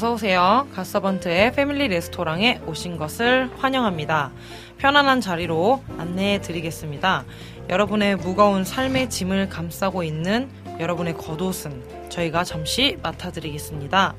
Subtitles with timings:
[0.00, 0.66] 어서 오세요.
[0.74, 4.30] 갓서번트의 패밀리 레스토랑에 오신 것을 환영합니다.
[4.78, 7.26] 편안한 자리로 안내해 드리겠습니다.
[7.68, 10.48] 여러분의 무거운 삶의 짐을 감싸고 있는
[10.80, 14.14] 여러분의 겉옷은 저희가 잠시 맡아드리겠습니다.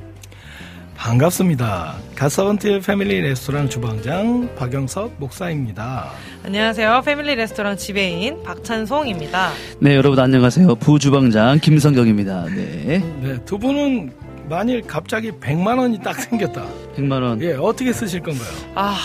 [0.95, 1.95] 반갑습니다.
[2.13, 6.11] 갓서번트의 패밀리 레스토랑 주방장 박영석 목사입니다.
[6.45, 7.01] 안녕하세요.
[7.03, 9.49] 패밀리 레스토랑 지배인 박찬송입니다.
[9.79, 10.75] 네, 여러분 안녕하세요.
[10.75, 12.45] 부주방장 김성경입니다.
[12.55, 12.99] 네.
[13.23, 16.65] 네, 두 분은 만일 갑자기 100만 원이 딱 생겼다.
[16.97, 17.41] 100만 원.
[17.41, 18.49] 예, 어떻게 쓰실 건가요?
[18.75, 18.95] 아,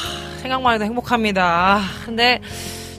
[0.42, 1.44] 생각만 해도 행복합니다.
[1.44, 2.40] 아, 근데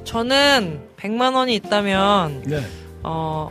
[0.04, 2.62] 저는 100만 원이 있다면 네.
[3.04, 3.50] 어,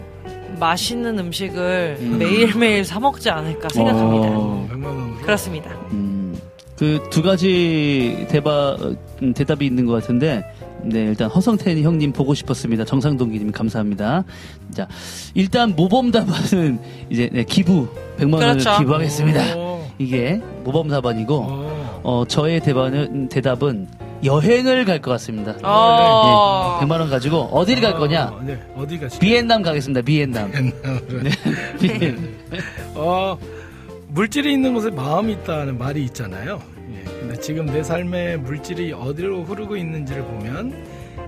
[0.58, 2.18] 맛있는 음식을 음.
[2.18, 4.28] 매일매일 사 먹지 않을까 생각합니다.
[4.28, 5.16] 어, 100만 원으로.
[5.22, 5.70] 그렇습니다.
[5.92, 6.38] 음,
[6.78, 8.76] 그 두 가지 대바,
[9.22, 10.44] 음, 대답이 있는 것 같은데,
[10.82, 12.84] 네, 일단 허성태니 형님 보고 싶었습니다.
[12.84, 14.24] 정상동 기님 감사합니다.
[14.72, 14.86] 자,
[15.34, 16.78] 일단 모범 답안은
[17.10, 18.78] 이제 네, 기부 100만 원을 그렇죠.
[18.78, 19.56] 기부하겠습니다.
[19.56, 22.00] 오, 이게 모범 답안이고, 오.
[22.02, 23.88] 어, 저의 대답은 대답은
[24.24, 25.54] 여행을 갈 것 같습니다.
[25.62, 26.78] 어.
[26.80, 28.24] 네, 100만 원 가지고 어디를 갈 거냐?
[28.26, 29.18] 어, 네, 어디 가시?
[29.18, 30.02] 비엔남 가겠습니다.
[30.02, 30.50] 비엔남.
[30.52, 31.30] 네.
[31.80, 32.36] 비엔.
[32.94, 33.36] 어,
[34.08, 36.62] 물질이 있는 곳에 마음이 있다는 말이 있잖아요.
[36.92, 40.74] 예, 근데 지금 내 삶의 물질이 어디로 흐르고 있는지를 보면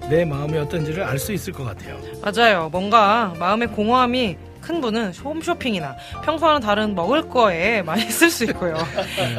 [0.08, 1.96] 내 마음이 어떤지를 알 수 있을 것 같아요.
[2.22, 2.68] 맞아요.
[2.70, 8.76] 뭔가 마음의 공허함이 큰 분은 홈쇼핑이나 평소와는 다른 먹을 거에 많이 쓸 수 있고요.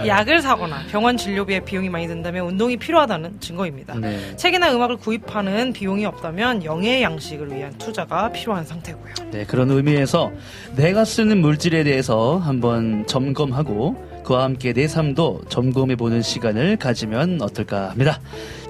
[0.07, 3.95] 약을 사거나 병원 진료비에 비용이 많이 든다면 운동이 필요하다는 증거입니다.
[3.95, 4.35] 네.
[4.37, 9.13] 책이나 음악을 구입하는 비용이 없다면 영의 양식을 위한 투자가 필요한 상태고요.
[9.31, 10.31] 네, 그런 의미에서
[10.75, 18.19] 내가 쓰는 물질에 대해서 한번 점검하고 그와 함께 내 삶도 점검해보는 시간을 가지면 어떨까 합니다.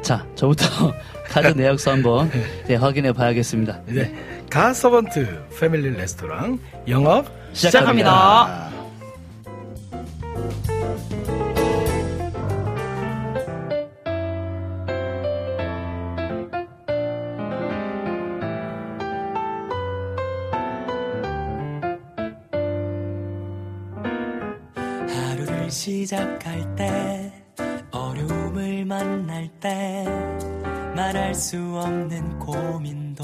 [0.01, 0.93] 자, 저부터
[1.29, 2.31] 카드 내역서 한번
[2.67, 3.81] 네, 확인해 봐야겠습니다.
[3.87, 4.13] 네.
[4.49, 8.69] 가 서번트 패밀리 레스토랑 영업 시작합니다.
[9.91, 11.38] 하루를
[26.29, 27.31] 시작할 때
[27.91, 30.05] 어려움을 만날 때
[30.95, 33.23] 말할 수 없는 고민도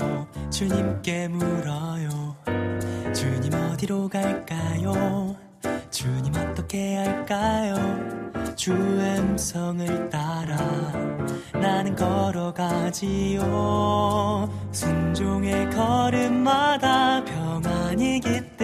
[0.49, 2.35] 주님께 물어요.
[3.13, 5.35] 주님 어디로 갈까요?
[5.91, 7.75] 주님 어떻게 할까요?
[8.55, 10.57] 주의 음성을 따라
[11.53, 13.41] 나는 걸어가지요.
[14.71, 18.54] 순종의 걸음마다 평안이 내가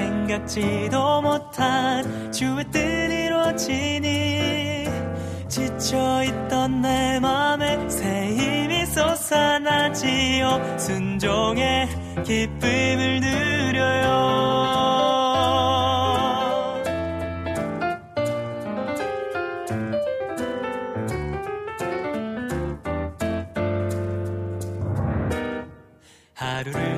[0.00, 4.86] 생각지도 못한 주의 뜻 이루어지니
[5.48, 10.78] 지쳐있던 내 맘에 새 힘이 솟아나지요.
[10.78, 11.88] 순종의
[12.24, 14.20] 기쁨을 누려요.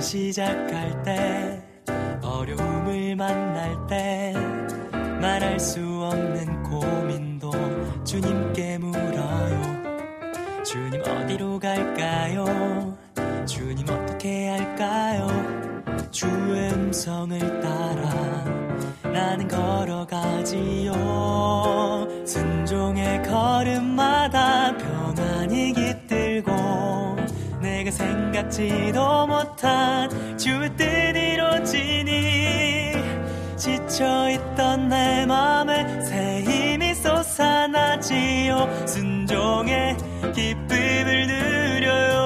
[0.03, 1.62] 시작할 때
[3.17, 4.33] 만날 때
[5.21, 7.51] 말할 수 없는 고민도
[8.05, 9.83] 주님께 물어요.
[10.65, 12.97] 주님 어디로 갈까요?
[13.47, 15.27] 주님 어떻게 할까요?
[16.11, 18.11] 주의 음성을 따라
[19.03, 20.93] 나는 걸어가지요.
[22.27, 26.53] 순종의 걸음마다 평안이 깃들고
[27.61, 30.85] 내가 생각지도 못한 주의 뜻
[31.17, 32.72] 이루어지니
[33.63, 38.87] 지쳐있던 내 맘에 새 힘이 솟아나지요.
[38.87, 39.97] 순종의
[40.35, 42.23] 기쁨을 누려요.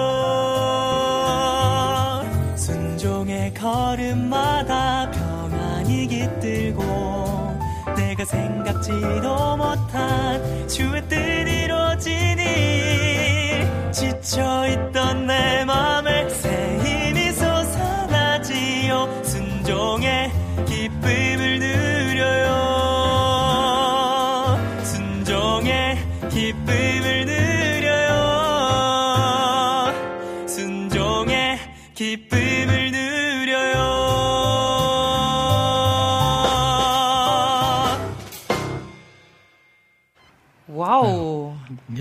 [2.56, 7.58] 순종의 걸음마다 평안이 깃들 이루어지고
[7.96, 12.42] 내가 생각지도 못한 주의 뜻 이루어지니
[13.92, 16.15] 지쳐있던 내 맘에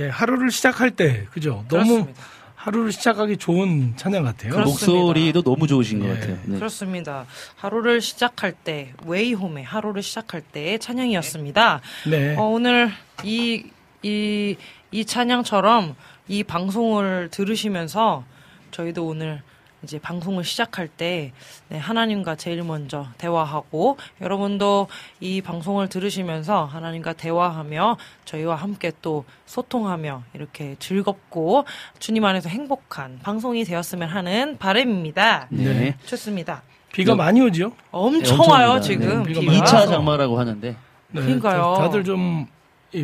[0.05, 1.65] 예, 하루를 시작할 때 그죠?
[1.69, 2.21] 너무 그렇습니다.
[2.55, 4.51] 하루를 시작하기 좋은 찬양 같아요.
[4.51, 4.91] 그렇- 그렇습니다.
[4.99, 6.13] 목소리도 너무 좋으신 것 예.
[6.13, 6.39] 같아요.
[6.45, 6.55] 네.
[6.57, 7.25] 그렇습니다.
[7.57, 11.81] 하루를 시작할 때, 웨이홈의 하루를 시작할 때의 찬양이었습니다.
[12.09, 12.35] 네.
[12.37, 12.91] 어, 오늘
[13.23, 13.65] 이,
[14.01, 14.55] 이,
[14.91, 15.95] 이 찬양처럼
[16.27, 18.23] 이 방송을 들으시면서
[18.71, 19.43] 저희도 오늘
[19.85, 21.31] 이제 방송을 시작할 때
[21.69, 24.87] 네, 하나님과 제일 먼저 대화하고 여러분도
[25.19, 31.65] 이 방송을 들으시면서 하나님과 대화하며 저희와 함께 또 소통하며 이렇게 즐겁고
[31.99, 35.47] 주님 안에서 행복한 방송이 되었으면 하는 바람입니다.
[35.51, 35.95] 네.
[36.05, 36.63] 좋습니다.
[36.91, 37.17] 비가 네.
[37.17, 37.71] 많이 오죠?
[37.91, 38.81] 엄청 엄청 와요 옵니다.
[38.88, 39.51] 지금 네, 비가 비가.
[39.51, 39.88] 많이 2차 와서.
[39.91, 40.69] 장마라고 하는데
[41.11, 41.75] 네, 그러니까요.
[41.77, 42.45] 다- 다들 좀이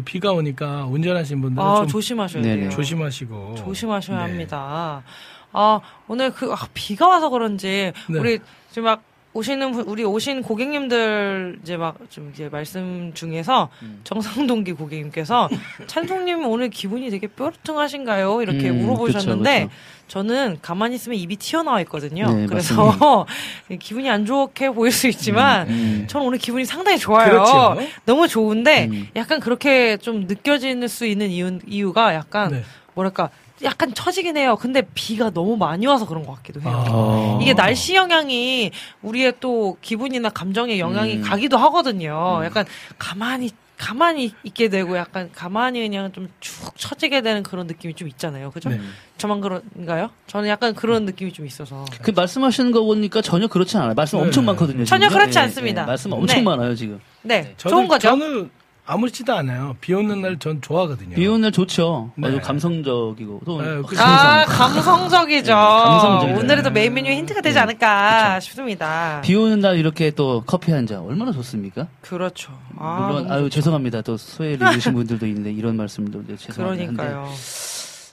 [0.03, 2.61] 비가 오니까 운전하시는 분들은 아좀 조심하셔야 네네.
[2.61, 2.69] 돼요.
[2.71, 4.23] 조심하시고 조심하셔야 네.
[4.23, 5.03] 합니다.
[5.53, 8.19] 아, 오늘 그, 아, 비가 와서 그런지, 네.
[8.19, 8.39] 우리
[8.69, 9.01] 지금 막
[9.33, 14.01] 오시는, 분- 우리 오신 고객님들 이제 막 좀 이제 말씀 중에서 음.
[14.03, 15.47] 정상동기 고객님께서
[15.87, 18.41] 찬송님 오늘 기분이 되게 뾰루퉁하신가요?
[18.41, 19.81] 이렇게 음, 물어보셨는데, 그쵸, 그쵸.
[20.09, 22.29] 저는 가만히 있으면 입이 튀어나와 있거든요.
[22.33, 23.25] 네, 그래서
[23.79, 26.03] 기분이 안 좋게 보일 수 있지만, 음.
[26.09, 27.29] 저는 오늘 기분이 상당히 좋아요.
[27.29, 27.77] 그렇죠.
[28.05, 29.07] 너무 좋은데, 음.
[29.15, 32.63] 약간 그렇게 좀 느껴질 수 있는 이유, 이유가 약간, 네.
[32.95, 33.29] 뭐랄까
[33.63, 34.57] 약간 처지긴 해요.
[34.59, 36.83] 근데 비가 너무 많이 와서 그런 것 같기도 해요.
[36.89, 37.39] 어.
[37.41, 38.71] 이게 날씨 영향이
[39.01, 41.21] 우리의 또 기분이나 감정에 영향이 음.
[41.21, 42.39] 가기도 하거든요.
[42.39, 42.45] 음.
[42.45, 42.65] 약간
[42.97, 48.51] 가만히 가만히 있게 되고 약간 가만히 그냥 좀축 처지게 되는 그런 느낌이 좀 있잖아요.
[48.51, 48.69] 그죠?
[48.69, 48.79] 네.
[49.17, 50.11] 저만 그런가요?
[50.27, 51.85] 저는 약간 그런 느낌이 좀 있어서.
[52.03, 53.95] 그 말씀하시는 거 보니까 전혀 그렇지 않아요.
[53.95, 54.25] 말씀 네.
[54.25, 54.85] 엄청 많거든요.
[54.85, 55.17] 전혀 지금.
[55.19, 55.81] 그렇지 네, 않습니다.
[55.81, 56.43] 네, 말씀 엄청 네.
[56.43, 56.99] 많아요 지금.
[57.23, 58.09] 네, 저도- 좋은 거죠.
[58.09, 58.51] 저는
[58.85, 59.75] 아무렇지도 않아요.
[59.79, 61.15] 비 오는 날 전 좋아하거든요.
[61.15, 62.11] 비 오는 날 좋죠.
[62.15, 62.27] 네.
[62.27, 65.51] 아주 감성적이고 또 네, 그- 아, 감성적이죠.
[65.53, 66.39] 네, 감성적이죠.
[66.39, 69.21] 오늘의 또 메인 메뉴에 힌트가 되지 네, 않을까 싶습니다.
[69.23, 71.87] 비 오는 날 이렇게 또 커피 한 잔 얼마나 좋습니까?
[72.01, 72.51] 그렇죠.
[72.77, 73.55] 아, 물론 아유 좋죠.
[73.61, 74.01] 죄송합니다.
[74.01, 76.87] 또 수해를 입으신 분들도 있는데 이런 말씀도 죄송합니다.
[76.87, 76.95] 한데.
[77.03, 77.29] 그러니까요.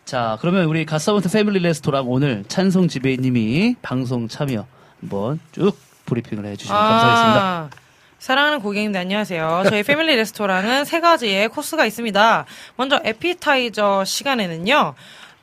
[0.04, 4.66] 자 그러면 우리 갓서번트 패밀리 레스토랑 오늘 찬효 지배인님이 방송 참여
[5.00, 5.76] 한번 쭉
[6.06, 7.70] 브리핑을 해주시면 감사하겠습니다.
[8.18, 9.64] 아, 사랑하는 고객님들 안녕하세요.
[9.68, 12.46] 저희 패밀리 레스토랑은 세 가지의 코스가 있습니다.
[12.76, 14.94] 먼저 에피타이저 시간에는요.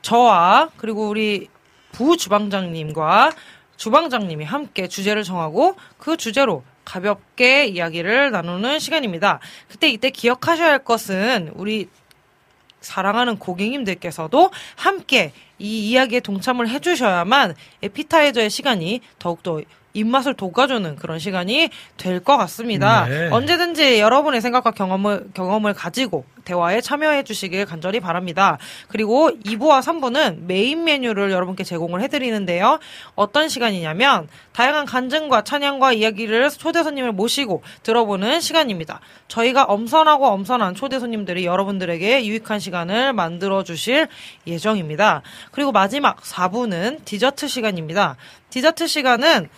[0.02, 1.48] 저와 그리고 우리
[1.92, 3.32] 부 주방장님과
[3.76, 9.40] 주방장님이 함께 주제를 정하고 그 주제로 가볍게 이야기를 나누는 시간입니다.
[9.68, 11.88] 그때 이때 기억하셔야 할 것은 우리
[12.80, 19.62] 사랑하는 고객님들께서도 함께 이 이야기에 동참을 해주셔야만 에피타이저의 시간이 더욱더
[19.96, 23.06] 입맛을 돋궈주는 그런 시간이 될 것 같습니다.
[23.06, 23.28] 네.
[23.30, 28.58] 언제든지 여러분의 생각과 경험을, 경험을 가지고 대화에 참여해 주시길 간절히 바랍니다.
[28.88, 32.78] 그리고 2부와 3부는 메인 메뉴를 여러분께 제공을 해드리는데요.
[33.14, 39.00] 어떤 시간이냐면 다양한 간증과 찬양과 이야기를 초대 손님을 모시고 들어보는 시간입니다.
[39.28, 44.08] 저희가 엄선하고 엄선한 초대 손님들이 여러분들에게 유익한 시간을 만들어 주실
[44.46, 45.22] 예정입니다.
[45.50, 48.16] 그리고 마지막 4부는 디저트 시간입니다.
[48.50, 49.48] 디저트 시간은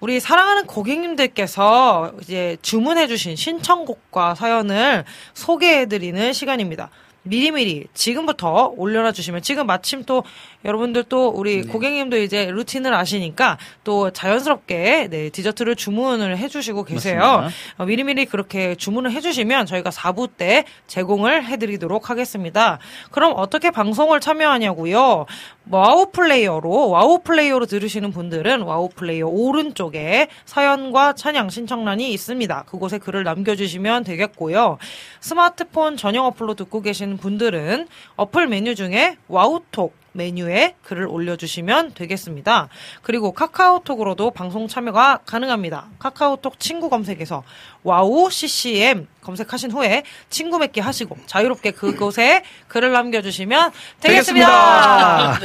[0.00, 5.04] 우리 사랑하는 고객님들께서 이제 주문해주신 신청곡과 사연을
[5.34, 6.88] 소개해드리는 시간입니다.
[7.22, 10.24] 미리미리 지금부터 올려놔 주시면 지금 마침 또
[10.64, 17.48] 여러분들 또 우리 고객님도 이제 루틴을 아시니까 또 자연스럽게 네, 디저트를 주문을 해주시고 계세요.
[17.78, 22.78] 어, 미리미리 그렇게 주문을 해주시면 저희가 4부 때 제공을 해드리도록 하겠습니다.
[23.10, 25.26] 그럼 어떻게 방송을 참여하냐고요?
[25.70, 32.64] 와우 플레이어로 와우 플레이어로 들으시는 분들은 와우 플레이어 오른쪽에 사연과 찬양 신청란이 있습니다.
[32.66, 34.78] 그곳에 글을 남겨주시면 되겠고요.
[35.20, 42.68] 스마트폰 전용 어플로 듣고 계 시는 분들은 어플 메뉴 중에 와우톡 메뉴에 글을 올려주시면 되겠습니다.
[43.02, 45.86] 그리고 카카오톡으로도 방송 참여가 가능합니다.
[45.98, 47.42] 카카오톡 친구 검색에서
[47.84, 55.38] 와우 CCM 검색하신 후에 친구 맺기 하시고 자유롭게 그곳에 글을 남겨주시면 되겠습니다.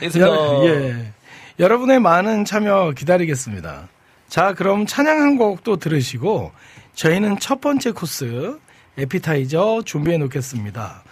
[0.00, 0.30] 알겠습니다.
[0.30, 1.12] 여- 예.
[1.58, 3.88] 여러분의 많은 참여 기다리겠습니다.
[4.28, 6.52] 자, 그럼 찬양 한 곡 또 들으시고
[6.94, 8.58] 저희는 첫 번째 코스
[9.00, 11.02] 에피타이저 준비해 놓겠습니다.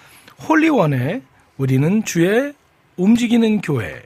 [0.46, 1.22] 홀리원의
[1.56, 2.52] 우리는 주의
[2.96, 4.02] 움직이는 교회.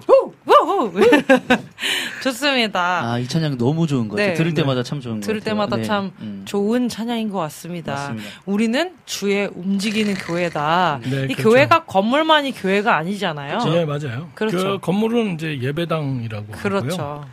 [2.22, 3.12] 좋습니다.
[3.12, 4.28] 아 이 찬양 너무 좋은 것 같아요.
[4.28, 4.34] 네.
[4.34, 5.54] 들을 때마다 참 좋은 것 들을 같아요.
[5.54, 5.82] 때마다 네.
[5.82, 6.42] 참 음.
[6.44, 7.92] 좋은 찬양인 것 같습니다.
[7.92, 8.28] 맞습니다.
[8.46, 11.00] 우리는 주의 움직이는 교회다.
[11.04, 11.10] 음.
[11.10, 11.42] 네, 이 그렇죠.
[11.50, 13.58] 교회가 건물만이 교회가 아니잖아요.
[13.58, 13.70] 그렇죠.
[13.70, 14.30] 네 맞아요.
[14.34, 14.56] 그렇죠.
[14.56, 17.02] 그 건물은 이제 예배당이라고 그렇죠.
[17.02, 17.26] 하고요.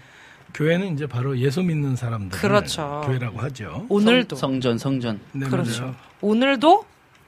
[0.54, 3.02] 교회는 이제 바로 예수 믿는 사람들 그렇죠.
[3.06, 3.86] 교회라고 하죠.
[3.90, 5.20] 오늘도 성, 전 성전.
[5.32, 5.82] 네, 그렇죠.
[5.82, 5.96] 맞아요.
[6.22, 6.86] 오늘도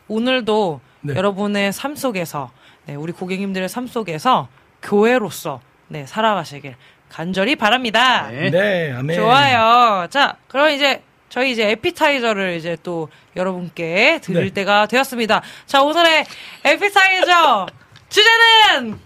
[0.07, 1.15] 오늘도 네.
[1.15, 2.51] 여러분의 삶 속에서
[2.87, 4.47] 네, 우리 고객님들의 삶 속에서
[4.81, 6.75] 교회로서 네, 살아가시길
[7.09, 8.29] 간절히 바랍니다.
[8.29, 8.49] 네.
[8.49, 9.15] 네, 아멘.
[9.17, 10.07] 좋아요.
[10.09, 14.53] 자, 그럼 이제 저희 이제 에피타이저를 이제 또 여러분께 드릴 네.
[14.53, 15.41] 때가 되었습니다.
[15.65, 16.25] 자, 오늘의
[16.63, 17.67] 에피타이저
[18.09, 18.99] 주제는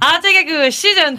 [0.00, 1.18] 아재개그 시즌 2!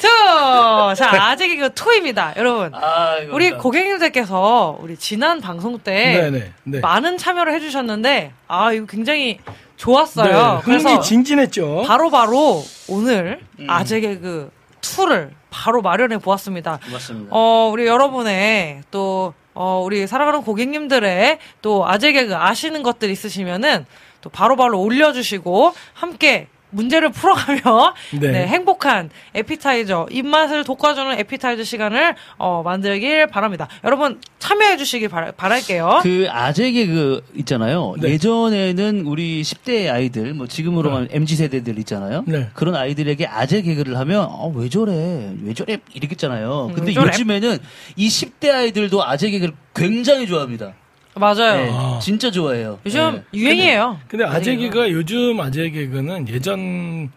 [0.97, 2.35] 자, 아재개그 2입니다.
[2.35, 2.73] 여러분.
[2.75, 6.79] 아, 우리 고객님들께서 우리 지난 방송 때 네네, 네.
[6.81, 9.39] 많은 참여를 해주셨는데, 아, 이거 굉장히
[9.77, 10.55] 좋았어요.
[10.55, 11.83] 네, 그래서 흥미 진진했죠.
[11.85, 13.69] 바로 바로 오늘 음.
[13.69, 14.51] 아재 개그
[14.81, 16.79] 2를 바로 마련해 보았습니다.
[16.91, 17.29] 맞습니다.
[17.31, 23.85] 어, 우리 여러분의 또, 어, 우리 사랑하는 고객님들의 또 아재 개그 아시는 것들 있으시면은
[24.21, 28.31] 또 바로바로 올려주시고 함께 문제를 풀어가며 네.
[28.31, 33.67] 네, 행복한 에피타이저 입맛을 돋궈주는 에피타이저 시간을 어, 만들길 바랍니다.
[33.83, 36.01] 여러분 참여해 주시길 바라, 바랄게요.
[36.03, 37.95] 그 아재 개그 있잖아요.
[37.99, 38.09] 네.
[38.09, 42.23] 예전에는 우리 10대 아이들, 뭐 지금으로 만 MZ 세대들 있잖아요.
[42.27, 42.49] 네.
[42.53, 46.67] 그런 아이들에게 아재 개그를 하면 어, 왜 저래, 왜 저래 이랬겠잖아요.
[46.71, 46.93] 음, 근데?
[46.93, 47.57] 요즘에는
[47.95, 50.73] 이 10대 아이들도 아재 개그를 굉장히 좋아합니다.
[51.15, 51.55] 맞아요.
[51.65, 51.99] 네, 아.
[52.01, 52.79] 진짜 좋아해요.
[52.85, 53.39] 요즘 네.
[53.39, 53.99] 유행이에요.
[54.07, 54.89] 근데 아재 개그가.
[54.91, 57.11] 요즘 아재 개그는 예전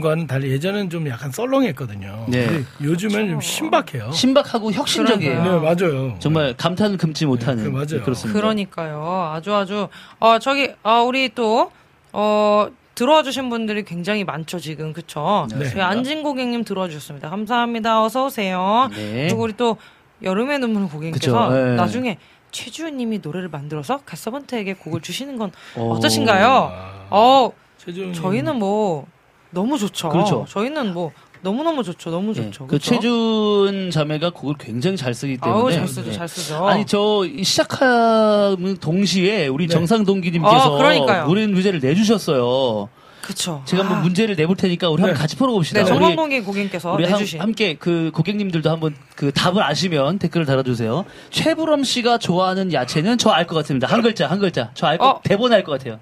[0.00, 2.26] 과는 달리 예전엔 좀 약간 썰렁했거든요.
[2.28, 2.46] 네.
[2.46, 4.10] 근데 요즘엔 좀 신박해요.
[4.12, 5.42] 신박하고 혁신적이에요.
[5.42, 6.16] 네, 맞아요.
[6.18, 7.64] 정말 감탄을 금치 못하는.
[7.64, 8.02] 네, 그 맞아요.
[8.04, 8.38] 그렇습니다.
[8.38, 9.30] 그러니까요.
[9.32, 11.70] 아주 아주 어 저기 어 우리 또
[12.18, 15.46] 어 들어와 주신 분들이 굉장히 많죠 지금 그쵸?
[15.54, 15.68] 네.
[15.68, 17.28] 저희 안진 고객님 들어와 주셨습니다.
[17.28, 18.02] 감사합니다.
[18.02, 18.88] 어서 오세요.
[18.94, 19.26] 네.
[19.28, 19.76] 그리고 우리 또
[20.22, 21.74] 여름의 눈물 고객님께서 그쵸, 네.
[21.76, 22.16] 나중에
[22.56, 25.92] 최주현님이 노래를 만들어서 갓서번트에게 곡을 주시는 건 오.
[25.92, 26.48] 어떠신가요?
[26.48, 29.06] 아, 어 최종 저희는 뭐
[29.50, 30.08] 너무 좋죠.
[30.08, 30.46] 그렇죠.
[30.48, 32.10] 저희는 뭐 너무 너무 좋죠.
[32.10, 32.66] 너무 네, 좋죠.
[32.66, 32.94] 그 그쵸?
[32.94, 35.62] 최준 자매가 곡을 굉장히 잘 쓰기 때문에.
[35.62, 36.16] 아우 잘 쓰죠, 네.
[36.16, 36.66] 잘 쓰죠.
[36.66, 39.72] 아니 저 시작하는 동시에 우리 네.
[39.74, 41.26] 정상 동기님께서 어, 그러니까요.
[41.26, 42.88] 노래 문제를 내주셨어요.
[43.26, 43.62] 그쵸.
[43.64, 45.08] 제가 한번 문제를 내볼 테니까 우리 네.
[45.08, 45.80] 한번 같이 풀어봅시다.
[45.80, 51.04] 네, 정상동기 고객님께서 우리 한- 내주신 함께 그 고객님들도 한번 그 답을 아시면 댓글을 달아주세요.
[51.30, 53.88] 최불엄 씨가 좋아하는 야채는 저 알 것 같습니다.
[53.88, 54.70] 한 글자, 한 글자.
[54.74, 55.20] 저 알 것, 어.
[55.24, 55.98] 대본 알 것 같아요.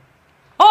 [0.59, 0.65] 어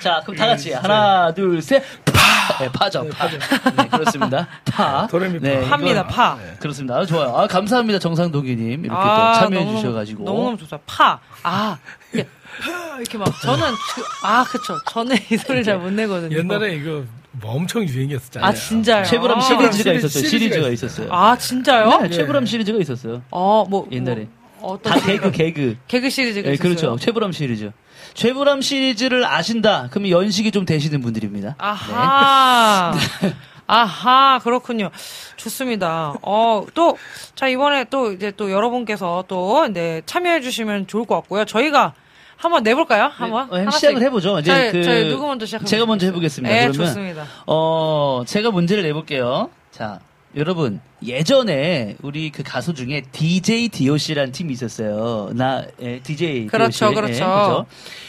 [0.00, 1.82] 자, 그럼 다 같이 하나, 둘, 셋.
[2.04, 2.58] 파.
[2.62, 3.08] 네, 파죠.
[3.08, 3.28] 파.
[3.28, 4.46] 네, 그렇습니다.
[4.70, 5.06] 파.
[5.08, 5.46] 도레미 파.
[5.48, 6.06] 네, 합니다.
[6.06, 6.38] 파.
[6.60, 6.96] 그렇습니다.
[6.96, 7.34] 아, 좋아요.
[7.34, 7.98] 아, 감사합니다.
[7.98, 8.84] 정상동기님.
[8.84, 10.22] 이렇게 아, 또 참여해 주셔가지고.
[10.24, 10.78] 너무너무 좋다.
[10.86, 11.18] 파.
[11.42, 11.78] 아,
[12.60, 14.78] 이게 이렇게 막 저는 그- 아, 그쵸.
[14.90, 16.36] 저는 이 소리를 잘 못 내거든요.
[16.36, 18.48] 옛날에 이거 뭐 엄청 유행이었잖아요.
[18.48, 19.04] 아, 진짜요?
[19.04, 19.40] 최불암 아.
[19.42, 20.28] 시리즈가 시리즈- 있었어요.
[20.28, 21.08] 시리즈가 시리즈가 있었어요.
[21.12, 21.98] 아, 진짜요?
[22.02, 23.22] 네, 최불암 시리즈가 있었어요.
[23.30, 24.26] 어, 뭐 옛날에.
[24.60, 25.76] 뭐, 어떤 다 개그, 개그.
[25.86, 26.74] 개그 시리즈가 네, 있었어요.
[26.76, 26.96] 그렇죠.
[26.98, 27.70] 최불암 시리즈.
[28.14, 29.88] 최불암 시리즈를 아신다.
[29.90, 31.56] 그러면 연식이 좀 되시는 분들입니다.
[31.58, 32.92] 아하.
[33.20, 33.34] 네.
[33.68, 34.90] 아하, 그렇군요.
[35.36, 36.14] 좋습니다.
[36.22, 36.96] 어, 또,
[37.34, 41.44] 자, 이번에 또 이제 또 여러분께서 또, 네, 참여해주시면 좋을 것 같고요.
[41.44, 41.92] 저희가
[42.36, 43.10] 한번 내볼까요?
[43.12, 43.48] 한번?
[43.50, 43.70] 네.
[43.70, 44.38] 시작을 해보죠.
[44.40, 45.70] 이제 저희, 그 저희 누구 먼저 시작해볼까요?
[45.70, 46.54] 제가 먼저 해보겠습니다.
[46.54, 47.26] 네, 그러면 좋습니다.
[47.46, 49.50] 어 제가 문제를 내볼게요.
[49.70, 50.00] 자
[50.36, 55.30] 여러분 예전에 우리 그 가수 중에 DJ DOC라는 팀이 있었어요.
[55.34, 56.94] 나 예, DJ 그렇죠, DOC.
[56.94, 57.66] 그렇죠.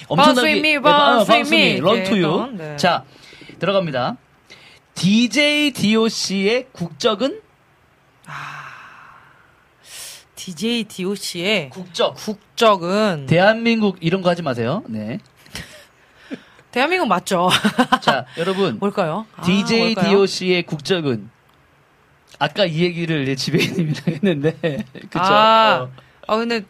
[0.09, 1.77] 엄청나게 예, 아, me.
[1.77, 2.41] Run to 이렇게 you.
[2.41, 2.75] 했던, 네.
[2.77, 3.03] 자
[3.59, 4.17] 들어갑니다.
[4.95, 7.39] DJ DOC의 국적은
[10.55, 12.15] DJ DOC의 국적.
[12.15, 14.81] 국적은 대한민국 이런 거 하지 마세요.
[14.87, 15.19] 네.
[16.71, 17.49] 대한민국 맞죠?
[18.01, 19.25] 자 여러분 뭘까요?
[19.35, 20.09] 아, DJ 뭘까요?
[20.09, 21.29] DOC의 국적은
[22.39, 25.19] 아까 이 얘기를 지배인님이랑 했는데 그쵸?
[25.19, 25.91] 아, 어.
[26.27, 26.63] 아 근데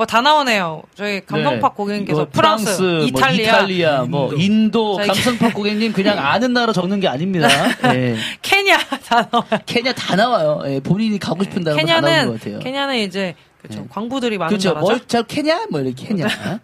[0.00, 0.82] 뭐 다 나오네요.
[0.94, 1.76] 저희 감성팍 네.
[1.76, 6.72] 고객님께서 뭐 프랑스, 뭐 이탈리아, 이탈리아, 뭐 인도, 자, 이게- 감성팍 고객님 그냥 아는 나라
[6.72, 7.48] 적는 게 아닙니다.
[7.94, 8.16] 예.
[8.40, 9.60] 케냐 다 나와요.
[9.66, 10.62] 케냐 다 나와요.
[10.64, 12.58] 예, 본인이 가고 싶은 나라 다 나오는 것 케냐는 같아요.
[12.60, 13.80] 케냐는 이제 그렇죠.
[13.80, 13.86] 네.
[13.90, 14.70] 광부들이 많은 그렇죠.
[14.72, 14.90] 나라죠.
[14.90, 15.66] 뭐, 저 케냐?
[15.70, 16.26] 뭐 이렇게 케냐.
[16.28, 16.60] 자,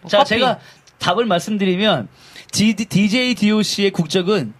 [0.00, 0.28] 뭐 커피.
[0.30, 0.58] 제가
[0.98, 2.08] 답을 말씀드리면
[2.50, 4.52] D, DJ DOC의 국적은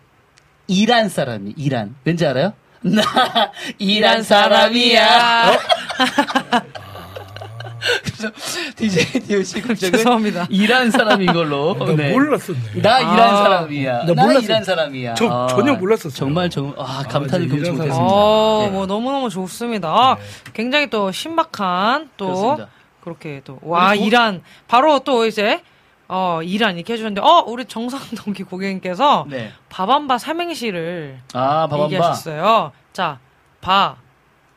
[0.69, 1.97] 이란 사람이 이란.
[2.05, 2.53] 왠지 알아요?
[2.83, 3.03] 나
[3.79, 5.51] 이란 사람이야.
[5.51, 6.90] 어?
[8.05, 8.31] 그래서
[8.77, 10.47] DJ DOC 국적은 죄송합니다.
[10.51, 11.75] 이란 사람인 걸로.
[11.79, 12.13] 나 네.
[12.13, 12.83] 몰랐었네.
[12.83, 13.37] 나 이란 아.
[13.37, 14.05] 사람이야.
[14.05, 14.33] 나 나.
[14.35, 15.15] 이란 사람이야.
[15.15, 16.13] 저 전혀 몰랐었어요.
[16.13, 18.05] 정말 정말 아 감탄을 저 금치 이란 못했습니다.
[18.15, 18.71] 어, 네.
[18.71, 19.89] 뭐 너무너무 좋습니다.
[19.89, 20.17] 아,
[20.53, 22.69] 굉장히 또 신박한 또 그렇습니다.
[23.03, 25.63] 그렇게 또와 우리 조- 이란 바로 또 이제
[26.09, 29.53] 어 이란 이렇게 해주셨는데 어 우리 정상동기 고객님께서 네.
[29.71, 31.85] 밥한바 삼행시를 아 밥한바.
[31.85, 32.73] 얘기하셨어요.
[32.93, 33.19] 자,
[33.61, 33.97] 바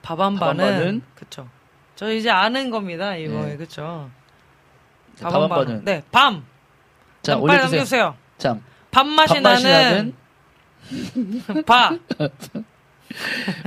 [0.02, 1.02] 밥한바는 밥한바는?
[1.16, 1.48] 그쵸.
[1.96, 3.16] 저 이제 아는 겁니다.
[3.16, 3.58] 이거 네.
[3.58, 4.10] 그쵸.
[5.16, 5.86] 자, 밥한바는.
[5.86, 6.44] 네, 밤.
[7.22, 7.58] 자 빨리.
[7.62, 8.16] 남겨주세요.
[8.38, 10.14] 참 밥맛이 밥맛이 나는
[11.54, 11.92] 나는 바.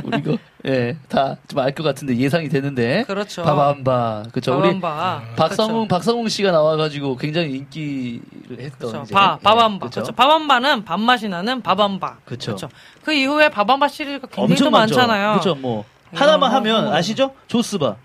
[0.03, 0.37] 우리 이거
[0.67, 3.05] 예, 다 좀 알 것 같은데 예상이 되는데.
[3.07, 3.45] 그렇죠.
[3.45, 4.25] 바밤바.
[4.33, 4.59] 그렇죠.
[4.59, 5.35] 우리 바밤바.
[5.37, 5.89] 박성웅 그렇죠.
[5.89, 9.15] 박성웅 씨가 나와 가지고 굉장히 인기를 했던 그렇죠.
[9.15, 9.79] 바, 예, 바밤바.
[9.79, 10.01] 그렇죠.
[10.01, 10.13] 그렇죠.
[10.13, 12.17] 바밤바는 밥맛이 나는 바밤바.
[12.25, 12.57] 그렇죠.
[12.57, 12.69] 그렇죠.
[13.05, 14.73] 그 이후에 바밤바 시리즈가 굉장히 엄청.
[14.73, 15.31] 많잖아요.
[15.35, 15.55] 그렇죠.
[15.55, 16.93] 뭐 하나만 어, 하면 어.
[16.95, 17.33] 아시죠?
[17.47, 17.97] 조스바.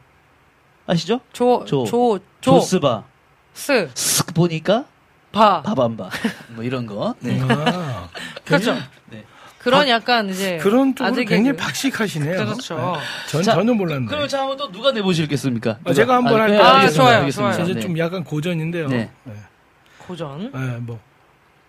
[0.92, 1.22] 아시죠?
[1.32, 1.86] 조, 조.
[1.86, 3.04] 조, 조, 조스바.
[3.54, 4.86] 스, 쓱 보니까
[5.32, 5.62] 바.
[5.62, 6.10] 바밤바.
[6.56, 7.16] 뭐 이런 거.
[7.20, 7.40] 네.
[7.42, 8.10] 아,
[8.44, 8.76] 그렇죠.
[9.10, 9.24] 네.
[9.60, 10.58] 그런 약간 이제.
[10.58, 11.58] 그런 쪽으로 굉장히 개그.
[11.58, 12.46] 박식하시네요.
[12.46, 12.76] 그렇죠.
[12.76, 13.30] 네.
[13.30, 14.08] 전 자, 전혀 몰랐네.
[14.08, 15.78] 그럼 자 한번 또 누가 내보시겠습니까?
[15.86, 16.58] 아, 제가 한번 아, 할게요.
[16.58, 17.04] 네, 아, 알겠습니다.
[17.04, 17.54] 좋아요, 알겠습니다.
[17.54, 17.64] 좋아요.
[17.66, 17.80] 이제 네.
[17.80, 18.88] 좀 약간 고전인데요.
[18.90, 19.10] 네.
[19.24, 19.34] 네.
[20.00, 20.52] 고전.
[20.52, 21.00] 네, 뭐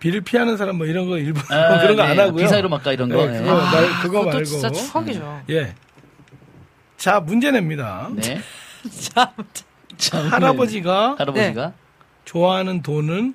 [0.01, 2.11] 비를 피하는 사람 뭐 이런 거 일부 아, 그런 거 네.
[2.11, 2.43] 안 하고요.
[2.43, 3.25] 비사이로 막가 이런 거.
[3.25, 3.39] 네, 네.
[3.41, 5.43] 그거 아, 말 그거 그것도 말고 진짜 추억이죠.
[5.51, 5.75] 예.
[6.97, 8.09] 자 문제 냅니다.
[8.13, 8.41] 네.
[10.31, 11.73] 할아버지가 할아버지가
[12.25, 13.35] 좋아하는 돈은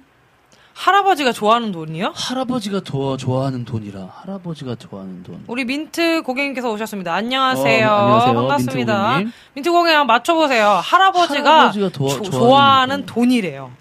[0.74, 2.14] 할아버지가 좋아하는 돈이요?
[2.16, 5.44] 할아버지가 더 좋아하는 돈이라 할아버지가 좋아하는 돈.
[5.48, 7.14] 우리 민트 고객님께서 오셨습니다.
[7.16, 7.88] 안녕하세요.
[7.88, 8.34] 어, 안녕하세요.
[8.36, 8.94] 반갑습니다.
[8.94, 9.32] 민트 고객님.
[9.56, 10.68] 민트 고객님 한번 맞춰보세요.
[10.84, 13.16] 할아버지가, 할아버지가 도- 조- 좋아하는 좋아하는 돈.
[13.16, 13.72] 돈이래요.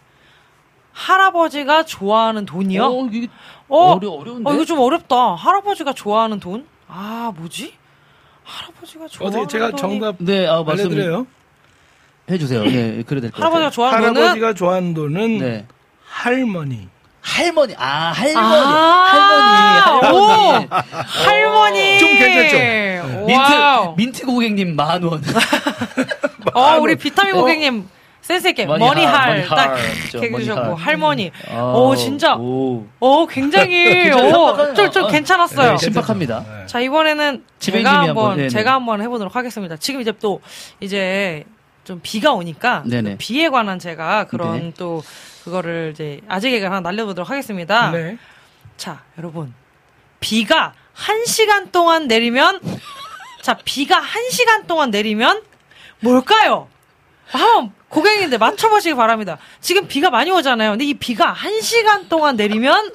[0.92, 2.84] 할아버지가 좋아하는 돈이요?
[2.86, 3.28] 어, 이게
[3.68, 3.92] 어?
[3.96, 4.48] 어려 어려운데.
[4.50, 5.34] 어, 이거 좀 어렵다.
[5.34, 6.66] 할아버지가 좋아하는 돈?
[6.88, 7.74] 아, 뭐지?
[8.44, 9.80] 할아버지가 좋아하는 어떻게 제가 돈이...
[10.00, 11.26] 정답 네, 아 말씀 알려드려요?
[12.30, 12.64] 해주세요.
[12.64, 13.70] 네, 그래 될것 할아버지가 같아요.
[13.70, 15.66] 좋아하는 돈은 할아버지가 좋아하는 돈은 네.
[16.06, 16.88] 할머니.
[17.20, 19.08] 할머니, 아 할머니, 아,
[20.00, 20.68] 할머니, 할머니.
[21.06, 21.98] 할머니.
[21.98, 23.26] 좀 괜찮죠?
[23.26, 23.94] 민트 와우.
[23.96, 25.20] 민트 고객님 만 원.
[26.54, 27.88] 어, 우리 비타민 고객님
[28.20, 29.76] 센스 있게 money money 할, 할 머니 딱
[30.14, 30.86] 해주셨고 할.
[30.86, 31.32] 할머니.
[31.50, 32.36] 아, 오 진짜.
[32.36, 32.86] 오.
[33.00, 34.10] 오 굉장히.
[34.14, 35.70] 오좀좀 아, 괜찮았어요.
[35.72, 36.44] 네, 신박합니다.
[36.48, 36.66] 네.
[36.66, 38.48] 자 이번에는 제가 한번, 한번.
[38.48, 39.76] 제가 한번 해보도록 하겠습니다.
[39.76, 40.40] 지금 이제 또
[40.80, 41.44] 이제
[41.86, 43.12] 좀 비가 오니까 네네.
[43.12, 44.72] 그 비에 관한 제가 그런 네.
[44.76, 45.04] 또
[45.44, 47.92] 그거를 이제 아재 개그 하나 날려보도록 하겠습니다.
[47.92, 48.18] 네.
[48.76, 49.54] 자, 여러분.
[50.18, 52.60] 비가 한 시간 동안 내리면,
[53.42, 55.42] 자, 비가 한 시간 동안 내리면
[56.00, 56.66] 뭘까요?
[57.28, 59.38] 한번 고객님들 맞춰보시기 바랍니다.
[59.60, 60.70] 지금 비가 많이 오잖아요.
[60.70, 62.90] 근데 이 비가 한 시간 동안 내리면,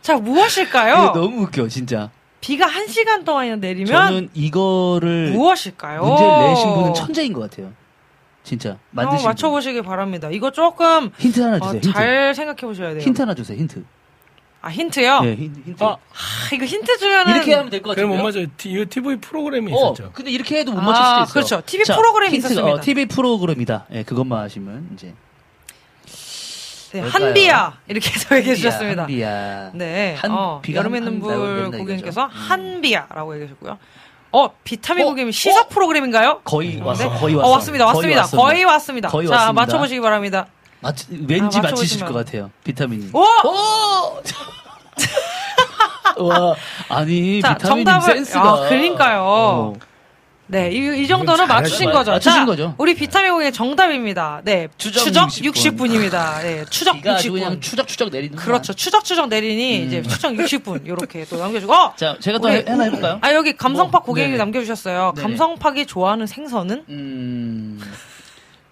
[0.00, 0.94] 자, 무엇일까요?
[0.94, 2.10] 이거 너무 웃겨, 진짜.
[2.40, 6.02] 비가 한 시간 동안 내리면 저는 이거를 무엇일까요?
[6.02, 7.72] 문제를 내신 분은 천재인 것 같아요.
[8.46, 9.28] 진짜 만드신 분.
[9.30, 10.28] 맞춰보시기 바랍니다.
[10.30, 11.80] 이거 조금 힌트 하나 어, 주세요.
[11.82, 11.92] 힌트.
[11.92, 13.00] 잘 생각해 보셔야 돼요.
[13.00, 13.58] 힌트 하나 주세요.
[13.58, 13.84] 힌트.
[14.62, 15.20] 아 힌트요?
[15.22, 15.82] 네, 힌- 힌트.
[15.82, 18.06] 어, 아, 이거 힌트 주면은 이렇게 하면 될 것 같아요.
[18.08, 18.46] 그럼 못 맞아요.
[18.56, 20.12] 티- 이거 TV 프로그램이 어, 있었죠.
[20.14, 21.32] 근데 이렇게 해도 못 아, 맞출 수도 있어요.
[21.32, 21.62] 그렇죠.
[21.66, 22.80] TV 프로그램이 힌트가, 있었습니다.
[22.80, 23.86] 어, TV 프로그램이다.
[23.92, 25.12] 예, 그것만 하시면 이제
[26.92, 27.00] 네?
[27.00, 29.02] 한비야 이렇게 해서 얘기해 주셨습니다.
[29.02, 29.70] 한비야.
[29.74, 32.24] 네, 한- 어, 비가 여름의 한- 눈물 고객님께서?
[32.26, 32.30] 음.
[32.30, 33.78] 한비야라고 얘기하셨고요.
[34.32, 35.08] 어, 비타민 어?
[35.10, 36.40] 고객님 시사 프로그램인가요?
[36.44, 36.82] 거의 네.
[36.82, 37.08] 왔어.
[37.10, 37.48] 거의 왔어.
[37.48, 37.86] 어, 왔습니다.
[37.86, 38.22] 왔습니다.
[38.24, 39.08] 거의 왔습니다.
[39.08, 39.52] 거의 자, 왔습니다.
[39.62, 40.46] 맞춰보시기 바랍니다.
[40.80, 42.04] 맞, 왠지 아, 맞히실.
[42.04, 42.50] 것 같아요.
[42.64, 43.10] 비타민이.
[43.14, 43.20] 오!
[43.20, 44.22] 오!
[46.28, 46.54] 와,
[46.88, 48.40] 아니, 자, 비타민님 정답을- 센스가.
[48.40, 49.22] 아, 그러니까요.
[49.22, 49.72] 어.
[50.48, 52.10] 네, 이, 이 정도는 맞추신 맞- 거죠.
[52.12, 52.74] 맞추신 자, 거죠.
[52.78, 54.42] 우리 비타민 고객 정답입니다.
[54.44, 55.92] 네, 추적 추적, 60 60분.
[55.92, 57.32] 입니다 네, 추적 비가 아주 60분.
[57.32, 58.72] 그냥 추적추적 내리는 그렇죠.
[58.72, 59.86] 추적추적 내리니 음.
[59.86, 61.72] 이제 추적 60분 이렇게 또 남겨주고.
[61.72, 61.94] 어!
[61.96, 63.18] 자, 제가 또 우리- 해- 하나 해볼까요?
[63.22, 64.38] 아 여기 감성팍 뭐, 고객님이 네네.
[64.44, 65.12] 남겨주셨어요.
[65.16, 65.22] 네네.
[65.28, 67.80] 감성팍이 좋아하는 생선은 음,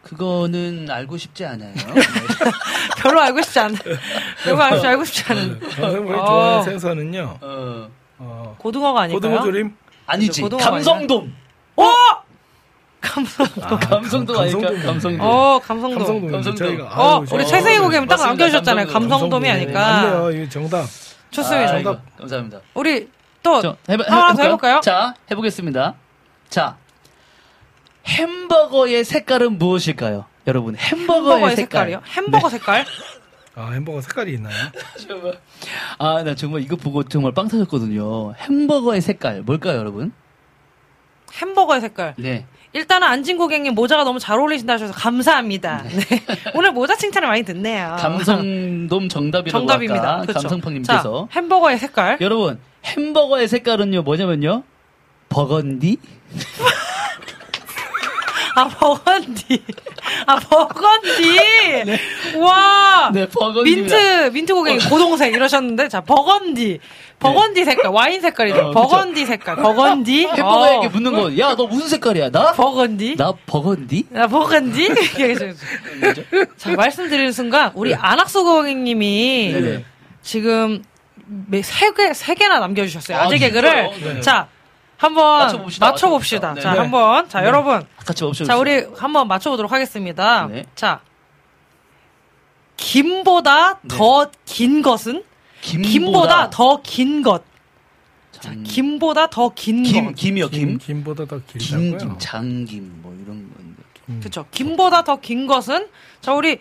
[0.03, 1.73] 그거는 알고 싶지 않아요.
[1.75, 1.83] 네.
[3.03, 3.77] 별로 알고 싶지 않은.
[4.45, 5.61] 별로 알고, 알고 싶지 않은.
[5.75, 6.25] 저는 우리 어.
[6.25, 7.39] 좋아하는 생선은요.
[7.41, 9.21] 어, 어, 고등어가 아닐까요?
[9.33, 9.75] 고등어 조림.
[10.07, 10.43] 아니지.
[10.43, 11.43] 감성돔.
[11.77, 11.85] 어!
[13.01, 13.47] 감성.
[13.61, 14.61] 아, 감성돔 아닐까?
[14.61, 14.83] 감성돔.
[14.87, 15.21] 감성돔.
[15.21, 15.99] 어 감성돔.
[15.99, 16.33] 감성돔.
[16.33, 16.57] 감성돔.
[16.57, 18.17] 저희가 어 아유, 우리 저- 최세희 고객님 딱.
[18.17, 18.87] 남겨주셨잖아요.
[18.87, 19.09] 감성돔.
[19.11, 19.77] 감성돔이 감성돔.
[19.77, 20.03] 아닐까.
[20.03, 20.31] 맞네요.
[20.43, 20.87] 이거 정답.
[21.31, 21.71] 좋습니다.
[21.71, 22.17] 아, 정답.
[22.19, 22.61] 감사합니다.
[22.75, 23.09] 우리
[23.43, 24.81] 또 저, 해봐, 하나 더 해볼까요?
[24.81, 25.95] 자, 해보겠습니다.
[26.49, 26.77] 자,
[28.07, 30.25] 햄버거의 색깔은 무엇일까요?
[30.47, 31.87] 여러분, 햄버거의, 햄버거의 색깔.
[31.91, 32.03] 색깔이요?
[32.17, 32.87] 햄버거 색깔?
[33.57, 34.55] 아 햄버거 색깔이 있나요?
[35.99, 38.35] 아, 나 정말 이거 보고 정말 빵 터졌거든요.
[38.35, 40.13] 햄버거의 색깔, 뭘까요, 여러분?
[41.41, 42.15] 햄버거의 색깔.
[42.17, 42.47] 네.
[42.73, 45.85] 일단은 안진 고객님 모자가 너무 잘 어울리신다 하셔서 감사합니다.
[45.85, 46.25] 네.
[46.55, 47.97] 오늘 모자 칭찬을 많이 듣네요.
[48.01, 50.21] 감성돔 정답이라고 정답입니다.
[50.23, 50.41] 그렇죠.
[50.41, 51.29] 감성팡님께서.
[51.31, 52.19] 자, 햄버거의 색깔.
[52.21, 54.65] 여러분, 햄버거의 색깔은요, 뭐냐면요.
[55.29, 55.99] 버건디?
[58.55, 59.63] 아 버건디.
[60.27, 61.39] 아 버건디.
[62.39, 63.11] 와.
[63.13, 63.97] 네, 버건디입니다.
[63.97, 66.79] 민트 민트 고객님 고동색 이러셨는데 자 버건디.
[67.19, 68.59] 버건디 색깔 와인 색깔이죠.
[68.59, 68.73] 어, 그쵸.
[68.81, 69.57] 버건디 색깔.
[69.57, 70.27] 버건디.
[70.37, 70.91] 햄버거에게 어.
[70.91, 72.31] 묻는 거, 야, 너 무슨 색깔이야?
[72.31, 72.53] 나?
[72.53, 73.17] 버건디.
[73.17, 74.07] 나 버건디?
[74.11, 74.89] 나 버건디.
[76.59, 79.85] 자 말씀드리는 순간 우리 안학수 고객님이 네.
[80.23, 80.83] 지금
[81.27, 83.17] 매- 세 개, 세 개나 남겨주셨어요.
[83.17, 83.91] 아, 아재 개그를.
[83.95, 84.15] 진짜요?
[84.15, 84.21] 네.
[84.21, 84.49] 자,
[84.97, 86.49] 한번 맞춰봅시다, 맞춰봅시다.
[86.49, 86.55] 맞춰봅시다.
[86.63, 86.79] 자, 네.
[86.79, 87.29] 한번.
[87.29, 87.85] 자, 여러분.
[88.05, 90.47] 같이 멈춰 자, 우리 한번 맞춰보도록 하겠습니다.
[90.47, 90.65] 네.
[90.75, 91.01] 자,
[92.77, 93.89] 김보다 네.
[93.97, 95.25] 더긴 것은?
[95.61, 97.43] 김보다, 김보다 더 긴 것.
[98.33, 100.15] 장, 김보다 더긴 김, 것.
[100.15, 100.79] 김이요, 김, 김.
[100.79, 101.99] 김보다 더 김, 길다고요.
[101.99, 103.83] 김, 장김, 뭐 이런 건데.
[104.11, 104.21] 음.
[104.21, 104.45] 그렇죠.
[104.51, 105.89] 김보다 더 긴 것은
[106.21, 106.59] 자 우리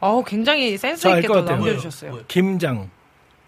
[0.00, 1.56] 어 굉장히 센스 저 있게 것또 같아요.
[1.58, 2.20] 남겨주셨어요.
[2.28, 2.88] 김장.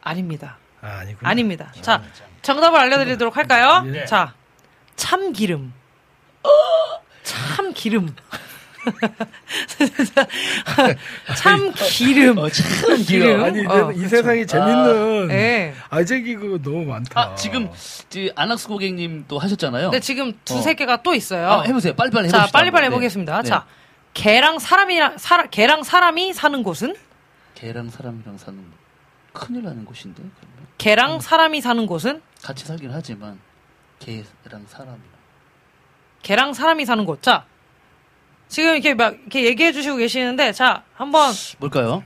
[0.02, 0.58] 아닙니다.
[0.82, 1.30] 아, 아니구나.
[1.30, 1.72] 아닙니다.
[1.80, 2.02] 자
[2.42, 3.84] 정답을 알려드리도록 할까요?
[3.94, 4.04] 예.
[4.04, 4.34] 자
[4.96, 5.72] 참기름.
[7.22, 8.14] 참기름.
[11.36, 12.38] 참 기름.
[12.38, 13.44] 어, 참 기름.
[13.44, 15.74] 아니, 어, 이 세상에 재밌는 예.
[15.90, 17.20] 아재기 그거 너무 많다.
[17.20, 17.68] 아, 지금,
[18.08, 19.90] 지 안학수 고객님 또 하셨잖아요.
[19.90, 20.32] 근데 지금 어.
[20.44, 21.50] 두세 개가 또 있어요.
[21.50, 21.94] 아, 해보세요.
[21.94, 22.46] 빨리빨리 해봅시다.
[22.46, 22.90] 자, 빨리빨리 네.
[22.92, 23.42] 해보겠습니다.
[23.42, 23.48] 네.
[23.48, 23.66] 자,
[24.14, 26.94] 개랑 사람이랑, 사라, 개랑 사람이 사는 곳은?
[27.54, 28.58] 개랑 사람이랑 사는
[29.32, 30.66] 큰일 나는 곳인데, 그러면.
[30.78, 32.22] 개랑 사람이 사는 곳은?
[32.42, 33.38] 같이 살긴 하지만,
[33.98, 35.02] 개랑 사람이랑.
[36.22, 37.22] 개랑 사람이 사는 곳.
[37.22, 37.44] 자,
[38.48, 42.02] 지금 이렇게 막, 이렇게 얘기해 주시고 계시는데, 자, 한번 뭘까요?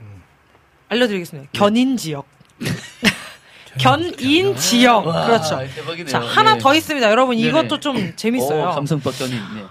[0.89, 1.49] 알려드리겠습니다.
[1.53, 2.25] 견인 지역.
[3.79, 5.07] 견인 지역.
[5.07, 5.57] 와, 그렇죠.
[5.75, 6.07] 대박이네요.
[6.07, 6.59] 자, 하나 네.
[6.59, 7.09] 더 있습니다.
[7.09, 7.47] 여러분, 네네.
[7.49, 8.69] 이것도 좀 재밌어요.
[8.69, 9.35] 오, 감성박 견인.
[9.55, 9.63] 네.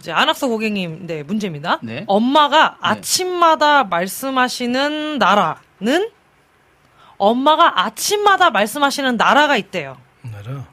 [0.00, 1.78] 이제 안학수 고객님, 네, 문제입니다.
[1.82, 2.04] 네.
[2.08, 6.10] 엄마가 아침마다 말씀하시는 나라는
[7.18, 9.96] 엄마가 아침마다 말씀하시는 나라가 있대요.
[10.22, 10.64] 나라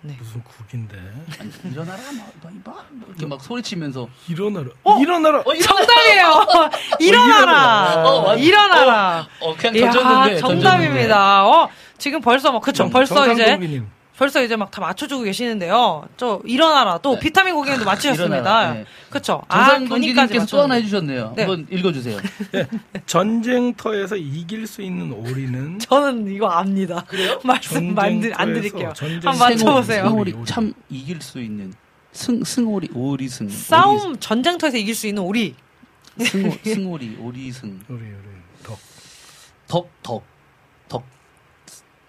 [0.00, 0.14] 네.
[0.18, 0.96] 무슨 국인데
[1.40, 4.08] 아니, 일어나라, 막, 막, 막, 이렇게 막 소리치면서.
[4.28, 4.98] 일어나라 어?
[5.00, 5.44] 일어나라 어!
[5.54, 6.46] 정답이에요.
[7.00, 8.04] 일어나라.
[8.04, 9.26] 어, 맞- 일어나라.
[9.40, 10.36] 어, 그냥 이야, 던졌는데.
[10.38, 11.46] 정답입니다.
[11.46, 12.84] 어, 지금 벌써 막 그쵸.
[12.84, 13.58] 정- 벌써 이제.
[14.18, 16.08] 벌써 이제 막 다 맞춰주고 계시는데요.
[16.16, 16.98] 저 일어나라.
[16.98, 18.72] 또 비타민 고객님도 맞추셨습니다.
[18.72, 18.78] 네.
[18.80, 18.84] 네.
[19.10, 19.42] 그쵸.
[19.48, 20.74] 아, 관계님께서 또 하나.
[20.74, 21.32] 해주셨네요.
[21.36, 21.42] 네.
[21.44, 22.18] 한번 읽어주세요.
[23.06, 27.04] 전쟁터에서 이길 수 있는 오리는 저는 이거 압니다.
[27.08, 27.40] 그래요?
[27.44, 28.92] 말씀 안, 드, 안 드릴게요.
[28.94, 30.04] 전쟁터에서 한번 맞춰보세요.
[30.08, 31.72] 승오리 참 이길 수 있는
[32.12, 35.54] 승 승오리 오리승 싸움 전쟁터에서 이길 수 있는 오리.
[36.18, 38.14] 오리, 승오, 승오리 오리승 우리 우리
[38.64, 38.78] 덕
[39.68, 40.22] 덕 덕
[40.88, 41.04] 덕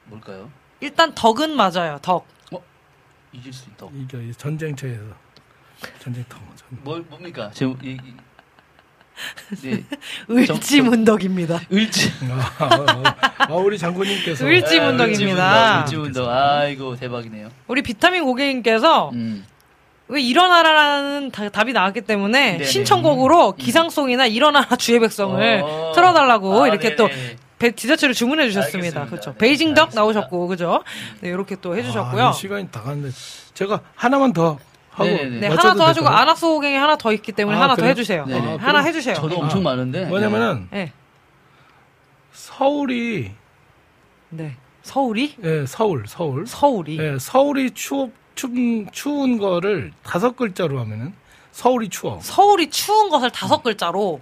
[0.06, 0.50] 뭘까요?
[0.82, 2.00] 일단 덕은 맞아요.
[2.02, 2.26] 덕.
[3.32, 3.86] 이길 수 있다.
[3.94, 5.04] 이겨 이 전쟁터에서
[6.00, 7.52] 전쟁터 전- 뭘 뭡니까?
[7.54, 8.00] 제 이, 이,
[9.62, 9.84] 네
[10.30, 11.60] 을지문덕입니다.
[11.72, 13.16] 을지 아, 아,
[13.50, 15.82] 아, 우리 장군님께서 을- 을지문덕입니다.
[15.82, 16.28] 을지문덕.
[16.30, 17.50] 아이고 대박이네요.
[17.68, 19.46] 우리 비타민 고객님께서 음.
[20.08, 22.64] 왜 일어나라라는 다- 답이 나왔기 때문에 네네.
[22.64, 25.92] 신청곡으로 기상송이나 일어나라 주의 백성을 어.
[25.94, 26.96] 틀어달라고 아, 이렇게 네네.
[26.96, 29.06] 또 배- 디저트를 주문해 주셨습니다.
[29.06, 29.32] 그렇죠.
[29.34, 30.02] 네, 베이징덕 알겠습니다.
[30.02, 30.84] 나오셨고 그죠?
[31.20, 32.28] 네 이렇게 또 해주셨고요.
[32.28, 33.16] 아, 이 시간이 다 갔는데
[33.54, 34.58] 제가 하나만 더
[34.92, 35.40] 하고 네네네.
[35.42, 36.22] 네 맞춰도 하나 더 하시고 될까요?
[36.22, 37.92] 안학수 고객이 하나 더 있기 때문에 아, 하나 더 그래요?
[37.92, 38.26] 해주세요.
[38.26, 38.40] 네.
[38.40, 39.16] 네, 아, 하나 해주세요.
[39.16, 40.06] 저도 아, 엄청 많은데.
[40.06, 40.94] 뭐냐면은 네.
[42.32, 43.32] 서울이
[44.30, 44.56] 네.
[44.84, 51.14] 서울이 예, 서울 서울 서울이 예, 서울이 추워 추운 추운 거를 다섯 글자로 하면은
[51.52, 52.20] 서울이 추워.
[52.22, 54.22] 서울이 추운 것을 다섯 글자로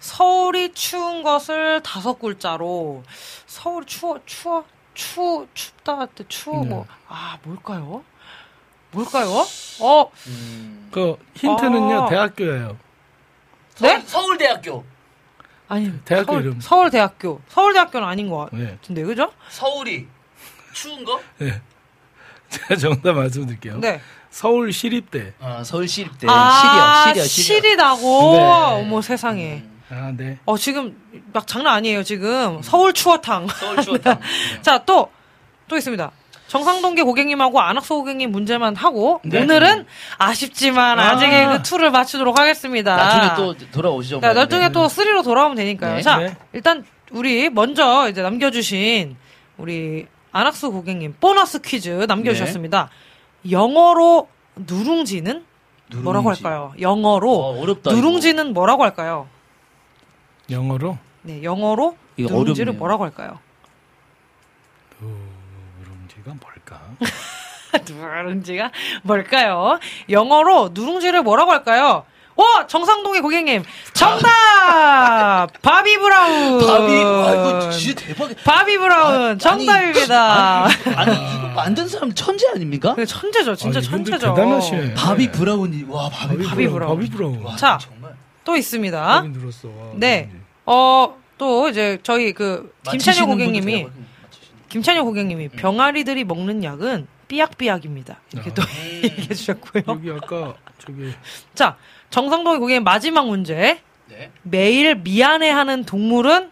[0.00, 3.02] 서울이 추운 것을 다섯 글자로
[3.46, 6.68] 서울이 추워 추워 추 춥다 할때 추워 네.
[6.70, 8.04] 뭐아 뭘까요?
[8.92, 9.28] 뭘까요?
[9.80, 10.88] 어 음.
[10.90, 12.08] 그 힌트는요 아.
[12.08, 12.76] 대학교예요.
[13.80, 14.00] 네?
[14.06, 14.84] 서울대학교.
[15.68, 16.60] 아니 대학교 서울, 이름.
[16.60, 18.70] 서울대학교 서울대학교는 아닌 것 네.
[18.70, 19.32] 같은데 그죠?
[19.50, 20.06] 서울이
[20.72, 21.20] 추운 거?
[21.42, 21.60] 예.
[22.48, 23.78] 제가 정답 말씀드릴게요.
[23.78, 24.00] 네.
[24.30, 25.34] 서울 시립대.
[25.40, 26.26] 아 서울 시립대.
[26.30, 27.60] 아 시리야 시리야 시리야.
[27.60, 28.42] 시리다고 네.
[28.82, 30.38] 어머 세상에 아, 네.
[30.44, 30.96] 어 지금
[31.32, 34.18] 막 장난 아니에요 지금 서울 추어탕 서울 추웠다.
[34.62, 35.10] 자, 또,
[35.68, 36.10] 또 있습니다.
[36.48, 39.42] 정상동계 고객님하고 안학수 고객님 문제만 하고, 네.
[39.42, 39.84] 오늘은
[40.18, 41.10] 아쉽지만 아.
[41.12, 41.16] 아.
[41.16, 42.94] 직 개그 2를 맞추도록 하겠습니다.
[42.96, 44.20] 나중에 또 돌아오시죠.
[44.20, 44.34] 네, 뭐.
[44.34, 45.96] 나중에 또 3로 돌아오면 되니까요.
[45.96, 46.02] 네.
[46.02, 46.36] 자, 네.
[46.52, 49.16] 일단, 우리 먼저 이제 남겨주신,
[49.58, 52.90] 우리 안학수 고객님, 보너스 퀴즈 남겨주셨습니다.
[53.50, 55.44] 영어로 누룽지는
[55.96, 56.42] 뭐라고 누룽지.
[56.44, 56.72] 할까요?
[56.80, 57.64] 영어로 어.
[57.86, 59.28] 누룽지는 뭐라고 할까요?
[60.50, 62.72] 영어로 네, 영어로 누룽지를.
[62.74, 63.38] 뭐라고 할까요?
[65.00, 66.80] 누룽지가 뭘까?
[67.88, 68.70] 누룽지가
[69.02, 69.78] 뭘까요?
[70.08, 72.04] 영어로 누룽지를 뭐라고 할까요?
[72.36, 78.36] 와 정상동의 고객님 정답 바비 브라운 밥이 아 이거 진짜 대박이야.
[78.44, 80.64] 바비 브라운 정답입니다.
[80.96, 82.94] 아니 이거 만든 사람 천재 아닙니까?
[82.94, 84.34] 그 천재죠 진짜 아, 천재죠.
[84.34, 84.94] 대단하시네.
[84.94, 86.94] 바비 브라운이 와 바비 바비 브라운.
[86.94, 87.42] 바비 브라운.
[87.42, 87.78] 와, 자.
[88.46, 89.22] 또 있습니다.
[89.22, 89.68] 늘었어.
[89.68, 90.28] 와, 네.
[90.30, 90.46] 누룽지.
[90.64, 94.06] 어또 이제 저희 그 김찬효 맞히시는 고객님이 맞히시는
[94.68, 98.20] 김찬효 고객님이 병아리들이 먹는 약은 삐약삐약입니다.
[98.32, 98.54] 이렇게 아.
[98.54, 98.70] 또 분.
[99.04, 99.82] 얘기해 주셨고요.
[99.88, 101.12] 여기 아까 저기
[101.54, 101.76] 자
[102.10, 103.80] 정상동의 고객님 마지막 문제.
[104.08, 104.30] 네.
[104.42, 106.50] 매일 미안해하는 동물은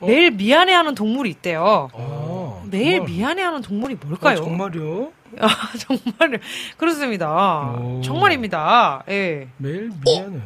[0.00, 0.06] 어?
[0.06, 1.88] 매일 미안해하는 동물이 있대요.
[1.94, 3.10] 아, 매일 정말.
[3.10, 4.36] 미안해하는 동물이 아, 뭘까요?
[4.36, 5.12] 정말요?
[5.40, 6.40] 아, 정말
[6.76, 7.72] 그렇습니다.
[7.78, 8.00] 오.
[8.02, 9.04] 정말입니다.
[9.08, 9.48] 예.
[9.58, 10.40] 매일 미안해.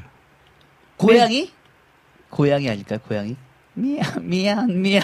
[0.97, 1.53] 고양이?
[2.29, 2.99] 고양이 아닐까요?
[3.07, 3.37] 고양이?
[3.75, 5.03] 미안 미안 미안.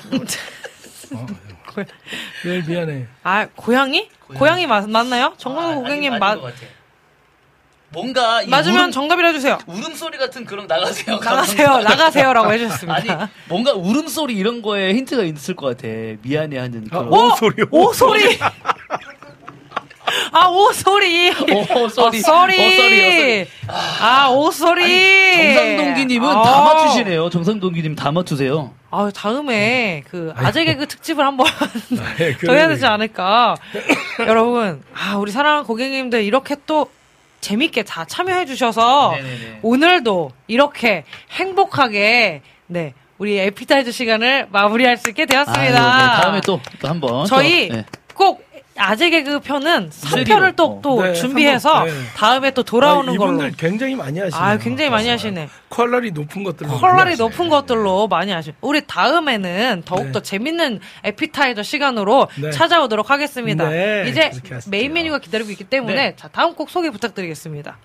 [1.15, 1.27] 어,
[2.45, 3.07] 늘 미안해.
[3.23, 4.09] 아 고양이?
[4.27, 5.35] 고양이, 맞, 맞나요?
[5.37, 6.39] 정광훈 고객님 맞
[7.91, 9.59] 뭔가 이 맞으면 울음, 정답이라 해주세요.
[9.67, 11.17] 울음소리 같은 그런 나가세요.
[11.23, 13.31] 나가세요, 나가세요라고 아니 해주셨습니다.
[13.49, 15.89] 뭔가 울음소리 이런 거에 힌트가 있을 것 같아.
[16.23, 17.13] 미안해 하는 아, 그런.
[17.13, 17.65] 오 소리.
[17.71, 18.39] 오 소리.
[20.33, 21.31] 아, 오 소리.
[21.31, 22.19] 오, 소리.
[22.19, 23.47] 어, 소리.
[24.01, 25.55] 아, 오 소리.
[25.55, 26.43] 정상동기님은 아.
[26.43, 27.31] 다 맞추시네요.
[27.31, 28.73] 정상동기님 다 맞추세요.
[28.91, 31.47] 아, 다음에 그 아재 개그 특집을 한번
[32.19, 32.87] 네, 더 해야 되지.
[32.87, 33.57] 않을까.
[34.27, 36.91] 여러분, 아, 우리 사랑하는 고객님들 이렇게 또
[37.41, 39.59] 재밌게 다 참여해 주셔서 네네네.
[39.63, 45.63] 오늘도 이렇게 행복하게 네, 우리 에피타이저 시간을 마무리할 수 있게 되었습니다.
[45.65, 47.27] 아유, 네, 다음에 또, 또 한 번.
[47.27, 47.85] 저희 또, 네.
[48.15, 48.46] 꼭
[48.77, 50.25] 아재 개그 편은 쓰리로.
[50.25, 51.93] 3편을 또, 또 네, 준비해서 네.
[52.17, 53.33] 다음에 또 돌아오는 아, 걸로.
[53.33, 54.43] 이분들 굉장히 많이 하시네요.
[54.43, 55.49] 아, 굉장히 많이 하시네.
[55.71, 56.71] 퀄러리 높은 것들로.
[56.71, 57.17] 하시네요.
[57.17, 58.53] 높은 것들로 많이 하시.
[58.61, 60.23] 우리 다음에는 더욱 더 네.
[60.23, 62.51] 재밌는 에피타이저 시간으로 네.
[62.51, 63.69] 찾아오도록 하겠습니다.
[63.69, 64.31] 네, 이제.
[64.69, 66.17] 메인 메뉴가 기다리고 있기 때문에 네.
[66.17, 67.79] 자, 다음 곡 소개 부탁드리겠습니다.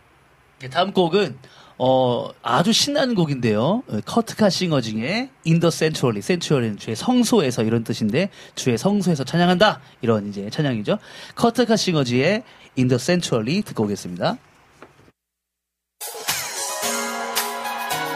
[0.60, 1.38] 네, 다음 곡은
[1.84, 3.82] 어, 아주 신나는 곡인데요.
[3.88, 10.30] 어, 커트카 싱어 중에 the Sanctuary, Sanctuary는 주의 성소에서 이런 뜻인데 주의 성소에서 찬양한다 이런
[10.30, 11.00] 이제 찬양이죠.
[11.34, 12.44] 커트카 싱어지의
[12.76, 14.38] the Sanctuary 듣고 오겠습니다.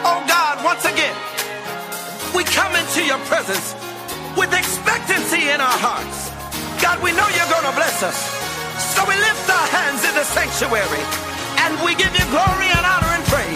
[0.04, 1.16] Oh God, once again,
[2.36, 3.74] we come into your presence
[4.38, 6.30] with expectancy in our hearts.
[6.80, 8.14] God, we know you're to bless us.
[8.94, 11.02] So we lift our hands in the sanctuary
[11.66, 13.55] and we give you glory and honor and praise.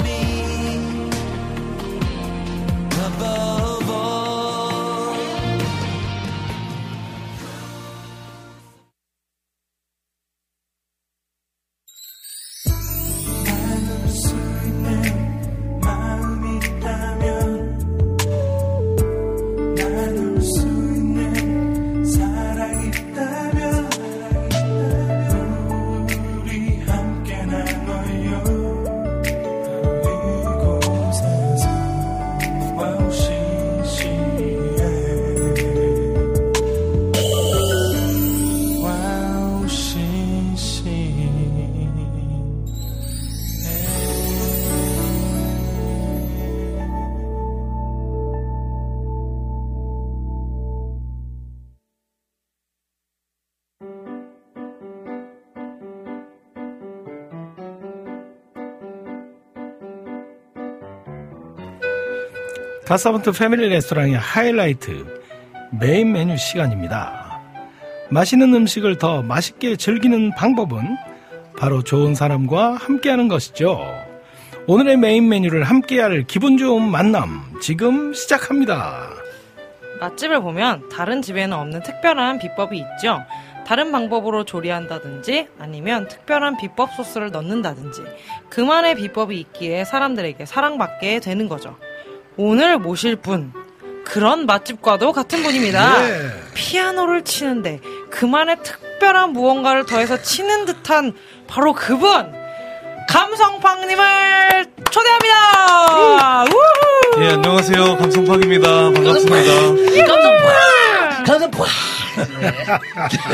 [62.91, 65.05] 갓서번트 패밀리 레스토랑의 하이라이트
[65.79, 67.39] 메인 메뉴 시간입니다.
[68.09, 70.97] 맛있는 음식을 더 맛있게 즐기는 방법은
[71.57, 73.79] 바로 좋은 사람과 함께하는 것이죠.
[74.67, 79.07] 오늘의 메인 메뉴를 함께할 기분 좋은 만남 지금 시작합니다.
[80.01, 83.21] 맛집을 보면 다른 집에는 없는 특별한 비법이 있죠.
[83.65, 88.03] 다른 방법으로 조리한다든지 아니면 특별한 비법 소스를 넣는다든지
[88.49, 91.77] 그만의 비법이 있기에 사람들에게 사랑받게 되는 거죠.
[92.37, 93.53] 오늘 모실 분
[94.05, 96.09] 그런 맛집과도 같은 분입니다.
[96.09, 96.31] 예.
[96.53, 97.79] 피아노를 치는데
[98.09, 101.13] 그만의 특별한 무언가를 더해서 치는 듯한
[101.47, 102.31] 바로 그분
[103.09, 106.43] 감성팡님을 초대합니다.
[106.45, 107.23] 우후!
[107.23, 107.97] 예, 안녕하세요.
[107.97, 108.91] 감성팍입니다.
[108.91, 110.05] 반갑습니다.
[110.07, 110.37] 감성
[111.25, 111.67] 감성 팍!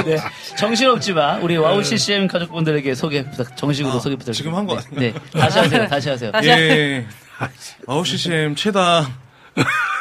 [0.05, 0.17] 네.
[0.57, 4.31] 정신없지만 우리 와우 CCM 가족분들에게 소개 부탁 정식으로 소개 부탁드립니다.
[4.33, 5.13] 지금 한 거 아니에요?
[5.13, 5.39] 네.
[5.39, 5.87] 다시 하세요.
[5.87, 6.31] 다시 하세요.
[6.31, 7.05] 다시 예.
[7.87, 9.07] 와우 CCM 최다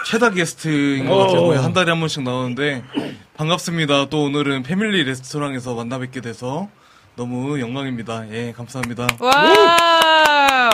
[0.07, 1.41] 최다 게스트인 것 같아요.
[1.43, 2.82] 거의 한 달에 한 번씩 나오는데
[3.37, 4.09] 반갑습니다.
[4.09, 6.68] 또 오늘은 패밀리 레스토랑에서 만나 뵙게 돼서
[7.16, 8.24] 너무 영광입니다.
[8.32, 9.07] 예, 감사합니다.
[9.18, 10.70] 와!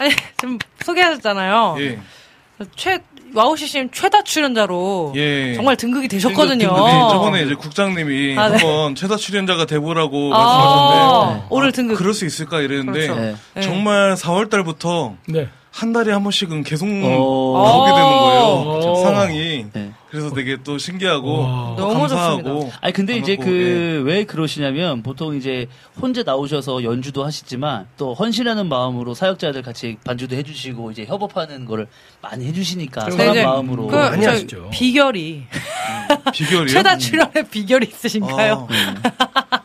[0.00, 1.76] 아니, 지금 소개하셨잖아요.
[1.80, 1.98] 예.
[2.76, 3.00] 최,
[3.34, 5.54] 와우 CCM 최다 출연자로 예.
[5.54, 6.58] 정말 등극이 되셨거든요.
[6.68, 8.58] 등극, 등극이 저번에 이제 국장님이 아, 네.
[8.58, 11.96] 한번 최다 출연자가 돼보라고 아, 말씀하셨는데 오늘 등극.
[11.96, 13.20] 그럴 수 있을까 이랬는데 그렇죠.
[13.20, 13.34] 네.
[13.54, 13.60] 네.
[13.62, 15.48] 정말 4월 달부터 네.
[15.74, 17.58] 한 달에 한 번씩은 계속 오.
[17.58, 18.92] 나오게 되는 거예요.
[18.92, 18.94] 오.
[19.02, 19.66] 상황이.
[19.72, 19.90] 네.
[20.08, 21.74] 그래서 되게 또 신기하고.
[21.76, 22.42] 또 너무 감사하고.
[22.44, 22.78] 좋습니다.
[22.80, 23.64] 아니 근데 이제 반갑고, 예.
[24.04, 25.66] 그왜 그러시냐면 보통 이제
[26.00, 31.88] 혼자 나오셔서 연주도 하시지만 또 헌신하는 마음으로 사역자들 같이 반주도 해주시고 이제 협업하는 거를
[32.22, 34.70] 많이 해주시니까 네, 선한 이제 마음으로 그, 많이 저 하시죠.
[34.70, 35.42] 비결이
[36.32, 36.68] 비결이요?
[36.72, 38.68] 최다 출연의 비결이 있으신가요?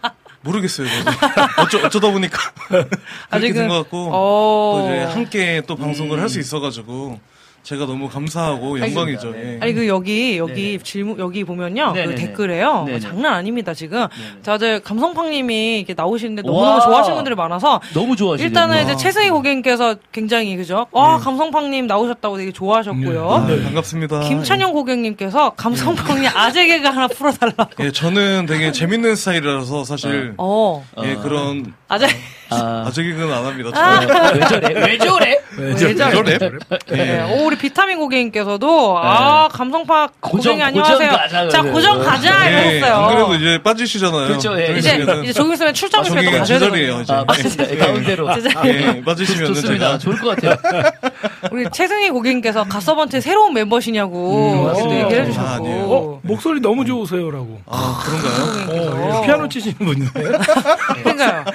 [0.02, 0.09] 아,
[0.42, 0.88] 모르겠어요.
[1.60, 2.38] 어쩌, 어쩌다 보니까
[2.68, 2.96] 그렇게
[3.32, 4.80] 아직은- 된것 같고 어.
[4.82, 6.22] 또 이제 함께 또 방송을 음.
[6.22, 7.20] 할수 있어가지고
[7.64, 9.34] 제가 너무 감사하고 영광이죠.
[9.36, 9.60] 예.
[9.62, 10.78] 아니 그 여기 여기 네네.
[10.84, 12.16] 질문 여기 보면요 네네네.
[12.16, 13.00] 그 댓글에요 네네.
[13.00, 14.42] 장난 아닙니다 지금 네네.
[14.44, 16.70] 다들 감성팡님이 이렇게 나오시는데 너무 와.
[16.70, 18.48] 너무 좋아하시는 분들이 많아서 너무 좋아하시네요.
[18.48, 24.22] 일단은 이제 최승희 고객님께서 굉장히 그죠 와 감성팡님 나오셨다고 되게 좋아하셨고요 아, 네, 반갑습니다.
[24.22, 31.16] 김찬영 고객님께서 감성팡님 아재 개그 하나 풀어달라고 예, 저는 되게 재밌는 스타일이라서 사실 어 예,
[31.16, 32.08] 그런 아재
[32.52, 33.70] 아, 아재 개그는 안 합니다.
[33.76, 34.00] 아.
[34.00, 34.36] 저는.
[34.36, 34.74] 왜 저래?
[34.76, 35.40] 왜 저래?
[35.58, 36.38] 왜 저래?
[36.40, 36.58] 저래?
[36.88, 36.98] 네.
[36.98, 37.44] 예.
[37.44, 41.10] 오, 우리 비타민 고객님께서도 아 감성파 고정, 고객님 안녕하세요.
[41.10, 41.64] 고정 가자, 자.
[41.64, 42.96] 고정 가자 예, 이러셨어요.
[42.96, 44.28] 안 그래도 이제 빠지시잖아요.
[44.28, 44.68] 그렇죠, 예.
[44.68, 45.06] 좀 이제.
[45.24, 47.02] 이제 조금 있으면 출장 있으면 또 저기가 가셔야 제자리예요, 되거든요.
[47.02, 47.14] 이제.
[47.14, 47.72] 아, 맞습니다.
[47.72, 47.78] 예.
[47.78, 48.30] 가운데로.
[48.66, 49.86] 예, 빠지시면 좋습니다.
[49.86, 50.92] 제가 좋을 것 같아요.
[51.52, 54.92] 우리 최승희 고객님께서 갓서번트 새로운 멤버시냐고 음.
[54.92, 55.66] 얘기를 아, 해주셨고.
[55.68, 57.62] 어, 목소리 너무 좋으세요라고.
[57.66, 58.92] 아, 그런가요?
[58.92, 60.08] 어, 예, 피아노 치시는 분이네.
[61.02, 61.46] 그러니까요.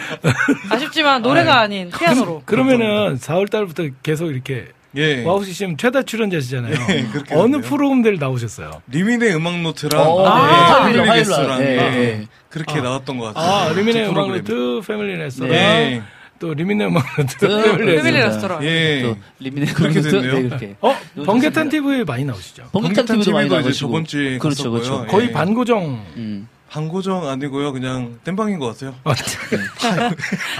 [0.70, 2.42] 아쉽지만 노래가 아닌 피아노로.
[2.47, 4.66] 그러면은 4월 달부터 계속 이렇게
[4.97, 5.22] 예.
[5.24, 6.74] 와우 CCM 최다 출연자시잖아요.
[6.90, 7.61] 예, 그렇게 어느.
[7.61, 8.82] 프로그램들 나오셨어요?
[8.88, 10.53] 리민의 음악 노트랑 어, 아, 네.
[10.53, 11.61] 화요일, 패밀리 화요일 게스트랑 날.
[11.62, 12.26] 예, 예, 예.
[12.49, 13.51] 그렇게 나왔던 것 같아요.
[13.53, 14.28] 아, 리민의 두 음악.
[14.30, 15.53] 노트 패밀리 레스토랑.
[15.55, 16.03] 예.
[16.38, 18.28] 또 리민의 음악 노트 그, 패밀리 레스토랑.
[18.28, 18.64] 레스토랑.
[18.64, 19.03] 예.
[19.03, 20.34] 또 리미네 그렇게 그렇게 됐네요.
[20.34, 20.76] 네, 그렇게.
[20.80, 22.64] 어, 번개탄 TV에 많이 나오시죠?
[22.72, 23.72] 번개탄 TV도 많이 나가시고.
[23.88, 24.70] 저번 주에 그렇죠.
[24.70, 25.05] 그렇죠.
[25.07, 25.11] 예.
[25.11, 26.05] 거의 반고정.
[26.16, 26.49] 음.
[26.70, 27.72] 방고정 아니고요.
[27.72, 28.97] 그냥 땜방인 것 같아요.
[29.05, 29.14] 아,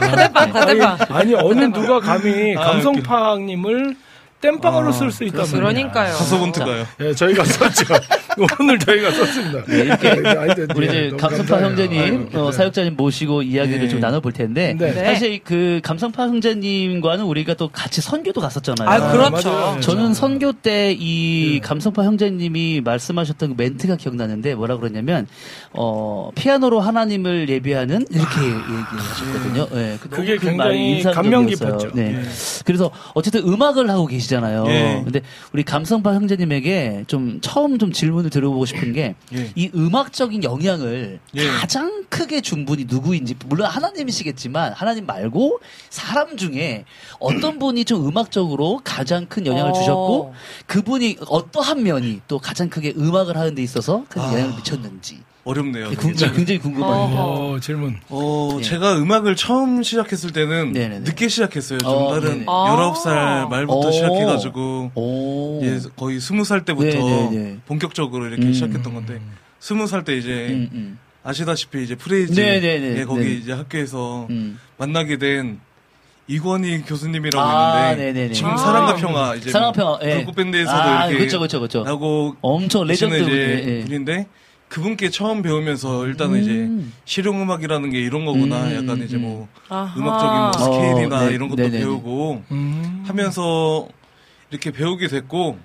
[0.01, 0.97] 다대빵 다대빵.
[1.11, 3.97] 아니 어느 누가 감히 아, 감성파님을
[4.45, 6.12] 땜빵으로 아, 쓸수 있다면 그러니까요.
[6.14, 6.86] 가서본트가요.
[7.01, 7.86] 예, 저희가 썼죠.
[8.61, 9.64] 오늘 저희가 썼습니다.
[9.66, 11.62] 네, 이렇게 하여튼, 우리 예, 이제 너무 감성파.
[11.62, 12.53] 형제님, 어, 네.
[12.53, 13.88] 사역자님 모시고 이야기를 예.
[13.88, 14.92] 좀 나눠볼 텐데, 네.
[14.92, 18.88] 사실 그 감성파 형제님과는 우리가 또 같이 선교도 갔었잖아요.
[18.88, 19.51] 아 그렇죠.
[19.51, 19.80] 맞아요.
[19.80, 20.97] 저는 선교 때 네.
[20.99, 25.26] 이 감성파 형제님이 말씀하셨던 그 멘트가 기억나는데 뭐라 그러냐면
[25.72, 29.68] 어 피아노로 하나님을 예배하는 이렇게 얘기하셨거든요.
[29.74, 31.03] 예, 그 그게 그 굉장히.
[31.03, 31.92] 감명 깊었죠.
[31.95, 32.20] 네.
[32.64, 34.34] 그래서 어쨌든 음악을 하고 계시잖아요.
[34.68, 35.03] 예.
[35.05, 35.20] 근데
[35.53, 39.70] 우리 감성파 형제님에게 좀 처음 좀 질문을 드려보고 싶은 게이 예.
[39.74, 41.49] 음악적인 영향을 예.
[41.49, 45.61] 가장 크게 준 분이 누구인지 물론 하나님이시겠지만 하나님 말고
[45.91, 46.85] 사람 중에
[47.18, 49.74] 어떤 분이 좀 음악적으로 가장 큰 영향을 어.
[49.74, 50.35] 주셨고
[50.66, 54.32] 그분이 어떠한 면이 또 가장 크게 음악을 하는 데 있어서 큰 아.
[54.32, 55.90] 영향을 미쳤는지 어렵네요.
[55.90, 55.97] 그게.
[56.01, 57.22] 굉장히, 굉장히 궁금합니다.
[57.22, 57.53] 어허.
[57.55, 57.97] 어, 질문.
[58.09, 58.62] 어, 예.
[58.62, 61.01] 제가 음악을 처음 시작했을 때는 네네네.
[61.01, 61.78] 늦게 시작했어요.
[61.80, 62.45] 좀 어, 다른 네네.
[62.49, 62.92] 아.
[62.95, 63.90] 19살 말부터 오.
[63.92, 65.61] 시작해가지고 오.
[65.62, 67.59] 예, 거의 20살 때부터 네네네.
[67.66, 68.53] 본격적으로 이렇게 음.
[68.55, 69.20] 시작했던 건데
[69.61, 72.40] 20살 때 이제 음, 음, 아시다시피 이제 프레이즈.
[72.40, 73.32] 예, 거기 네.
[73.34, 74.59] 이제 학교에서 음.
[74.78, 75.61] 만나게 된
[76.26, 78.32] 이권희 교수님이라고 아, 있는데 네네네.
[78.32, 78.57] 지금 아.
[78.57, 80.26] 사랑과 평화 이제 사랑과 평화, 예.
[80.34, 81.82] 밴드에서도 아, 이렇게 그쵸, 그쵸, 그쵸.
[81.82, 83.82] 나고 엄청 레전드 예.
[83.84, 84.26] 분인데
[84.69, 86.93] 그분께 처음 배우면서 일단은 이제 음.
[87.05, 89.23] 실용 음악이라는 게 이런 거구나 음, 약간 이제 음.
[89.23, 89.99] 뭐 아하.
[89.99, 91.79] 음악적인 뭐 스케일이나 어, 네, 이런 것도 네네네.
[91.79, 93.05] 배우고 음.
[93.07, 93.87] 하면서
[94.51, 95.59] 이렇게 배우게 됐고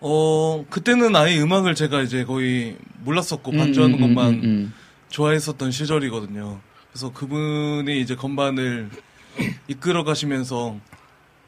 [0.00, 4.74] 어 그때는 아예 음악을 제가 이제 거의 몰랐었고 음, 반주하는 음, 것만 음, 음.
[5.08, 6.60] 좋아했었던 시절이거든요.
[6.90, 8.90] 그래서 그분이 이제 건반을
[9.68, 10.76] 이끌어 가시면서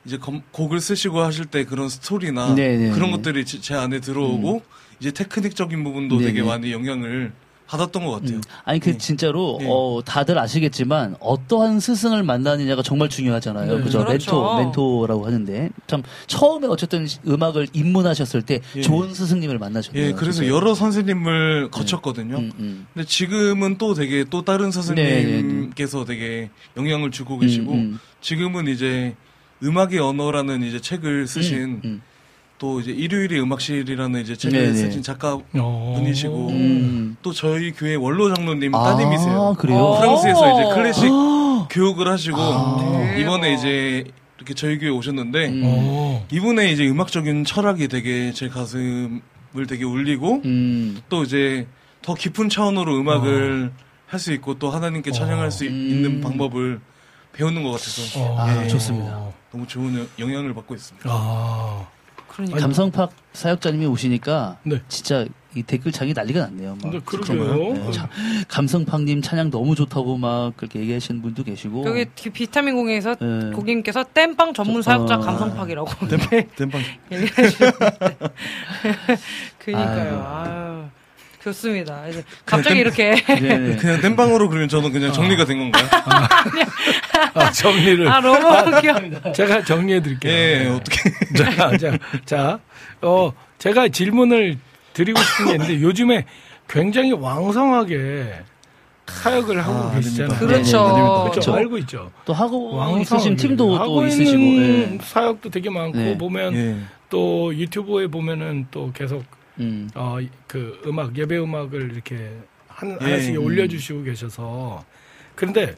[0.05, 2.91] 이제 검- 곡을 쓰시고 하실 때 그런 스토리나 네네네.
[2.95, 4.63] 그런 것들이 제- 제 안에 들어오고
[5.01, 6.47] 이제 테크닉적인 부분도 되게 네네.
[6.47, 7.33] 많이 영향을
[7.69, 8.37] 받았던 것 같아요.
[8.37, 8.43] 음.
[8.65, 8.97] 아니 그 네.
[8.99, 9.67] 진짜로 네.
[9.69, 13.79] 어, 다들 아시겠지만 어떠한 스승을 만나느냐가 정말 중요하잖아요.
[13.79, 13.83] 네.
[13.83, 14.05] 그죠?
[14.05, 14.55] 그렇죠.
[14.55, 18.81] 멘토 멘토라고 하는데 참 처음에 어쨌든 시- 음악을 입문하셨을 때 예.
[18.83, 20.07] 좋은 스승님을 만나셨네요.
[20.07, 20.55] 예, 그래서 진짜.
[20.55, 22.37] 여러 선생님을 거쳤거든요.
[22.37, 22.87] 음, 음.
[22.95, 27.99] 근데 지금은 또 되게 또 다른 선생님께서 되게 영향을 주고 계시고 음, 음.
[28.21, 29.17] 지금은 이제
[29.63, 32.03] 음악의 언어라는 이제 책을 쓰신 음, 음.
[32.59, 34.75] 또 이제 일요일의 음악실이라는 이제 책을 네네.
[34.75, 35.95] 쓰신 작가 어.
[35.97, 37.17] 분이시고 음.
[37.23, 39.57] 또 저희 교회 원로 장로님 아, 따님이세요.
[39.59, 39.97] 그래요?
[40.01, 40.75] 프랑스에서 이제 오.
[40.75, 41.03] 클래식
[41.71, 43.15] 교육을 하시고 아.
[43.19, 44.05] 이번에 이제
[44.39, 45.63] 이렇게 저희 교회 오셨는데 음.
[45.65, 46.27] 어.
[46.33, 49.21] 이분의 이제 음악적인 철학이 되게 제 가슴을
[49.69, 50.99] 되게 울리고 음.
[51.11, 51.67] 또 이제
[52.03, 53.73] 더 깊은 차원으로 음악을
[54.07, 55.69] 할 수 있고 또 하나님께 찬양할 수 음.
[55.71, 56.81] 있는 방법을
[57.33, 58.37] 배우는 것 같아서 어.
[58.39, 58.69] 아, 예.
[58.69, 59.27] 좋습니다.
[59.53, 61.11] 너무 좋은 여- 영향을 받고 있습니다.
[62.37, 62.43] 아.
[62.43, 62.61] 그러니까.
[62.61, 64.81] 감성팍 사역자님이 오시니까 네.
[64.89, 65.25] 진짜
[65.55, 66.73] 이 댓글창이 난리가 났네요.
[66.73, 66.79] 막.
[66.83, 67.73] 근데 그러게요.
[67.73, 68.09] 네, 참,
[68.49, 71.87] 감성팍님 찬양 너무 좋다고 막 그렇게 얘기하시는 분도 계시고.
[71.87, 73.51] 여기 기- 비타민 공에서 네.
[73.55, 75.21] 고객님께서 땜빵 전문 사역자 어.
[75.21, 76.83] 감성팍이라고 이렇게 땜빵.
[77.11, 78.17] 얘기하시는데.
[79.59, 80.23] 그니까요.
[80.27, 80.85] 아유.
[81.47, 82.09] 좋습니다.
[82.09, 83.77] 이제 갑자기 이렇게 네네.
[83.77, 85.89] 그냥 땜빵으로 그러면 저는 그냥 정리가 된 건가요?
[87.35, 88.09] 아, 정리를.
[88.09, 89.33] 아 너무 귀여워.
[89.33, 90.33] 제가 정리해 드릴게요.
[90.33, 91.11] 예, 어떻게.
[91.37, 92.59] 자, 자, 자,
[93.03, 94.59] 어, 제가 질문을
[94.93, 96.25] 드리고 싶은 게 있는데 요즘에
[96.69, 98.41] 굉장히 왕성하게
[99.07, 100.39] 사역을 하고 아, 계시잖아요.
[100.39, 100.49] 그렇죠.
[100.49, 101.31] 네, 네, 그렇죠.
[101.31, 101.55] 그렇죠.
[101.55, 102.11] 알고 있죠.
[102.25, 104.43] 또 하고 왕성 있으신 팀도 하고 또 있으시고.
[104.43, 104.99] 예.
[105.01, 106.19] 사역도 되게 많고 네.
[106.19, 106.77] 보면 예.
[107.09, 109.23] 또 유튜브에 보면은 또 계속
[109.61, 109.89] 음.
[109.95, 112.33] 어, 그 음악 예배 음악을 이렇게
[112.69, 113.05] 한, 예.
[113.05, 113.43] 하나씩 음.
[113.43, 114.85] 올려주시고 계셔서
[115.35, 115.75] 그런데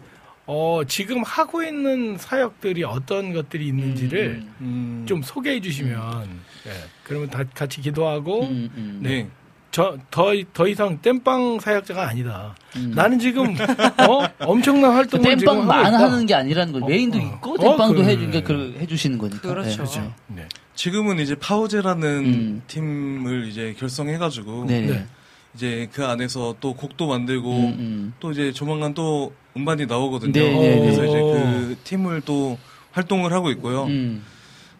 [0.47, 5.05] 어, 지금 하고 있는 사역들이 어떤 것들이 있는지를 음, 음.
[5.07, 6.71] 좀 소개해 주시면 예,
[7.05, 9.01] 그러면 다 같이 기도하고 음, 음.
[9.03, 9.29] 네.
[9.71, 12.55] 저더 더 이상 땜빵 사역자가 아니다.
[12.77, 12.93] 음.
[12.95, 15.95] 나는 지금 어 엄청난 그 활동을 지금 땜빵만.
[15.95, 17.21] 하는 게 아니라는 거 메인도 어.
[17.21, 18.07] 있고 어, 땜빵도 그래.
[18.09, 19.49] 해주니까 그 해주시는 거니까.
[19.49, 19.85] 그렇죠.
[19.85, 20.13] 네.
[20.43, 20.49] 네.
[20.75, 22.63] 지금은 이제 파우제라는 음.
[22.67, 24.81] 팀을 이제 결성해가지고 네.
[24.81, 24.87] 네.
[24.93, 25.07] 네.
[25.55, 28.13] 이제 그 안에서 또 곡도 만들고 음, 음.
[28.21, 30.33] 또 이제 조만간 또 음반이 나오거든요.
[30.33, 31.09] 네, 네, 그래서 네.
[31.09, 32.59] 이제 그 팀을 또
[32.93, 33.87] 활동을 하고 있고요.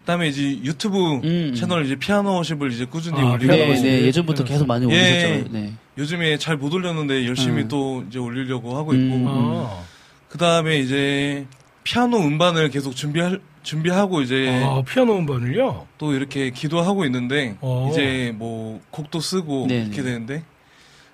[0.09, 0.19] 음.
[0.19, 1.53] 그다음에 이제 유튜브 음.
[1.55, 3.81] 채널 이제 피아노십을 이제 꾸준히 아, 올리고 네, 피아노 네.
[3.81, 4.01] 네.
[4.07, 4.95] 예전부터 계속 많이 예.
[4.95, 5.45] 올리셨잖아요.
[5.51, 5.73] 네.
[5.97, 7.67] 요즘에 잘 못 올렸는데 열심히 음.
[7.67, 9.25] 또 이제 올리려고 하고 있고 음.
[9.27, 9.81] 아,
[10.29, 11.45] 그다음에 이제
[11.83, 15.85] 피아노 음반을 계속 준비할 준비하고 이제 아, 피아노 음반을요?
[15.97, 17.89] 또 이렇게 기도하고 있는데 어.
[17.91, 20.03] 이제 뭐 곡도 쓰고 네, 이렇게 네.
[20.03, 20.43] 되는데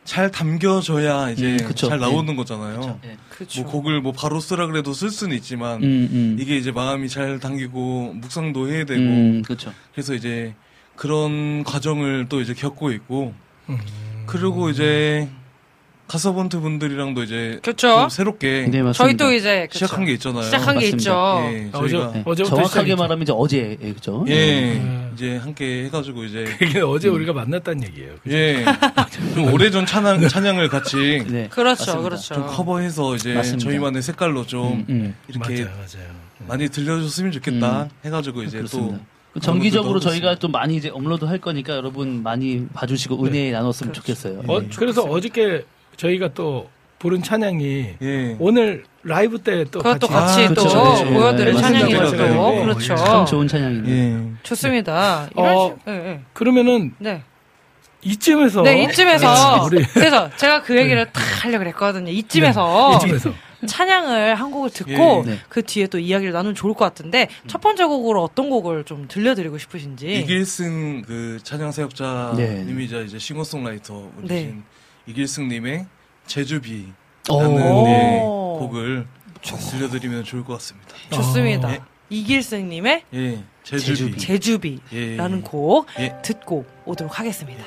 [0.05, 1.89] 잘 담겨져야 이제 음, 그쵸.
[1.89, 2.05] 잘 네.
[2.05, 2.99] 나오는 거잖아요.
[3.01, 3.17] 네.
[3.29, 3.63] 그렇죠.
[3.63, 6.37] 뭐 곡을 뭐 바로 쓰라 그래도 쓸 수는 있지만 음, 음.
[6.39, 9.73] 이게 이제 마음이 잘 당기고 묵상도 해야 되고 음, 그렇죠.
[9.93, 10.53] 그래서 이제
[10.95, 13.33] 그런 과정을 또 이제 겪고 있고
[13.67, 13.77] 음.
[14.27, 15.27] 그리고 이제
[16.07, 17.87] 가서번트 분들이랑도 이제 그렇죠.
[18.01, 18.93] 좀 새롭게 네, 맞습니다.
[18.93, 19.85] 저희 또 이제 그쵸.
[19.85, 20.43] 시작한 게 있잖아요.
[20.43, 20.97] 시작한 게 맞습니다.
[20.97, 21.11] 있죠.
[21.11, 22.23] 예, 아, 어제, 저희가 네.
[22.25, 22.95] 어제부터 정확하게 시작했죠.
[22.95, 24.25] 말하면 이제 어제, 예, 그죠?
[24.27, 25.11] 예 네.
[25.15, 28.13] 이제 함께 해가지고 이제 이게 어제 우리가 만났다는 얘기예요.
[28.23, 28.35] 그죠?
[28.35, 28.65] 예
[29.33, 31.47] 좀 오래전 찬양 찬양을 같이 네.
[31.49, 32.01] 그렇죠, 맞습니다.
[32.03, 32.33] 그렇죠.
[32.35, 33.63] 좀 커버해서 이제 맞습니다.
[33.69, 35.15] 저희만의 색깔로 좀 음, 음.
[35.27, 36.07] 이렇게 맞아요, 맞아요.
[36.47, 38.99] 많이 들려줬으면 좋겠다 해가지고 이제 그렇습니다.
[39.33, 44.43] 또그 정기적으로 저희가 좀 많이 이제 업로드 할 거니까 여러분 많이 봐주시고 은혜 나눴으면 좋겠어요.
[44.47, 44.69] 어, 네.
[44.75, 45.65] 그래서 어저께
[45.97, 46.69] 저희가 또
[46.99, 51.05] 부른 찬양이 예 오늘 라이브 때 또 그것도 같이, 같이 아, 또 그렇죠, 그렇죠.
[51.13, 51.97] 보여드릴 네, 찬양이죠.
[52.01, 52.27] 맞습니다.
[52.33, 52.61] 또 네.
[52.63, 52.95] 그렇죠.
[52.95, 53.95] 참 좋은 찬양이네요.
[53.95, 54.31] 예.
[54.43, 55.29] 좋습니다.
[55.35, 56.19] 어, 식- 예, 예.
[56.33, 57.21] 그러면은 네.
[58.01, 62.11] 이쯤에서 네, 이쯤에서 그래서 제가 그 얘기를 다 하려고 그랬거든요.
[62.11, 63.33] 이쯤에서 네, 이쯤에서
[63.67, 65.39] 찬양을 한 곡을 듣고 예, 네.
[65.49, 69.57] 그 뒤에 또 이야기를 나누면 좋을 것 같은데 첫 번째 곡으로 어떤 곡을 좀 들려드리고
[69.57, 70.19] 싶으신지.
[70.19, 74.55] 이길승 그 찬양 사역자님이자 이제 싱어송라이터 우리신 네.
[75.07, 75.85] 이길승님의
[76.27, 76.93] 제주비라는
[77.29, 77.87] 오.
[77.87, 78.57] 예, 오.
[78.59, 79.07] 곡을
[79.41, 80.95] 들려드리면 좋을 것 같습니다.
[81.11, 81.73] 좋습니다.
[81.73, 81.81] 예.
[82.09, 84.17] 이길승님의 예, 제주비.
[84.17, 84.17] 제주비.
[84.17, 85.41] 제주비라는 예.
[85.41, 86.15] 곡 예.
[86.21, 87.63] 듣고 오도록 하겠습니다.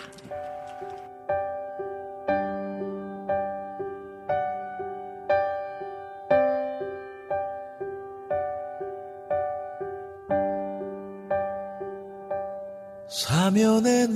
[13.08, 14.06] 사면에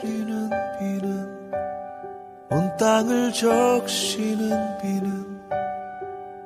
[0.00, 0.19] 비는
[2.52, 5.40] 온 땅을 적시는 비는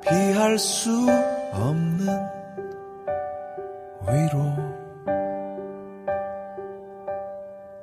[0.01, 0.91] 피할 수
[1.51, 2.07] 없는
[4.07, 4.55] 위로.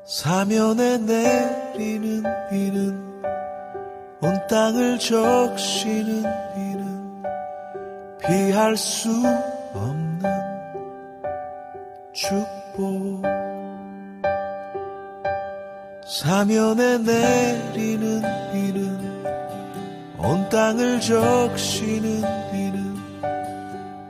[0.05, 3.23] 사면에 내리는 비는
[4.21, 6.23] 온 땅을 적시는
[6.55, 7.23] 비는
[8.21, 9.11] 피할 수
[9.75, 10.23] 없는
[12.13, 13.42] 축복
[16.13, 18.21] 사면에 내리는
[18.53, 19.25] 비는
[20.19, 22.21] 온 땅을 적시는
[22.53, 22.99] 비는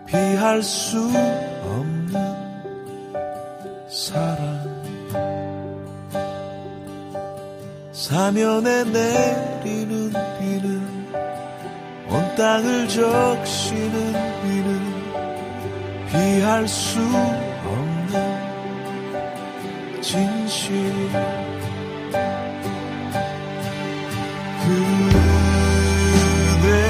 [0.07, 0.98] 피할 수
[1.62, 2.12] 없는
[3.88, 4.42] 사랑.
[7.92, 10.82] 사면에 내리는 비는
[12.09, 14.92] 온 땅을 적시는 비는
[16.11, 18.42] 피할 수 없는
[20.03, 21.61] 진실
[26.62, 26.82] 그대의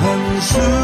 [0.00, 0.81] 한숨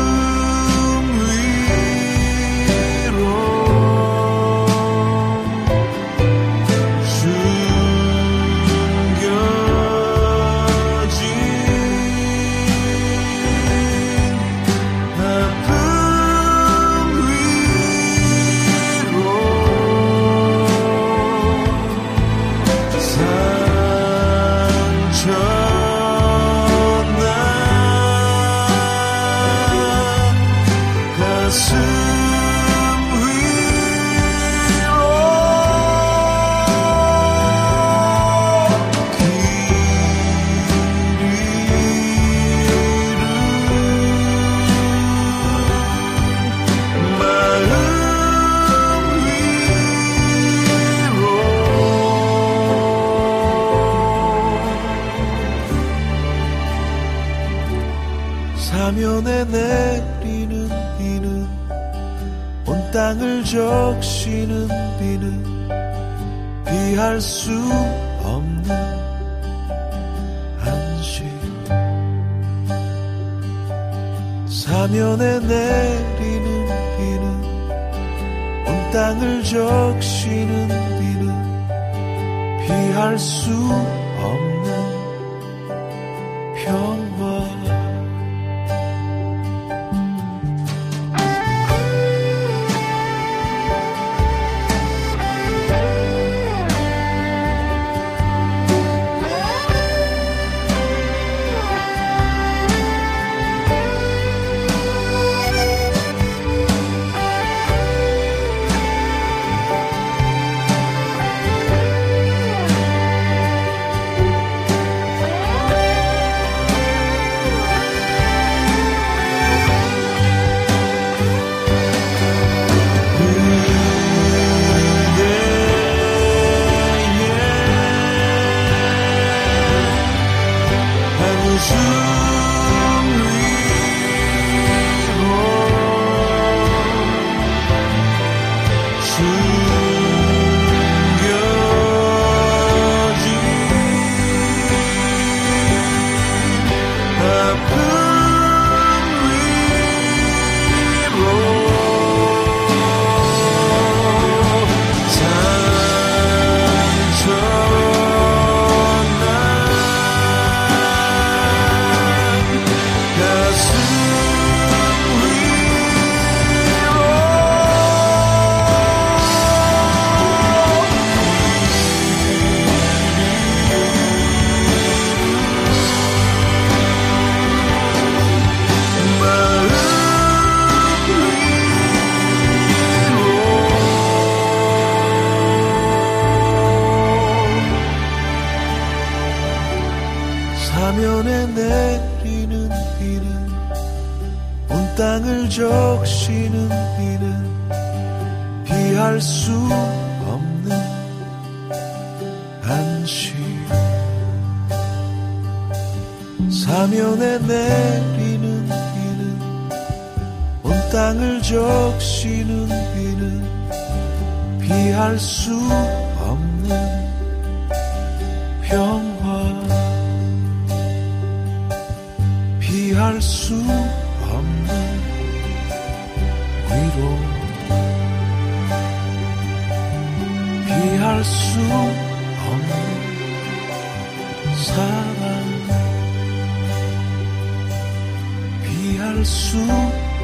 [239.59, 239.73] 수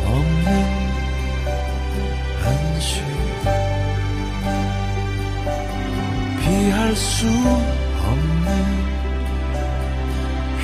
[0.06, 0.48] 없는
[2.44, 3.02] 안식
[6.40, 8.64] 피할 수 없는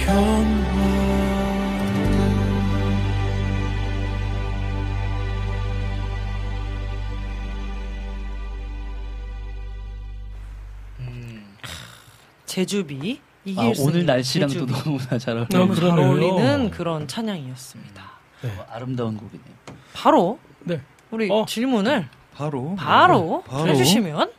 [0.05, 0.91] 평화
[12.47, 14.73] 제주비 이길 아, 수 오늘 있는 날씨랑 또 제주비.
[14.73, 15.49] 너무나 잘 어울려요.
[15.51, 16.07] 너무 잘 그러네요.
[16.09, 18.20] 어울리는 그런 찬양이었습니다.
[18.45, 19.55] 어, 아름다운 곡이네요.
[19.93, 20.81] 바로 네.
[21.11, 21.45] 우리 어.
[21.47, 23.69] 질문을 바로 바로 바로.
[23.69, 24.33] 해주시면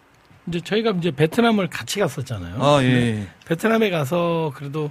[0.47, 2.61] 이제 저희가 이제 베트남을 같이 갔었잖아요.
[2.63, 2.87] 아 예.
[2.89, 3.27] 네.
[3.45, 4.89] 베트남에 가서 그래도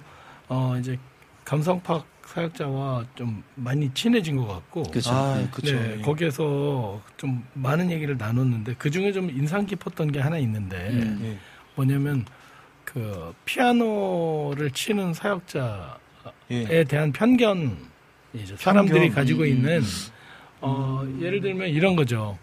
[0.48, 0.98] 어 이제
[1.44, 4.84] 감성팍 사역자와 좀 많이 친해진 것 같고.
[4.84, 5.11] 그죠.
[5.11, 5.48] 아 네.
[5.50, 5.74] 그쵸.
[5.74, 6.02] 네, 예.
[6.02, 11.20] 거기에서 좀 많은 얘기를 나눴는데 그 중에 좀 인상 깊었던 게 하나 있는데 음.
[11.24, 11.38] 예.
[11.74, 12.24] 뭐냐면
[12.84, 15.90] 그 피아노를 치는 사역자에
[16.50, 16.84] 예.
[16.84, 17.76] 대한 편견
[18.57, 19.14] 사람들이 편견.
[19.14, 19.87] 가지고 음, 있는 음.
[20.61, 22.39] 어 예를 들면 이런 거죠.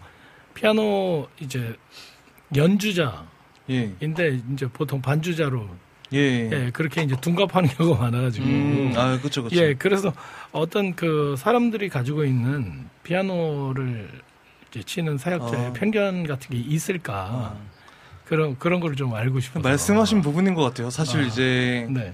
[0.54, 1.74] 피아노 이제
[2.56, 3.22] 연주자인데
[3.70, 4.40] 예.
[4.52, 5.68] 이제 보통 반주자로
[6.14, 6.50] 예.
[6.50, 9.56] 예, 그렇게 이제 둔갑하는 경우가 많아가지고 음, 아 그쵸 그쵸.
[9.56, 10.12] 예, 그래서
[10.52, 14.08] 어떤 그 사람들이 가지고 있는 피아노를
[14.70, 15.72] 이제 치는 사역자의 아.
[15.74, 17.56] 편견 같은 게 있을까 아.
[18.24, 20.90] 그런 그런 걸 좀 알고 싶어서 말씀하신 부분인 것 같아요.
[20.90, 21.24] 사실 아.
[21.24, 22.12] 이제 네.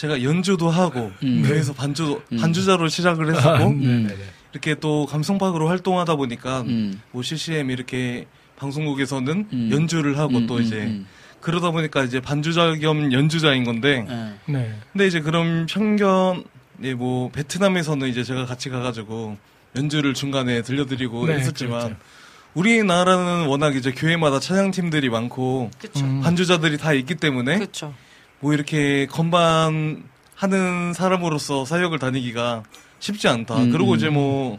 [0.00, 1.42] 제가 연주도 하고 음.
[1.44, 2.38] 그래서 반주 음.
[2.38, 3.80] 반주자로 시작을 했었고 아, 음.
[3.80, 4.16] 네네네.
[4.52, 7.02] 이렇게 또 감성팍으로 활동하다 보니까 음.
[7.10, 8.26] 뭐 CCM 이렇게
[8.56, 9.68] 방송국에서는 음.
[9.70, 11.06] 연주를 하고 음, 또 음, 이제 음.
[11.42, 14.50] 그러다 보니까 이제 반주자 겸 연주자인 건데 예.
[14.50, 14.74] 네.
[14.90, 16.44] 근데 이제 그런 편견
[16.84, 19.36] 예, 뭐 베트남에서는 이제 제가 같이 가가지고
[19.76, 21.96] 연주를 중간에 들려드리고 네, 했었지만 그렇죠.
[22.54, 26.06] 우리나라는 워낙 이제 교회마다 찬양팀들이 많고 그쵸.
[26.06, 26.22] 음.
[26.22, 27.92] 반주자들이 다 있기 때문에 그쵸.
[28.40, 30.02] 뭐 이렇게 건반
[30.34, 32.62] 하는 사람으로서 사역을 다니기가
[32.98, 33.56] 쉽지 않다.
[33.56, 33.96] 음, 그리고 음.
[33.96, 34.58] 이제 뭐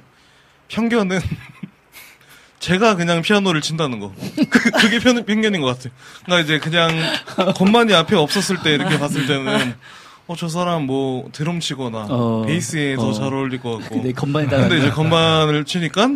[0.70, 1.20] 편견은
[2.60, 4.14] 제가 그냥 피아노를 친다는 거.
[4.50, 5.94] 그, 그게 편, 편견인 것 같아요.
[6.26, 6.92] 그러니까 이제 그냥
[7.56, 9.76] 건반이 앞에 없었을 때 이렇게 봤을 때는
[10.28, 12.44] 어 저 사람 뭐 드럼 치거나 어.
[12.48, 13.14] 베이스에 더 어.
[13.14, 14.04] 잘 어울릴 것 같고.
[14.04, 16.08] 내 건반이 다 근데 이제 건반을 치니까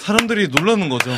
[0.00, 1.10] 사람들이 놀라는 거죠.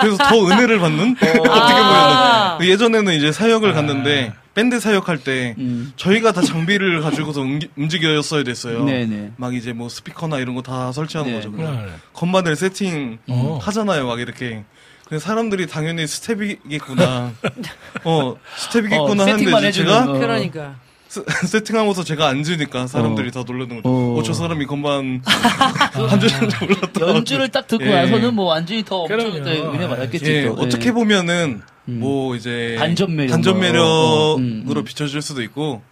[0.00, 2.56] 그래서 더 은혜를 받는 어떻게 아.
[2.58, 5.92] 보면 예전에는 이제 사역을 갔는데 밴드 사역할 때 음.
[5.96, 7.44] 저희가 다 장비를 가지고서
[7.76, 8.84] 움직였어야 됐어요.
[8.84, 9.32] 네네.
[9.36, 11.36] 막 이제 뭐 스피커나 이런 거 다 설치하는 네.
[11.38, 11.50] 거죠.
[11.50, 11.86] 네.
[12.12, 13.58] 건반을 세팅 어.
[13.62, 14.06] 하잖아요.
[14.06, 14.64] 막 이렇게.
[15.06, 17.32] 그래서 사람들이 당연히 스텝이겠구나.
[18.04, 20.12] 어, 스텝이겠구나 어, 하는데 제가 거.
[20.18, 20.76] 그러니까.
[21.08, 23.30] 스- 세팅하고서 제가 앉으니까 사람들이 어.
[23.30, 23.88] 다 놀라는 거죠.
[23.88, 24.18] 어.
[24.18, 27.00] 어, 저 사람이 건반 한 줄인지 몰랐다.
[27.08, 27.90] 연주를 딱 듣고 예.
[27.90, 30.24] 나서는 뭐 완전히 더 엄청 은혜 받았겠지.
[30.32, 30.54] 예, 또.
[30.54, 30.92] 어떻게 예.
[30.92, 32.00] 보면은 음.
[32.00, 33.62] 뭐 이제 반전 매력 반전 뭐.
[33.62, 34.84] 매력으로 어, 음, 음.
[34.84, 35.82] 비춰질 수도 있고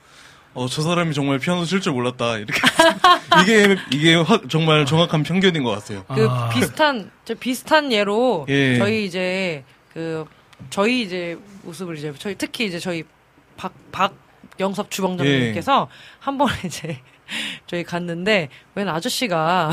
[0.55, 2.53] 어 저 사람이 정말 피아노 칠 줄 몰랐다 이렇게
[3.43, 6.05] 이게 이게 확 정말 정확한 편견인 것 같아요.
[6.15, 6.51] 그 아.
[6.51, 8.77] 비슷한 저 비슷한 예로 예.
[8.79, 9.65] 저희 이제
[9.95, 10.27] 그
[10.71, 13.05] 저희 이제 모습을 이제 저희 특히 이제 저희
[13.57, 15.97] 박 박영섭 주방장님께서 예.
[16.21, 16.99] 한 번에 이제
[17.67, 19.71] 저희 갔는데 웬 아저씨가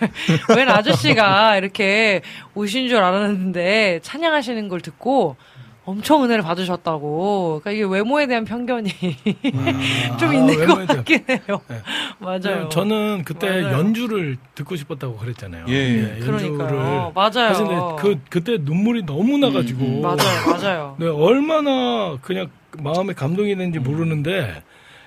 [0.56, 2.22] 웬 아저씨가 이렇게
[2.54, 5.36] 오신 줄 알았는데 찬양하시는 걸 듣고
[5.84, 7.60] 엄청 은혜를 받으셨다고.
[7.62, 8.88] 그러니까 이게 외모에 대한 편견이
[10.18, 11.60] 좀 아, 있는 것 같긴 해요.
[11.68, 11.82] 네.
[12.20, 12.68] 맞아요.
[12.68, 13.78] 저는 그때 맞아요.
[13.78, 15.66] 연주를 듣고 싶었다고 그랬잖아요.
[15.68, 16.18] 예.
[16.20, 17.12] 그러니까요.
[17.14, 17.54] 맞아요.
[17.54, 17.66] 사실
[17.98, 20.02] 그 그때 눈물이 너무 나가지고 음, 음.
[20.02, 20.96] 맞아요, 맞아요.
[20.98, 24.62] 네, 얼마나 그냥 마음에 감동이 되는지 모르는데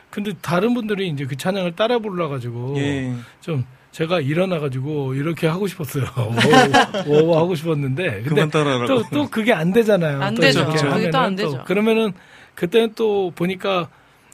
[0.10, 3.14] 근데 다른 분들이 이제 그 찬양을 따라 불러 가지고 예.
[3.40, 3.66] 좀
[3.96, 6.04] 제가 일어나 가지고 이렇게 하고 싶었어요.
[7.08, 8.50] 오, 오, 하고 싶었는데 근데.
[8.88, 10.22] 또 또 그게 안 되잖아요.
[10.22, 10.66] 안 또 되죠.
[10.66, 11.64] 그게 또안 또 되죠.
[11.64, 12.12] 그러면은
[12.56, 13.88] 그때는 또 보니까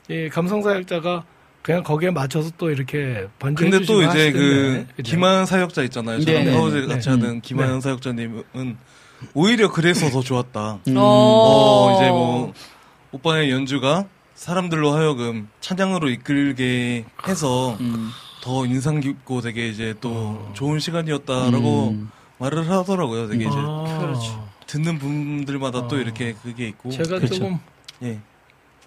[0.10, 1.26] 이 감성 사역자가
[1.62, 4.88] 그냥 거기에 맞춰서 또 이렇게 반주해 근데 또 이제 그.
[4.96, 5.12] 그죠?
[5.12, 6.22] 김하연 사역자 있잖아요.
[6.22, 7.16] 저랑 네, 파워제 네, 같이 네.
[7.16, 8.78] 하는 김하연 사역자님은
[9.36, 10.80] 오히려 그래서 더 좋았다.
[10.88, 10.96] 음.
[10.98, 12.52] 어, 어, 이제 뭐
[13.12, 18.10] 오빠의 연주가 사람들로 하여금 찬양으로 이끌게 해서 음.
[18.42, 22.10] 더 인상 깊고 되게 이제 또 좋은 시간이었다라고 음.
[22.40, 23.28] 말을 하더라고요.
[23.28, 24.50] 되게 이제 아, 그렇죠.
[24.66, 26.00] 듣는 분들마다 또 어.
[26.00, 26.90] 이렇게 그게 있고.
[26.92, 27.36] 제가 그렇죠.
[27.36, 27.60] 조금
[28.04, 28.20] 예.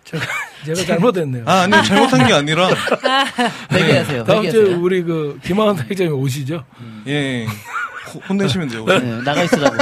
[0.04, 0.24] 제가
[0.66, 1.44] 제가 잘못했네요.
[1.46, 1.82] 아, 아니요.
[1.82, 2.68] 잘못한 게 아니라
[3.72, 4.24] 회개하세요.
[4.24, 4.74] 다음 주에.
[4.74, 6.64] 우리 그 김하은 사장님 오시죠?
[7.06, 7.46] 예.
[8.14, 8.84] 호- 혼내시면 돼요.
[8.84, 9.76] 네, 나가 있으라고.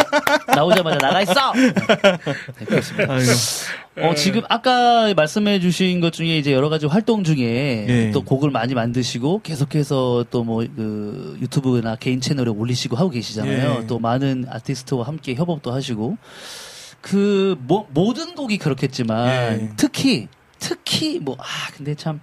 [0.54, 1.52] 나오자마자 나가 있어!
[2.58, 3.14] 네, 그렇습니다.
[4.08, 8.10] 어, 지금 아까 말씀해 주신 것 중에 이제 여러 가지 활동 중에 예.
[8.12, 13.80] 또 곡을 많이 만드시고 계속해서 또 뭐 그 유튜브나 개인 채널에 올리시고 하고 계시잖아요.
[13.82, 13.86] 예.
[13.86, 16.16] 또 많은 아티스트와 함께 협업도 하시고
[17.00, 19.28] 그 뭐, 모든 곡이 그렇겠지만
[19.60, 19.68] 예.
[19.76, 20.28] 특히
[20.58, 21.44] 특히 뭐 아
[21.76, 22.20] 근데 참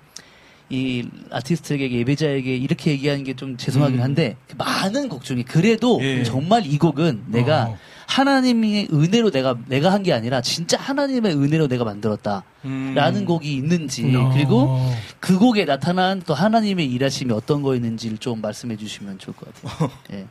[0.69, 4.03] 이 아티스트에게 예배자에게 이렇게 얘기하는 게 좀 죄송하긴 음.
[4.03, 6.23] 한데 그 많은 곡 중에 그래도 예.
[6.23, 7.77] 정말 이 곡은 내가 어.
[8.07, 13.25] 하나님의 은혜로 내가 내가 한 게 아니라 진짜 하나님의 은혜로 내가 만들었다라는 음.
[13.25, 14.29] 곡이 있는지 어.
[14.33, 14.77] 그리고
[15.19, 19.91] 그 곡에 나타난 또 하나님의 일하심이 어떤 거였는지를 좀 말씀해 주시면 좋을 것 같아요.
[20.13, 20.25] 예.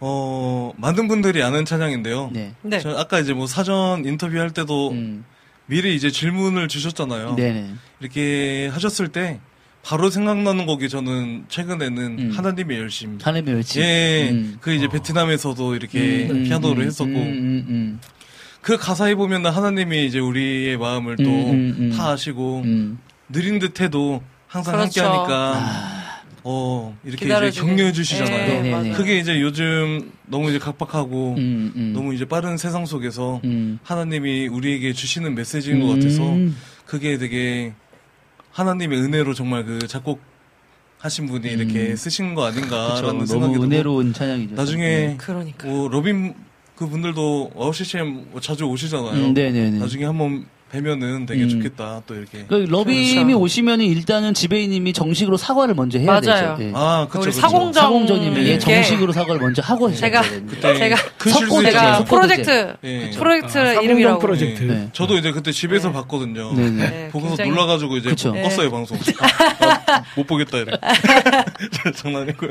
[0.00, 2.30] 어, 많은 분들이 아는 찬양인데요.
[2.32, 2.54] 네.
[2.62, 2.80] 네.
[2.80, 5.24] 저 아까 이제 뭐 사전 인터뷰 할 때도 음.
[5.66, 7.36] 미리 이제 질문을 주셨잖아요.
[7.36, 7.70] 네네.
[8.00, 9.40] 이렇게 하셨을 때
[9.84, 12.30] 바로 생각나는 곡이 저는 최근에는 음.
[12.34, 13.18] 하나님의 열심.
[13.22, 13.82] 하나님의 열심.
[13.82, 14.56] 예, 음.
[14.60, 18.00] 그 이제 베트남에서도 이렇게 음, 피아노를 음, 했었고 음, 음, 음.
[18.62, 22.00] 그 가사에 보면은 하나님이 이제 우리의 마음을 또다 음, 음, 음.
[22.00, 22.98] 아시고 음.
[23.28, 25.02] 느린 듯해도 항상 그렇죠.
[25.02, 26.04] 함께하니까
[26.44, 27.60] 어 이렇게 이제.
[27.60, 28.34] 격려해 주시잖아요.
[28.34, 28.70] 예, 네네네.
[28.70, 28.92] 맞아요.
[28.94, 31.92] 그게 이제 요즘 너무 이제 각박하고 음, 음.
[31.94, 33.78] 너무 이제 빠른 세상 속에서 음.
[33.82, 36.56] 하나님이 우리에게 주시는 메시지인 것 같아서 음.
[36.86, 37.74] 그게 되게
[38.54, 40.20] 하나님의 은혜로 정말 그 작곡
[40.98, 41.96] 하신 분이 이렇게 음.
[41.96, 42.58] 쓰신 거 그쵸.
[42.58, 44.54] 아닌가라는 생각이 너무 은혜로운 찬양이죠.
[44.54, 45.66] 나중에 그러니까.
[45.66, 46.34] 뭐 로빈
[46.76, 49.26] 그 분들도 와우CCM 자주 오시잖아요.
[49.26, 49.78] 음, 네네네.
[49.78, 51.48] 나중에 한번 뵈면은 되게 음.
[51.48, 52.02] 좋겠다.
[52.06, 52.44] 또 이렇게.
[52.48, 53.38] 그 그렇죠.
[53.40, 56.56] 오시면은 일단은 지배인님이 정식으로 사과를 먼저 해야 맞아요.
[56.56, 56.68] 되죠.
[56.68, 56.72] 예.
[56.74, 57.40] 아, 그쵸, 우리 그쵸.
[57.40, 60.50] 사공정 사공전님에게 이렇게 정식으로 사과를 먼저 하고 제가 해야 되거든요.
[60.50, 61.94] 그때 제가 큰 석고 실수 제가 있잖아요.
[61.98, 63.10] 석고 프로젝트 예.
[63.10, 64.62] 프로젝트 아, 사공정 이름이라고 프로젝트.
[64.64, 64.88] 네.
[64.92, 65.94] 저도 이제 그때 집에서 네.
[65.94, 66.52] 봤거든요.
[66.54, 66.90] 네 네.
[66.90, 68.32] 네, 보고서 굉장히- 놀라가지고 이제 그쵸.
[68.32, 68.98] 껐어요 방송.
[69.20, 70.72] 아, 못 보겠다 이래.
[71.96, 72.50] 장난이고요.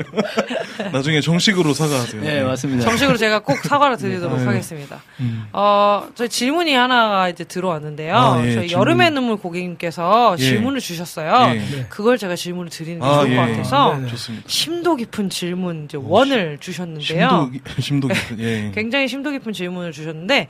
[0.92, 2.22] 나중에 정식으로 사과하세요.
[2.22, 2.84] 네, 맞습니다.
[2.84, 4.44] 정식으로 제가 꼭 사과를 드리도록 네.
[4.46, 5.02] 하겠습니다.
[5.20, 5.44] 음.
[5.52, 8.13] 어, 저희 질문이 하나가 이제 들어왔는데요.
[8.16, 8.80] 아, 예, 저희 질문.
[8.80, 10.42] 여름의 눈물 고객님께서 예.
[10.42, 11.54] 질문을 주셨어요.
[11.54, 11.58] 예.
[11.58, 11.86] 네.
[11.88, 13.36] 그걸 제가 질문을 드리는 게 아, 좋을 예.
[13.36, 14.08] 것 같아서 네, 네.
[14.08, 14.44] 좋습니다.
[14.48, 17.28] 심도 깊은 질문 이제 원을 주셨는데요.
[17.28, 18.72] 심도 깊- 심도 깊은 예.
[18.74, 20.48] 굉장히 심도 깊은 질문을 주셨는데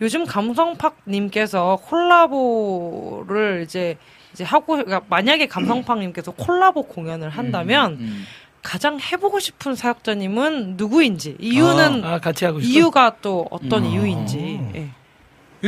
[0.00, 3.96] 요즘 감성팍님께서 콜라보를 이제
[4.32, 8.24] 이제 하고 그러니까 만약에 감성팍님께서 콜라보 공연을 한다면 음.
[8.62, 12.72] 가장 해보고 싶은 사역자님은 누구인지 이유는 아, 같이 하고 싶어.
[12.72, 13.90] 이유가 또 어떤 음.
[13.90, 14.88] 이유인지 예.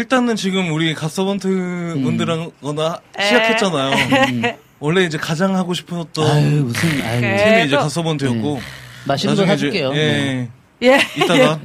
[0.01, 2.03] 일단은 지금 우리 갓서번트 음.
[2.03, 3.97] 분들하거나 시작했잖아요.
[4.79, 7.37] 원래 이제 가장 하고 싶었던 아유 무슨 아유 네.
[7.37, 8.61] 팀이 이제 그래도- 갓서번트였고
[9.07, 9.93] 맛있는 거 나중에 이제 사줄게요.
[9.95, 10.49] 네.
[10.83, 10.87] 예.
[10.89, 10.99] 예.
[11.17, 11.59] 이따가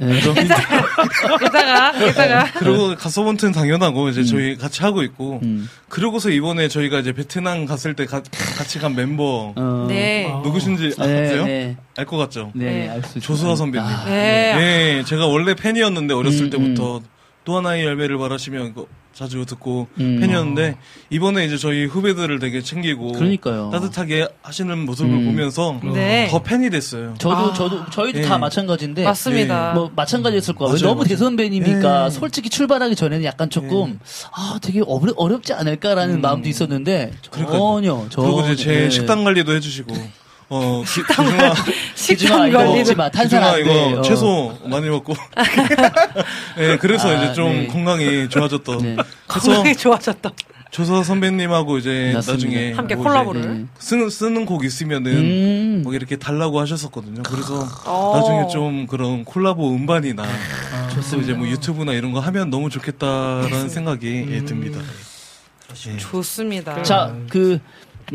[1.44, 5.68] 이따가 이따가 그리고 갓서번트는 당연하고 이제 저희 같이 하고 있고 음.
[5.90, 8.22] 그러고서 이번에 저희가 이제 베트남 갔을 때 가-
[8.56, 9.86] 같이 간 멤버 어.
[9.90, 10.32] 네.
[10.42, 11.44] 누구신지 네, 아세요?
[11.44, 11.76] 네.
[11.98, 12.50] 알 것 같죠?
[12.54, 12.88] 네, 네.
[12.88, 13.26] 알수 있죠.
[13.26, 13.86] 조수아 선배님.
[13.86, 14.54] 아, 네.
[14.56, 17.02] 네, 제가 원래 팬이었는데 어렸을 음, 때부터
[17.44, 20.20] 또 하나의 열매를 바라시면 이거 자주 듣고 음.
[20.20, 20.76] 팬이었는데
[21.10, 23.68] 이번에 이제 저희 후배들을 되게 챙기고 그러니까요.
[23.70, 25.26] 따뜻하게 하시는 모습을 음.
[25.26, 26.28] 보면서 네.
[26.30, 27.14] 더 팬이 됐어요.
[27.18, 27.52] 저도 아.
[27.52, 28.22] 저도 저희도 예.
[28.22, 29.74] 다 마찬가지인데 맞습니다.
[29.74, 30.70] 뭐 마찬가지였을 거예요.
[30.70, 31.08] 맞아요, 너무 맞아요.
[31.08, 32.10] 대선배님이니까 예.
[32.10, 33.98] 솔직히 출발하기 전에는 약간 조금
[34.32, 37.58] 아 되게 어려, 어렵지 않을까라는 마음도 있었는데 그러니까요.
[37.58, 38.90] 전혀 전혀 그리고 이제 제 예.
[38.90, 39.94] 식단 관리도 해주시고
[40.54, 41.54] 어 기, 기준아
[41.94, 43.92] 기준아 이거 먹지 마 탄산 기준아 안 이거 돼.
[43.94, 44.02] 어.
[44.02, 45.14] 채소 많이 먹고
[46.58, 47.66] 네, 그래서 아, 이제 좀 네.
[47.68, 48.96] 건강이 좋아졌던 네.
[49.28, 50.30] 건강이 좋아졌다.
[50.70, 52.32] 조서 선배님하고 이제 맞습니다.
[52.32, 53.40] 나중에 함께 뭐 콜라보를.
[53.40, 53.66] 네.
[53.78, 55.80] 쓰는 쓰는 곡 있으면은 음.
[55.84, 57.22] 뭐 이렇게 달라고 하셨었거든요.
[57.22, 58.12] 그래서 어.
[58.16, 63.70] 나중에 좀 그런 콜라보 음반이나 아, 또 이제 뭐 유튜브나 이런 거 하면 너무 좋겠다라는
[63.70, 64.80] 생각이 예, 듭니다.
[65.88, 65.96] 예.
[65.96, 66.82] 좋습니다.
[66.82, 67.58] 자, 그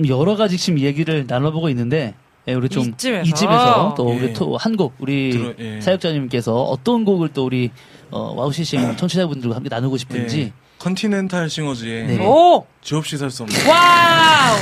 [0.07, 2.13] 여러 가지 지금 얘기를 나눠보고 있는데
[2.47, 3.23] 예, 우리 좀 이쯤에서.
[3.29, 4.15] 이쯤에서 또 예.
[4.17, 5.81] 우리 또한곡 우리 들어- 예.
[5.81, 7.71] 사역자님께서 어떤 곡을 또 우리
[8.09, 10.53] 어, 와우 CCM 청취자분들과 함께 나누고 싶은지 예.
[10.79, 12.25] 컨티넨탈 싱어즈의 네.
[12.25, 14.57] 오 주 없이 살 수 없네 와우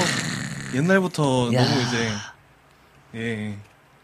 [0.75, 1.63] 옛날부터 야.
[1.63, 2.09] 너무 이제
[3.15, 3.55] 예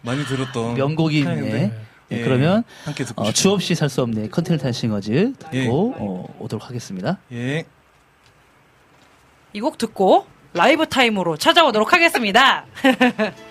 [0.01, 1.71] 많이 들었던 명곡이 있네.
[2.11, 3.33] 예, 예, 그러면 함께 듣고 어, 싶어요.
[3.33, 5.67] 주 없이 살 수 없네 컨티넨탈 싱어즈 듣고 예.
[5.69, 7.17] 어, 오도록 하겠습니다.
[7.31, 7.63] 예.
[9.53, 12.65] 이 곡 듣고 라이브 타임으로 찾아오도록 하겠습니다.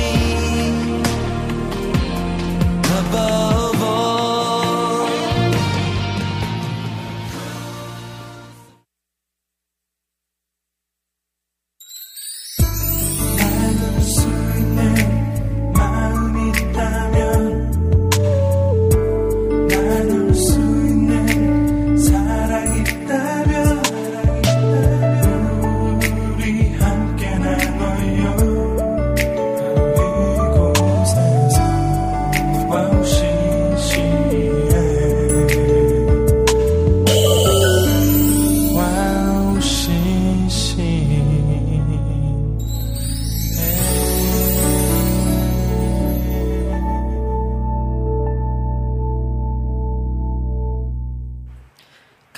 [3.13, 3.50] Above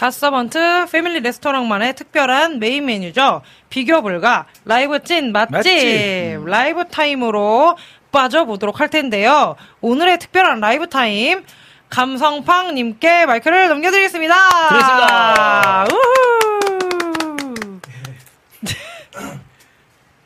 [0.03, 3.41] 갓서번트 패밀리 레스토랑만의 특별한 메인 메뉴죠.
[3.69, 6.45] 비교 불가 라이브 찐 맛집, 맛집.
[6.45, 7.77] 라이브 타임으로
[8.11, 9.55] 빠져보도록 할 텐데요.
[9.79, 11.45] 오늘의 특별한 라이브 타임
[11.89, 14.35] 감성팍님께 마이크를 넘겨드리겠습니다.
[14.67, 15.85] 드리겠습니다.
[15.85, 17.79] 우후.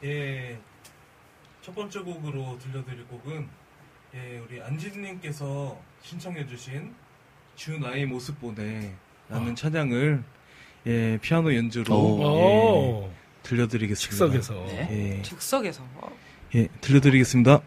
[0.05, 0.57] 예,
[1.61, 3.47] 첫 번째 곡으로 들려드릴 곡은
[4.15, 6.95] 예, 우리 안지님께서 신청해주신
[7.55, 8.95] 주 나의 모습 보네
[9.29, 10.23] 라는 찬양을
[10.87, 12.19] 예, 피아노 연주로 오.
[12.19, 13.09] 예, 오.
[13.43, 14.11] 들려드리겠습니다.
[14.33, 14.67] 즉석에서.
[14.89, 15.83] 예, 즉석에서
[16.55, 17.61] 예, 들려드리겠습니다.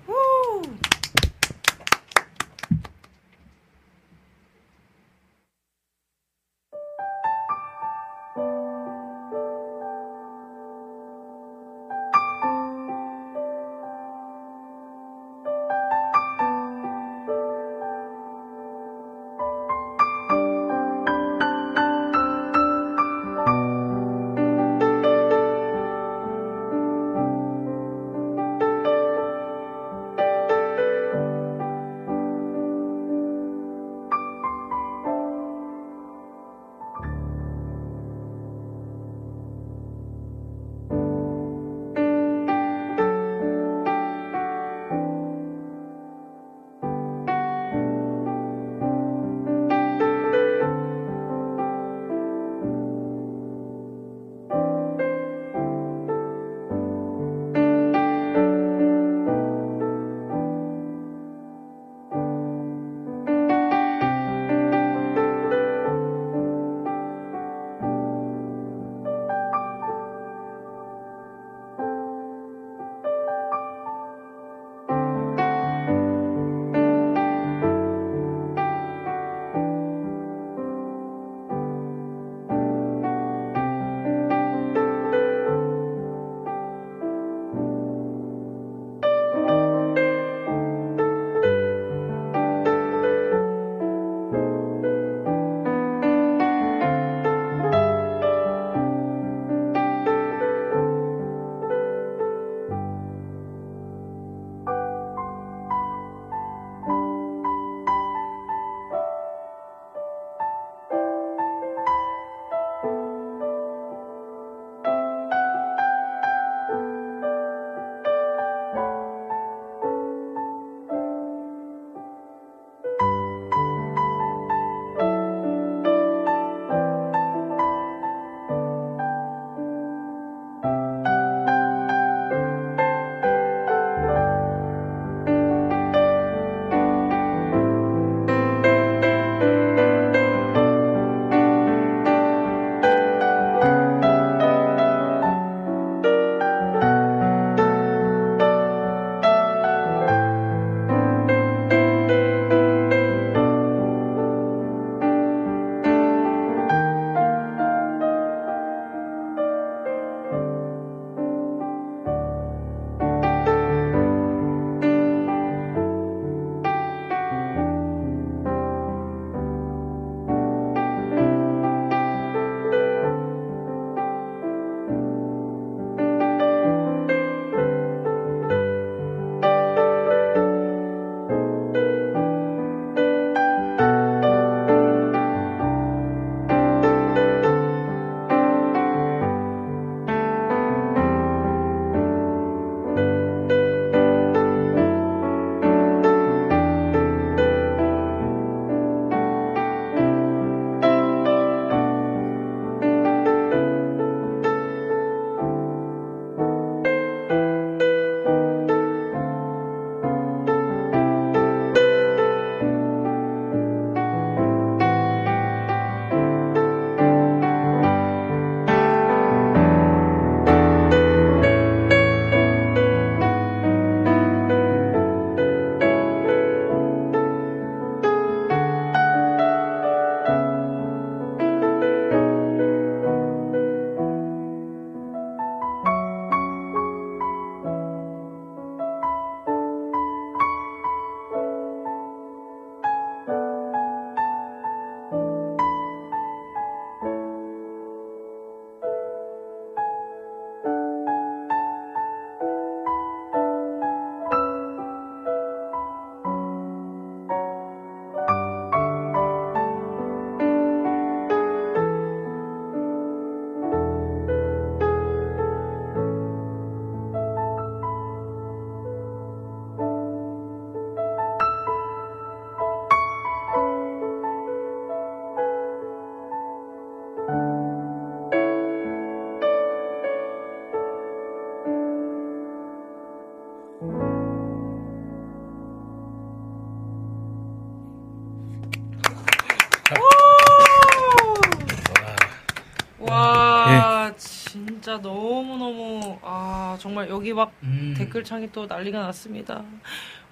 [297.11, 297.93] 여기 막 음.
[297.99, 299.62] 댓글창이 또 난리가 났습니다.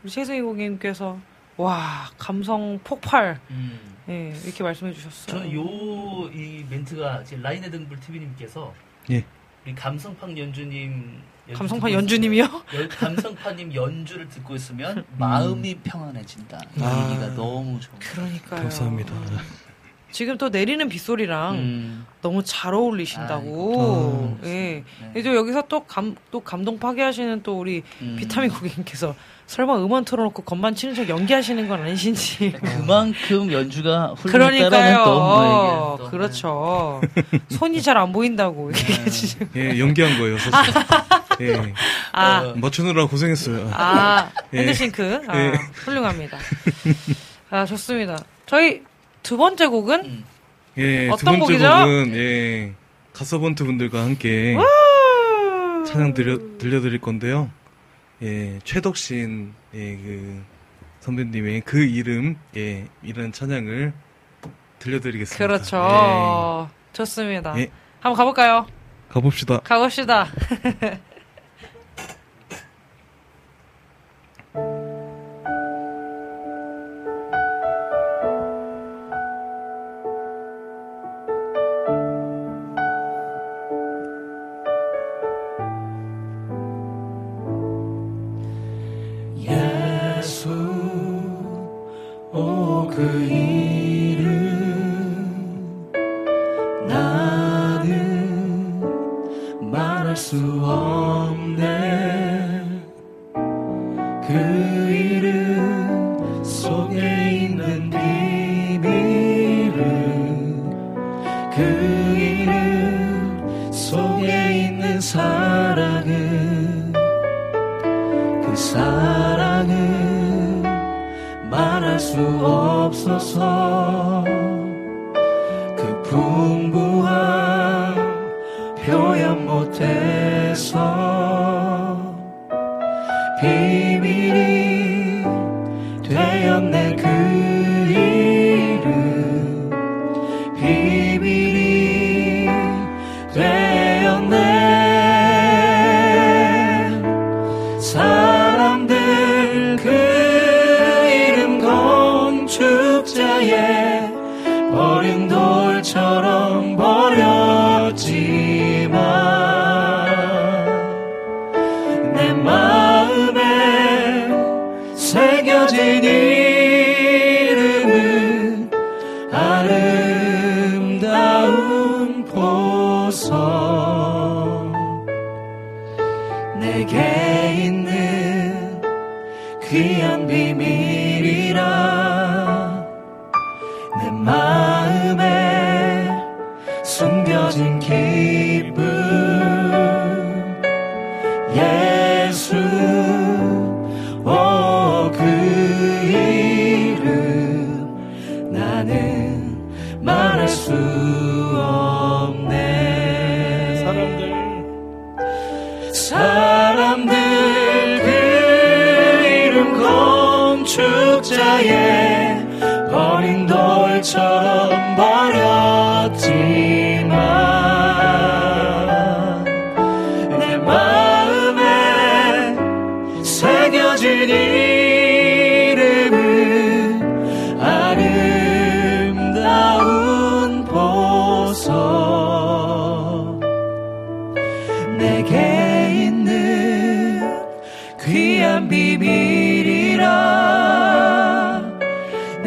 [0.02, 1.18] 우리 최승희 고객님께서
[1.56, 3.78] 와 감성 폭발 음.
[4.08, 5.26] 예 이렇게 말씀해 주셨어요.
[5.38, 8.72] 저는 요 이 멘트가 지금 라인의 등불 TV님께서
[9.10, 9.24] 예.
[9.64, 12.44] 우리 감성팡 연주님 연주 감성팡 듣고 연주님이요?
[12.44, 16.58] 있으면, 연- 감성팡님 연주를 듣고 있으면 마음이 평안해진다.
[16.76, 17.10] 이 아.
[17.10, 17.98] 얘기가 너무 좋은.
[17.98, 18.60] 그러니까요.
[18.62, 19.14] 감사합니다.
[20.10, 22.06] 지금 또 내리는 빗소리랑 음.
[22.22, 24.38] 너무 잘 어울리신다고.
[24.44, 24.48] 예.
[24.48, 24.84] 네.
[25.16, 28.16] 이제 여기서 또 감, 또 감동 파괴하시는 또 우리 음.
[28.18, 29.14] 비타민 고객님께서
[29.46, 32.52] 설마 음원 틀어놓고 건반 치는 척 연기하시는 건 아니신지.
[32.60, 35.04] 그만큼 연주가 그러니까요.
[35.04, 36.10] 또뭐 얘기를 또.
[36.10, 37.00] 그렇죠.
[37.50, 38.70] 손이 잘 안 보인다고.
[38.72, 39.54] 네.
[39.56, 40.74] 예, 연기한 거예요, 사실.
[41.40, 41.74] 예.
[42.12, 42.54] 아, 어.
[42.56, 43.70] 맞추느라 고생했어요.
[43.72, 44.58] 아, 예.
[44.58, 45.22] 핸드싱크.
[45.28, 45.52] 아, 예.
[45.84, 46.38] 훌륭합니다.
[47.50, 48.18] 아, 좋습니다.
[48.46, 48.82] 저희
[49.28, 50.24] 두 번째 곡은 음.
[50.78, 51.68] 예, 두 어떤 번째 곡이죠?
[51.68, 52.72] 곡은 예,
[53.12, 55.84] 가서번트 분들과 함께 우!
[55.84, 57.50] 찬양 들려 들려드릴 건데요.
[58.22, 60.42] 예, 최덕신 예, 그
[61.00, 63.92] 선배님의 그 이름 예, 이런 찬양을
[64.78, 65.46] 들려드리겠습니다.
[65.46, 66.70] 그렇죠.
[66.94, 67.52] 좋습니다.
[67.58, 67.70] 예.
[68.00, 68.64] 한번 가볼까요?
[68.66, 69.58] 예, 가봅시다.
[69.58, 70.28] 가봅시다.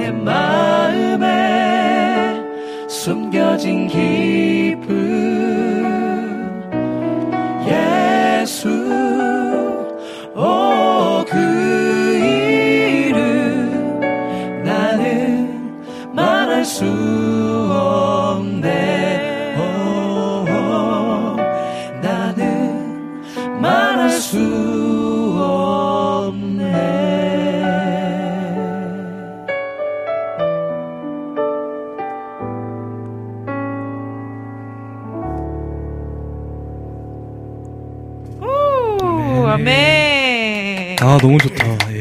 [0.01, 1.27] 내 마음에
[2.89, 5.40] 숨겨진 기쁨
[41.11, 41.65] 아, 너무 좋다.
[41.91, 41.99] 예.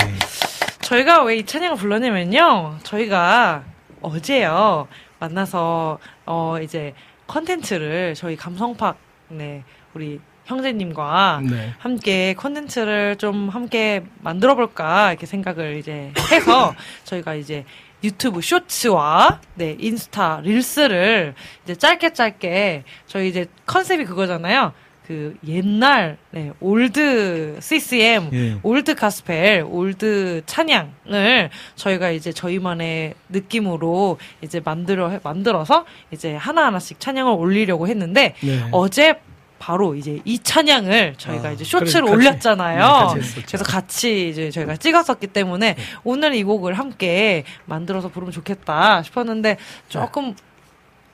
[0.82, 2.78] 저희가 왜 이 찬양을 불렀냐면요.
[2.84, 3.64] 저희가
[4.00, 4.86] 어제요.
[5.18, 6.94] 만나서 어 이제
[7.26, 8.96] 컨텐츠를 저희 감성팍
[9.30, 9.64] 네,
[9.94, 11.74] 우리 형제님과 네.
[11.78, 16.72] 함께 컨텐츠를 좀 함께 만들어 볼까 이렇게 생각을 이제 해서
[17.04, 17.64] 저희가 이제
[18.04, 21.34] 유튜브 쇼츠와 네, 인스타 릴스를
[21.64, 24.72] 이제 짧게 짧게 저희 이제 컨셉이 그거잖아요.
[25.10, 28.58] 그 옛날 네, old CCM, 예.
[28.62, 37.32] old 가스펠, old 찬양을 저희가 이제 저희만의 느낌으로 이제 만들어 만들어서 이제 하나 하나씩 찬양을
[37.32, 38.68] 올리려고 했는데 네.
[38.70, 39.18] 어제
[39.58, 42.78] 바로 이제 이 찬양을 저희가 아, 이제 쇼츠를 그래, 올렸잖아요.
[42.78, 43.42] 네, 같이.
[43.46, 45.74] 그래서 같이 이제 저희가 찍었었기 때문에
[46.04, 49.56] 오늘 이 곡을 함께 만들어서 부르면 좋겠다 싶었는데
[49.88, 50.36] 조금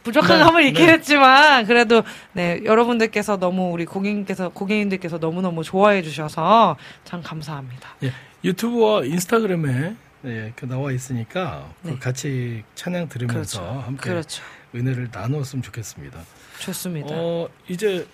[0.07, 0.93] 부족한 네, 감을 있긴 네.
[0.93, 7.97] 했지만 그래도 네 여러분들께서 너무 우리 고객님께서 고객님들께서 너무 너무 좋아해 주셔서 참 감사합니다.
[8.05, 8.13] 예,
[8.45, 9.97] 유튜브와 인스타그램에
[10.27, 11.99] 예, 그 나와 있으니까 그 네.
[11.99, 13.81] 같이 찬양 들으면서 그렇죠.
[13.81, 14.45] 함께 그렇죠.
[14.77, 16.21] 은혜를 나누었으면 좋겠습니다.
[16.61, 17.09] 좋습니다.
[17.11, 18.07] 어, 이제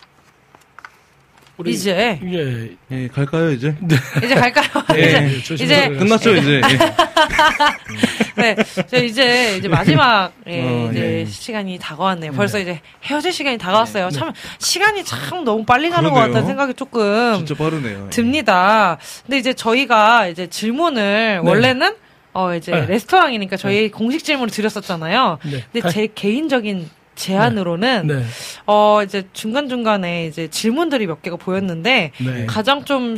[1.58, 3.76] 우리 이제 예, 예, 갈까요 이제?
[4.24, 4.66] 이제 갈까요?
[4.96, 5.02] 예.
[5.02, 5.88] 이제 예, 조심히 이제.
[5.98, 6.60] 끝났죠 이제.
[6.70, 8.42] 예.
[8.42, 8.56] 네,
[8.88, 11.24] 저 이제 이제 마지막 예, 어, 이제 예.
[11.26, 12.32] 시간이 다가왔네요.
[12.32, 14.08] 벌써 이제 헤어질 시간이 다가왔어요.
[14.08, 14.18] 네.
[14.18, 16.32] 참 시간이 참 너무 빨리 가는 것 그러네요.
[16.32, 18.04] 같다는 생각이 조금 진짜 빠르네요.
[18.06, 18.10] 예.
[18.10, 18.98] 듭니다.
[19.26, 21.48] 근데 이제 저희가 이제 질문을 네.
[21.50, 21.94] 원래는
[22.32, 22.86] 어 이제 네.
[22.86, 25.38] 레스토랑이니까 저희 공식 질문을 드렸었잖아요.
[25.44, 25.64] 네.
[25.70, 26.88] 근데 다- 제 개인적인
[27.22, 28.22] 제안으로는 네.
[28.66, 32.46] 어 이제 중간 중간에 이제 질문들이 몇 개가 보였는데 네.
[32.46, 33.16] 가장 좀,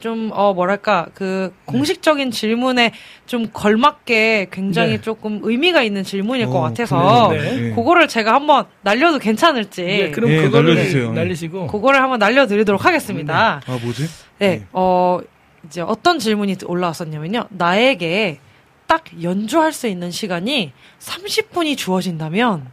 [0.00, 2.92] 좀, 어, 뭐랄까, 그, 공식적인 질문에
[3.26, 5.00] 좀 걸맞게 굉장히 네.
[5.00, 7.42] 조금 의미가 있는 질문일 것 어, 같아서, 그래요?
[7.42, 7.74] 네.
[7.74, 11.12] 그거를 제가 한번 날려도 괜찮을지, 예, 그럼 예, 그거를 날려주세요.
[11.12, 13.62] 날리시고 그거를 한번 날려드리도록 하겠습니다.
[13.66, 14.06] 아 뭐지?
[14.40, 15.20] 네, 어,
[15.64, 17.46] 이제 어떤 질문이 올라왔었냐면요.
[17.50, 18.40] 나에게
[18.86, 22.66] 딱 연주할 수 있는 시간이 30분이 주어진다면,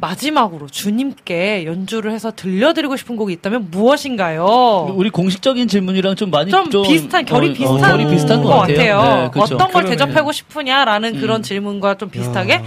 [0.00, 4.94] 마지막으로 주님께 연주를 해서 들려드리고 싶은 곡이 있다면 무엇인가요?
[4.94, 8.96] 우리 공식적인 질문이랑 좀 많이 좀, 비슷한 결이 어, 비슷한, 어, 결이 비슷한 것것 같아요.
[8.98, 9.22] 같아요.
[9.24, 9.54] 네, 그렇죠.
[9.56, 9.84] 어떤 걸.
[9.86, 12.62] 대접하고 싶으냐라는 그런 질문과 좀 비슷하게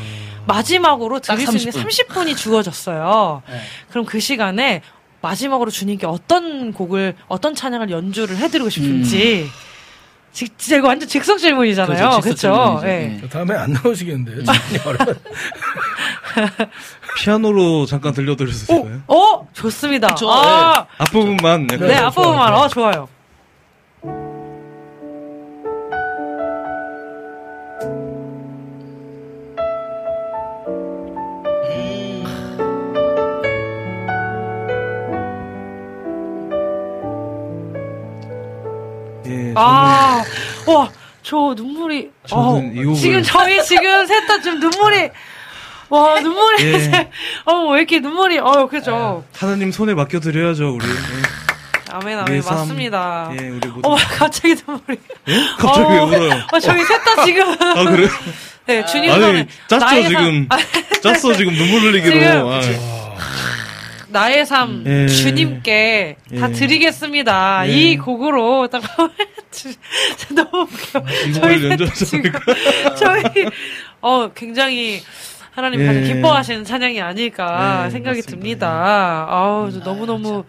[0.48, 2.08] 마지막으로 딱 드릴 수 있는 30분.
[2.08, 3.44] 30분이 주어졌어요.
[3.50, 3.60] 네.
[3.90, 4.82] 그럼 그 시간에
[5.22, 9.48] 마지막으로 주님께 어떤 곡을 어떤 찬양을 연주를 해드리고 싶은지
[10.34, 12.06] 지- 진짜 이거 완전 직속 질문이잖아요.
[12.16, 12.22] 음.
[12.22, 12.82] 그렇죠, 그렇죠?
[12.86, 13.20] 예.
[13.22, 13.22] 네.
[13.30, 14.44] 다음에 안 나오시겠는데요.
[17.18, 19.02] 피아노로 잠깐 들려드릴 수 있을까요?
[19.08, 20.08] 어 좋습니다.
[20.10, 23.08] 그쵸, 아, 앞부분만 약간 네, 앞부분만 어 좋아요.
[39.28, 40.24] 예, 아,
[40.68, 40.90] 와,
[41.22, 42.12] 저 눈물이.
[42.26, 45.10] 저는 어, 이 곡을- 지금 저희 지금 셋 다 지금 눈물이.
[45.92, 46.64] 와, 눈물이.
[46.66, 46.72] 예.
[46.78, 47.10] 이제-
[47.46, 48.40] 어, 왜 이렇게 눈물이.
[48.40, 49.24] 어, 그죠.
[49.38, 50.86] 하나님 손에 맡겨드려야죠 우리.
[50.86, 50.92] 예.
[51.94, 52.42] 아멘, 아멘.
[52.42, 52.56] 삶.
[52.60, 53.30] 맞습니다.
[53.34, 53.82] 예, 우리 모두.
[53.90, 54.98] 어, 갑자기 눈물이.
[55.58, 56.42] 갑자기 어, 왜 울어요?
[56.54, 57.50] 어, 저희 셋 다 지금.
[57.52, 58.08] 아 그래?
[58.66, 59.46] 네, 주님 아니.
[59.68, 60.48] 짰죠 나의 지금.
[60.50, 62.62] 삶, 짰어 지금 눈물 흘리기로.
[62.62, 63.12] 지금 아,
[64.08, 65.08] 나의 삶, 예.
[65.08, 66.54] 주님께 다 예.
[66.54, 67.68] 드리겠습니다.
[67.68, 67.72] 예.
[67.72, 68.82] 이 곡으로 딱.
[70.34, 71.04] 너무 웃겨.
[71.28, 71.60] 이 저희
[71.94, 72.32] 지금
[72.98, 73.24] 저희
[74.02, 75.02] 어 굉장히
[75.52, 75.86] 하나님 예.
[75.86, 78.32] 가장 기뻐하시는 찬양이 아닐까 예, 생각이 맞습니다.
[78.32, 79.26] 듭니다.
[79.30, 80.44] 아우 너무 너무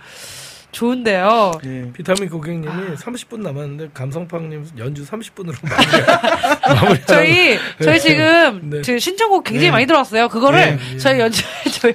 [0.72, 1.52] 좋은데요.
[1.66, 1.92] 예.
[1.92, 5.54] 비타민 고객님이 30분 남았는데 감성팡님 연주 30분으로
[6.74, 7.00] 마무리.
[7.06, 8.80] 저희 저희 지금 네.
[8.84, 9.70] 그 신청곡 굉장히 네.
[9.70, 10.28] 많이 들어왔어요.
[10.28, 10.98] 그거를 예, 예.
[10.98, 11.42] 저희 연주
[11.80, 11.94] 저희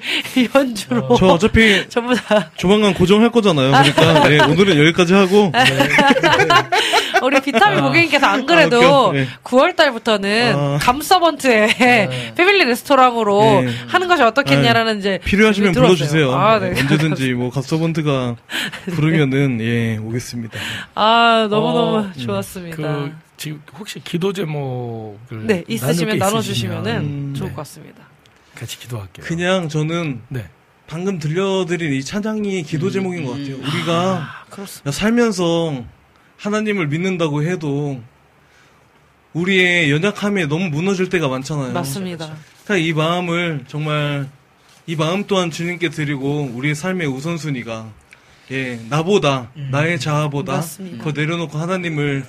[0.54, 3.72] 연주로 저 어차피 전부 다 조만간 고정할 거잖아요.
[3.72, 5.52] 그러니까 예, 오늘은 여기까지 하고
[7.24, 9.12] 우리 비타민 고객님께서 안 아, 그래도.
[9.16, 9.28] 예.
[9.44, 10.78] 9월 달부터는 아.
[10.80, 13.74] 감서번트에 패밀리 레스토랑으로 예.
[13.88, 15.72] 하는 것이 어떻겠냐라는 이제 필요하시면.
[15.74, 16.32] 불러주세요.
[16.32, 16.70] 아, 네.
[16.80, 18.36] 언제든지 뭐 갑서번트가
[18.96, 20.60] 부르면은 예 오겠습니다.
[20.96, 22.14] 아 너무 어, 너무 음.
[22.14, 22.76] 좋았습니다.
[22.76, 27.56] 그 지금 혹시 기도 제목을 네 있으시면 나눠주시면은 음, 좋을 네.
[27.56, 28.04] 것 같습니다.
[28.56, 29.26] 같이 기도할게요.
[29.26, 30.46] 그냥 저는 네.
[30.88, 33.56] 방금 들려드린 이 찬양이 기도 제목인 것 같아요.
[33.58, 34.46] 우리가
[34.86, 34.92] 아.
[34.92, 35.84] 살면서
[36.38, 38.02] 하나님을 믿는다고 해도
[39.34, 41.74] 우리의 연약함에 너무 무너질 때가 많잖아요.
[41.74, 42.36] 맞습니다.
[42.64, 44.30] 그러니까 이 마음을 정말
[44.88, 47.92] 이 마음 또한 주님께 드리고 우리의 삶의 우선순위가
[48.52, 51.04] 예 나보다 나의 자아보다 맞습니다.
[51.04, 52.26] 더 내려놓고 하나님을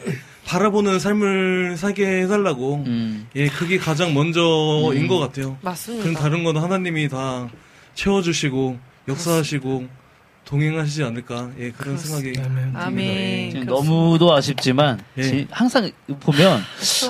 [0.46, 3.28] 바라보는 삶을 살게 해달라고 음.
[3.36, 5.56] 예 그게 가장 먼저인 것 같아요.
[5.62, 6.02] 맞습니다.
[6.04, 7.48] 그럼 다른 건 하나님이 다
[7.94, 8.78] 채워주시고
[9.08, 9.86] 역사하시고
[10.48, 12.86] 동행하시지 않을까 예 그런 생각이 듭니다.
[12.86, 13.06] 아멘.
[13.06, 13.50] 예.
[13.50, 15.22] 지금 너무도 아쉽지만 예.
[15.22, 16.60] 지- 항상 보면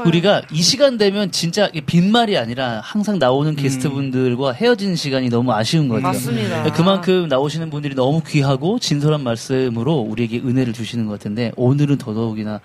[0.05, 5.86] 우리가 이 시간 되면 진짜 이게 빈말이 아니라 항상 나오는 게스트분들과 헤어지는 시간이 너무 아쉬운
[5.89, 6.02] 거죠.
[6.02, 6.73] 맞습니다.
[6.73, 12.60] 그만큼 나오시는 분들이 너무 귀하고 진솔한 말씀으로 우리에게 은혜를 주시는 것 같은데 오늘은 더더욱이나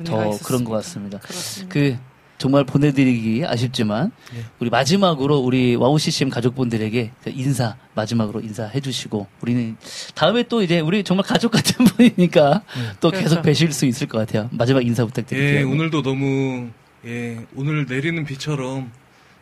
[0.00, 0.46] 은혜가 더 있었습니다.
[0.46, 1.18] 그런 것 같습니다.
[1.18, 1.72] 그렇습니다.
[1.74, 1.96] 그
[2.38, 4.44] 정말 보내드리기 아쉽지만 예.
[4.58, 9.76] 우리 마지막으로 우리 와우 CCM 가족분들에게 그 인사 마지막으로 인사해 주시고 우리는
[10.14, 12.62] 다음에 또 이제 우리 정말 가족 같은 분이니까
[13.00, 13.42] 또 계속 그렇죠.
[13.42, 14.48] 뵈실 수 있을 것 같아요.
[14.52, 15.60] 마지막 인사 부탁드릴게요.
[15.60, 16.68] 예, 오늘도 너무
[17.06, 18.90] 예, 오늘 내리는 비처럼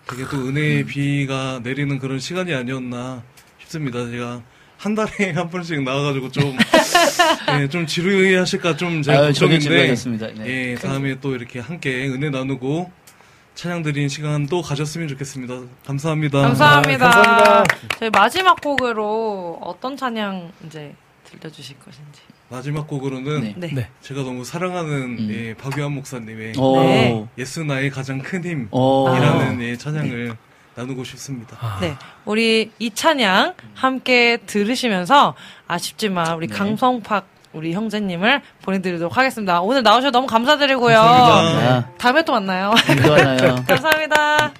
[0.06, 3.22] 되게 또 은혜의 비가 내리는 그런 시간이 아니었나
[3.58, 4.08] 싶습니다.
[4.08, 4.42] 제가
[4.76, 6.56] 한 달에 한 번씩 나와가지고 좀,
[7.60, 9.94] 예, 좀 지루해하실까 좀 제가 걱정인데.
[10.44, 10.46] 네.
[10.46, 12.90] 예, 다음에 또 이렇게 함께 은혜 나누고
[13.54, 15.54] 찬양 드리는 시간도 가졌으면 좋겠습니다.
[15.86, 16.40] 감사합니다.
[16.42, 17.06] 감사합니다.
[17.06, 17.64] 아, 감사합니다.
[17.98, 20.94] 저희 마지막 곡으로 어떤 찬양 이제
[21.24, 22.20] 들려주실 것인지.
[22.48, 23.54] 마지막 곡으로는 네.
[23.56, 23.70] 네.
[23.72, 23.88] 네.
[24.02, 25.28] 제가 너무 사랑하는 음.
[25.30, 26.80] 예, 박유한 목사님의 오.
[26.80, 27.26] 네.
[27.38, 29.62] 예수 나의 가장 큰 힘이라는 오.
[29.62, 30.36] 예, 찬양을
[30.74, 31.56] 나누고 싶습니다.
[31.60, 31.96] 아, 네.
[32.24, 35.34] 우리 이 찬양 함께 들으시면서
[35.66, 36.54] 아쉽지만 우리 네.
[36.54, 39.60] 강성팍 우리 형제님을 보내드리도록 하겠습니다.
[39.60, 40.96] 오늘 나오셔서 너무 감사드리고요.
[40.96, 41.76] 감사합니다.
[41.76, 42.74] 아, 다음에 또 만나요.
[42.90, 43.54] 이거 하나요.
[43.68, 44.52] 감사합니다.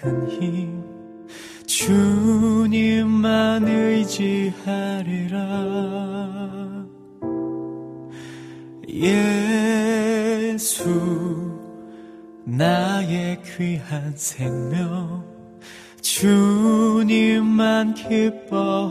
[0.00, 0.84] 큰 힘.
[1.66, 5.36] 주님만 의지하리라.
[8.88, 10.84] 예수
[12.44, 15.24] 나의 귀한 생명.
[16.00, 18.86] 주님만 기뻐하리라.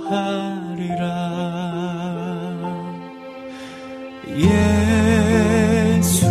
[4.38, 6.30] 예수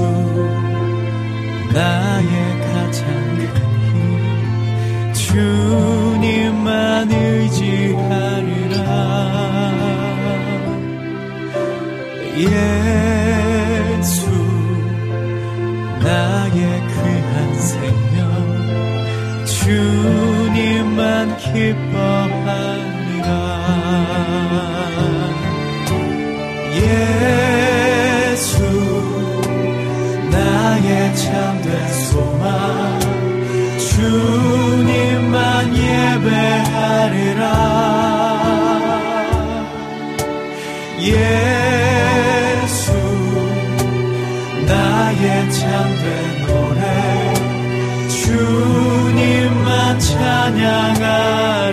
[1.72, 2.14] 나
[7.05, 8.78] 주님만 의지하리라.
[12.39, 14.10] 예수
[16.02, 16.56] 나의
[16.89, 18.18] 귀한 생명.
[19.44, 23.31] 주님만 기뻐하리라.
[28.32, 28.52] 예수
[30.31, 31.68] 나의 참된
[32.09, 32.98] 소망.
[33.78, 35.32] 주님만
[35.76, 36.73] 예배
[50.44, 51.64] 찬양하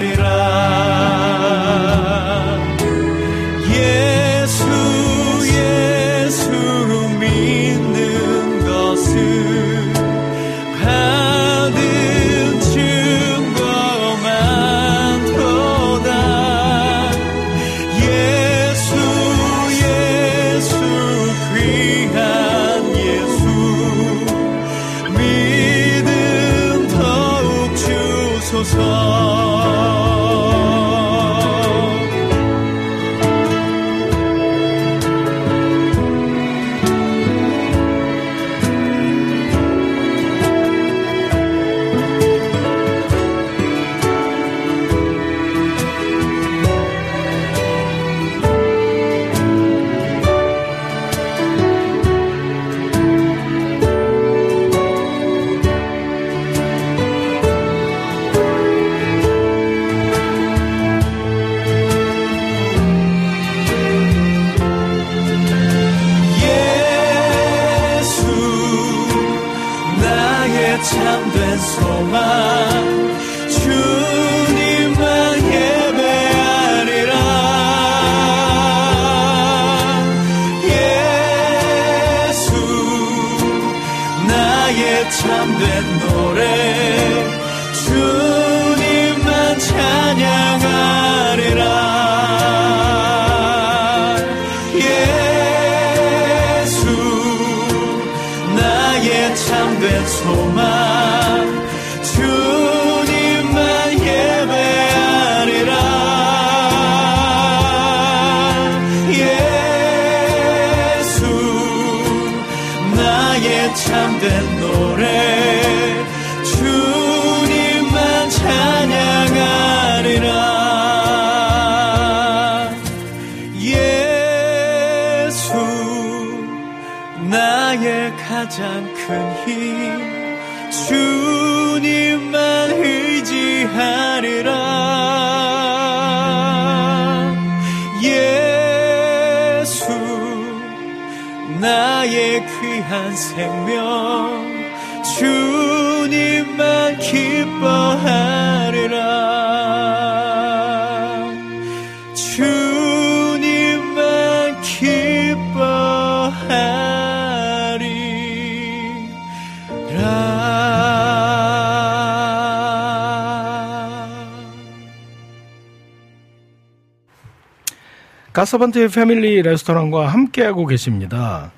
[168.41, 171.51] 가서번트의 패밀리 레스토랑과 함께하고 계십니다.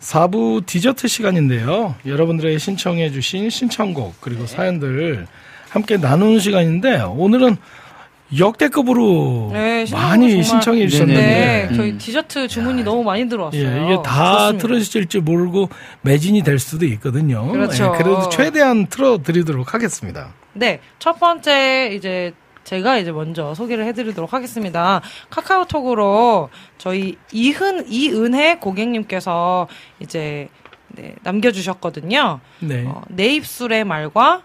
[0.00, 1.94] 4부 디저트 시간인데요.
[2.04, 5.26] 여러분들의 신청해 주신 신청곡 그리고 사연들을
[5.70, 7.56] 함께 나누는 시간인데 오늘은
[8.38, 13.62] 역대급으로 네, 많이 신청해 네, 주셨는데 저희 디저트 주문이 너무 많이 들어왔어요.
[13.62, 14.58] 예, 이게 다 좋습니다.
[14.58, 15.70] 틀어질지 모르고
[16.02, 17.50] 매진이 될 수도 있거든요.
[17.50, 17.94] 그렇죠.
[17.94, 20.34] 예, 그래도 최대한 틀어드리도록 하겠습니다.
[20.52, 22.34] 네, 첫 번째 이제
[22.66, 25.00] 제가 이제 먼저 소개를 해드리도록 하겠습니다.
[25.30, 29.68] 카카오톡으로 저희 이흔 이은혜 고객님께서
[30.00, 30.48] 이제
[30.88, 32.40] 네, 남겨주셨거든요.
[32.60, 32.84] 네.
[32.86, 34.42] 어, 내 입술의 말과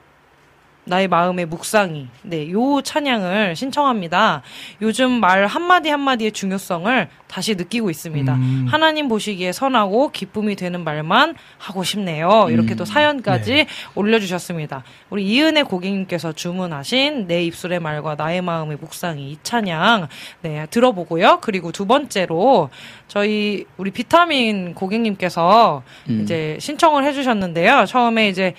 [0.83, 4.41] 나의 마음의 묵상이 네, 요 찬양을 신청합니다.
[4.81, 8.33] 요즘 말 한마디 한마디의 중요성을 다시 느끼고 있습니다.
[8.33, 8.65] 음.
[8.69, 12.47] 하나님 보시기에 선하고 기쁨이 되는 말만 하고 싶네요.
[12.49, 12.77] 이렇게 음.
[12.77, 13.67] 또 사연까지 네.
[13.95, 14.83] 올려주셨습니다.
[15.11, 20.07] 우리 이은혜 고객님께서 주문하신 내 입술의 말과 나의 마음의 묵상이 이 찬양
[20.41, 21.39] 네, 들어보고요.
[21.41, 22.69] 그리고 두 번째로
[23.07, 26.21] 저희 우리 비타민 고객님께서 음.
[26.23, 27.85] 이제 신청을 해주셨는데요.
[27.85, 28.55] 처음에 이제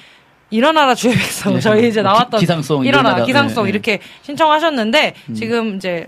[0.57, 1.61] 일어나라 주의 백성 네.
[1.61, 3.25] 저희 이제 나왔던 기- 기상송, 일어나 일어나라.
[3.27, 3.71] 기상송 네, 네.
[3.75, 6.07] 이렇게 신청하셨는데 지금 이제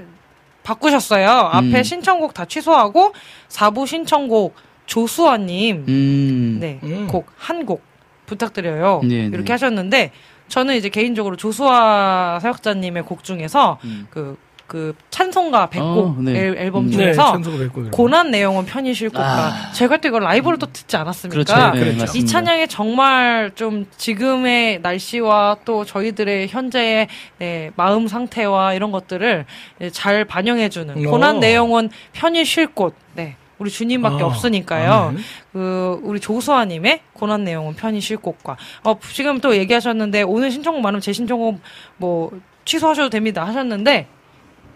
[0.62, 1.28] 바꾸셨어요.
[1.28, 1.82] 앞에 음.
[1.82, 3.12] 신청곡 다 취소하고
[3.48, 4.54] 4부 신청곡
[4.86, 6.58] 조수아님 음.
[6.60, 7.06] 네, 음.
[7.08, 7.82] 곡한 곡
[8.26, 9.00] 부탁드려요.
[9.04, 9.52] 네, 이렇게 네.
[9.52, 10.12] 하셨는데
[10.48, 14.06] 저는 이제 개인적으로 조수아 사역자님의 곡 중에서 음.
[14.10, 14.36] 그,
[14.74, 16.32] 그 찬송가 100곡 어, 네.
[16.32, 16.90] 앨, 앨범 음.
[16.90, 19.72] 네, 중에서 뵙고 고난 내용은 편히 쉴 것과 아.
[19.72, 21.44] 제가 또 이걸 라이브로 또 듣지 않았습니까?
[21.44, 21.54] 그렇죠.
[21.54, 22.00] 네, 그렇죠.
[22.00, 22.18] 맞습니다.
[22.18, 27.06] 이 찬양에 정말 좀 지금의 날씨와 또 저희들의 현재의
[27.38, 29.46] 네, 마음 상태와 이런 것들을
[29.78, 31.08] 네, 잘 반영해주는 오.
[31.08, 32.96] 고난 내용은 편히 쉴 곳.
[33.14, 33.36] 네.
[33.58, 34.90] 우리 주님밖에 아, 없으니까요.
[34.90, 35.18] 아, 네.
[35.52, 41.00] 그 우리 조수아님의 고난 내용은 편히 쉴 곳과 어 지금 또 얘기하셨는데 오늘 신청곡 많으면
[41.00, 41.60] 제 신청곡
[41.96, 42.32] 뭐
[42.64, 44.08] 취소하셔도 됩니다 하셨는데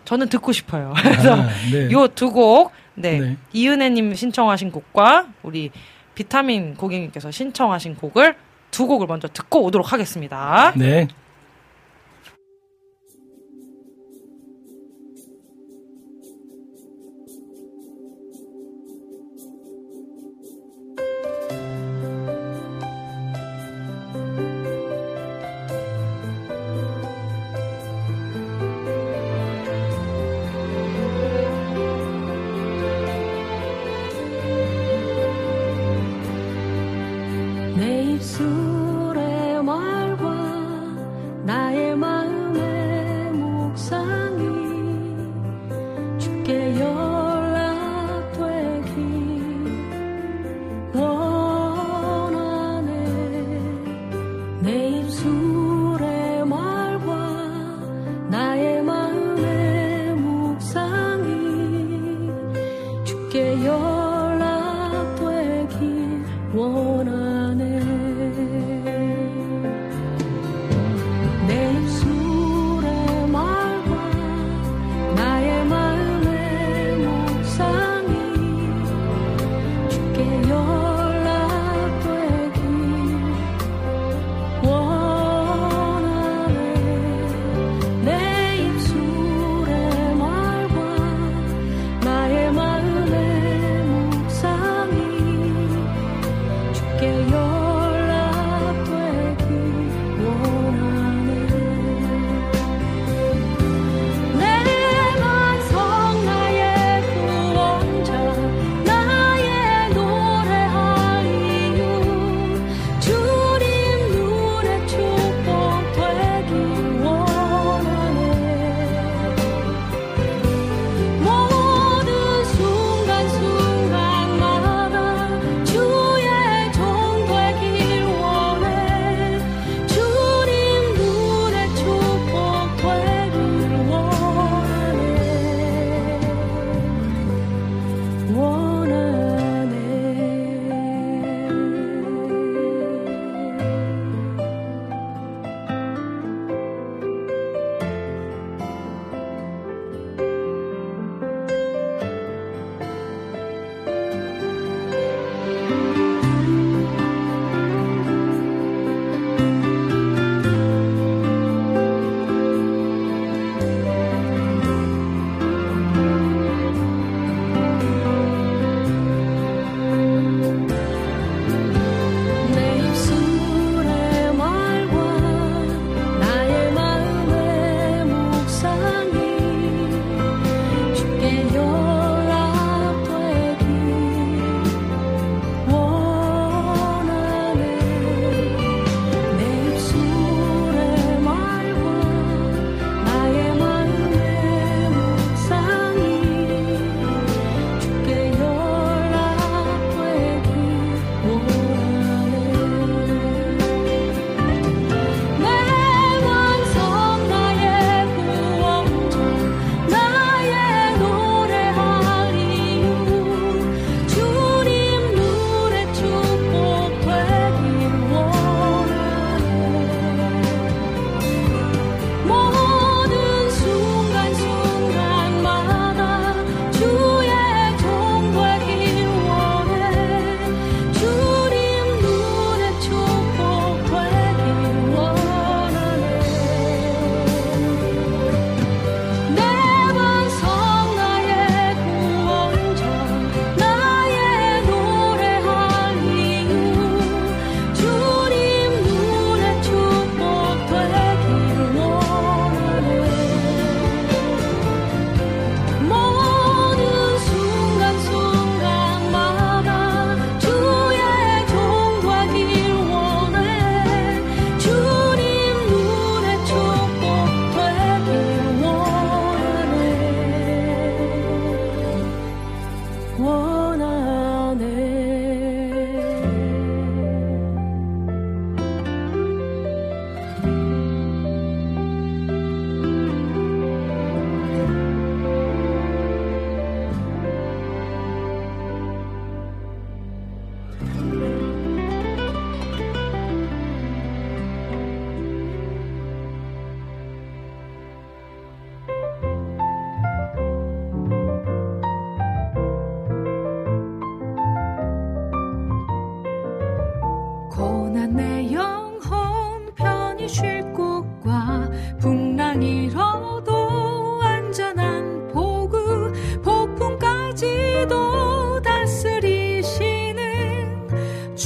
[0.09, 0.95] 저는 듣고 싶어요.
[1.03, 1.91] 그래서 아, 네.
[1.93, 3.21] 요두 곡, 네.
[3.21, 3.37] 네.
[3.53, 5.71] 이은혜님 신청하신 곡과 우리
[6.15, 8.35] 비타민 고객님께서 신청하신 곡을
[8.71, 10.73] 두 곡을 먼저 듣고 오도록 하겠습니다.
[10.77, 11.09] 네.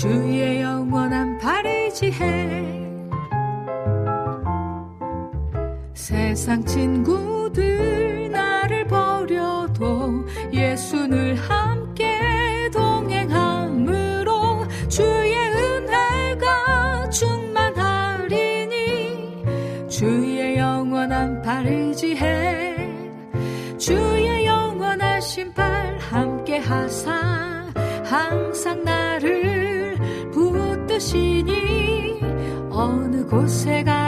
[0.03, 2.89] 주의 영원한 발을 지해
[5.95, 12.19] 세상 친구들 나를 버려도 예수 늘 함께
[12.73, 18.74] 동행함으로 주의 은혜가 충만하리니
[19.89, 22.74] 주의 영원한 발을 지해
[23.79, 27.70] 주의 영원한 신발 함께 하사
[28.03, 29.52] 항상 나를
[30.93, 32.20] 붙드시니
[32.70, 34.02] 어느 곳에 가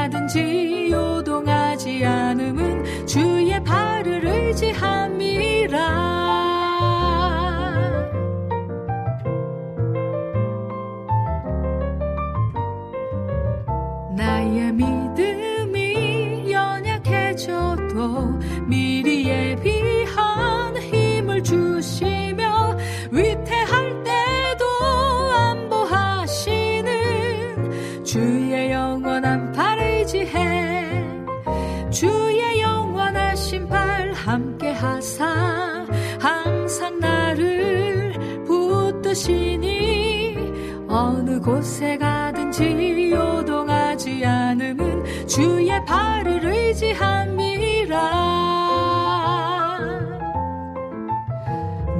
[41.44, 47.98] 곳에 가든지 요동하지 않음은 주의 발을 의지함이라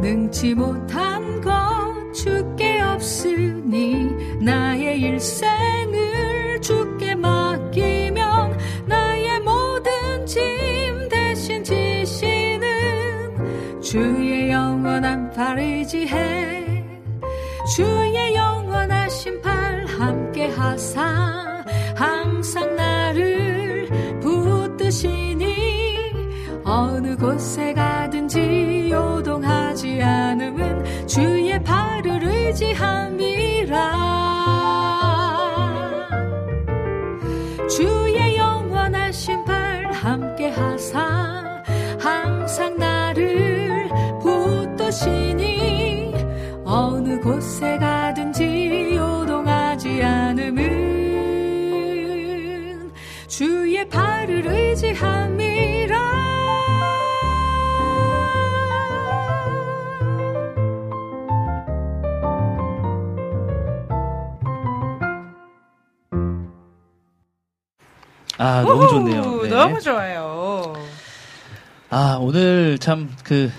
[0.01, 1.53] 능치 못한 것
[2.15, 4.09] 주께 없으니
[4.41, 12.62] 나의 일생을 주께 맡기면 나의 모든 짐 대신 지시는
[13.83, 16.83] 주의 영원한 발을 지해
[17.77, 21.65] 주의 영 원한 신발 함께 하사
[21.97, 23.89] 항상 나를
[24.20, 26.12] 붙드시니
[26.65, 33.74] 어느 곳에 가든지 요동하지 않음은 주의 발을 의지함이라.
[37.70, 41.62] 주의 영원한 신발 함께 하사
[41.98, 43.89] 항상 나를
[44.20, 46.12] 붙드시니
[46.66, 47.94] 어느 곳에 가
[54.74, 55.94] 의지함이라
[68.36, 69.42] 아, 너무 좋네요.
[69.42, 69.48] 네.
[69.48, 70.74] 너무 좋아요.
[71.90, 73.51] 아, 오늘 참 그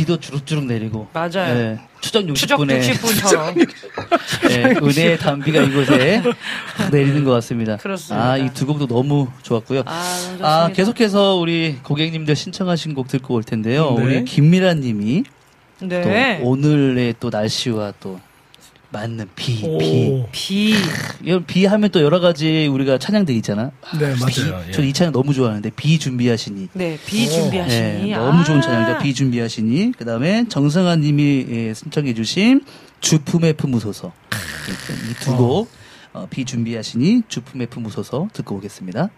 [0.00, 1.54] 비도 주룩주룩 내리고 맞아요.
[1.54, 3.68] 예, 추적 60분에 추적 60분처럼.
[4.50, 6.22] 예, 은혜의 담비가 이곳에
[6.90, 7.76] 내리는 것 같습니다.
[7.76, 8.30] 그렇습니다.
[8.30, 9.82] 아, 이 두 곡도 너무 좋았고요.
[9.84, 10.64] 아, 너무 좋습니다.
[10.64, 13.94] 아, 계속해서 우리 고객님들 신청하신 곡 듣고 올 텐데요.
[13.98, 14.02] 네.
[14.02, 15.24] 우리 김미라 님이
[15.80, 16.38] 네.
[16.40, 18.18] 또 오늘의 또 날씨와 또
[18.92, 19.78] 맞는 비, 오.
[19.78, 20.26] 비.
[20.32, 20.74] 비.
[21.22, 23.70] 이런 비 하면 또 여러 가지 우리가 찬양들 있잖아.
[23.98, 24.40] 네, 비.
[24.42, 24.64] 맞아요.
[24.68, 24.72] 예.
[24.72, 26.68] 저이 찬양 너무 좋아하는데 비 준비하시니.
[26.72, 28.10] 네, 비 준비하시니.
[28.10, 28.60] 네, 너무 좋은 아.
[28.60, 28.98] 찬양이죠.
[28.98, 29.92] 비 준비하시니.
[29.96, 32.64] 그 다음에 정성환 님이 예, 신청해 주신
[33.00, 34.12] 주품에 품으소서.
[35.10, 35.70] 이두 곡,
[36.12, 39.08] 어, 비 준비하시니, 주품에 품으소서 듣고 오겠습니다.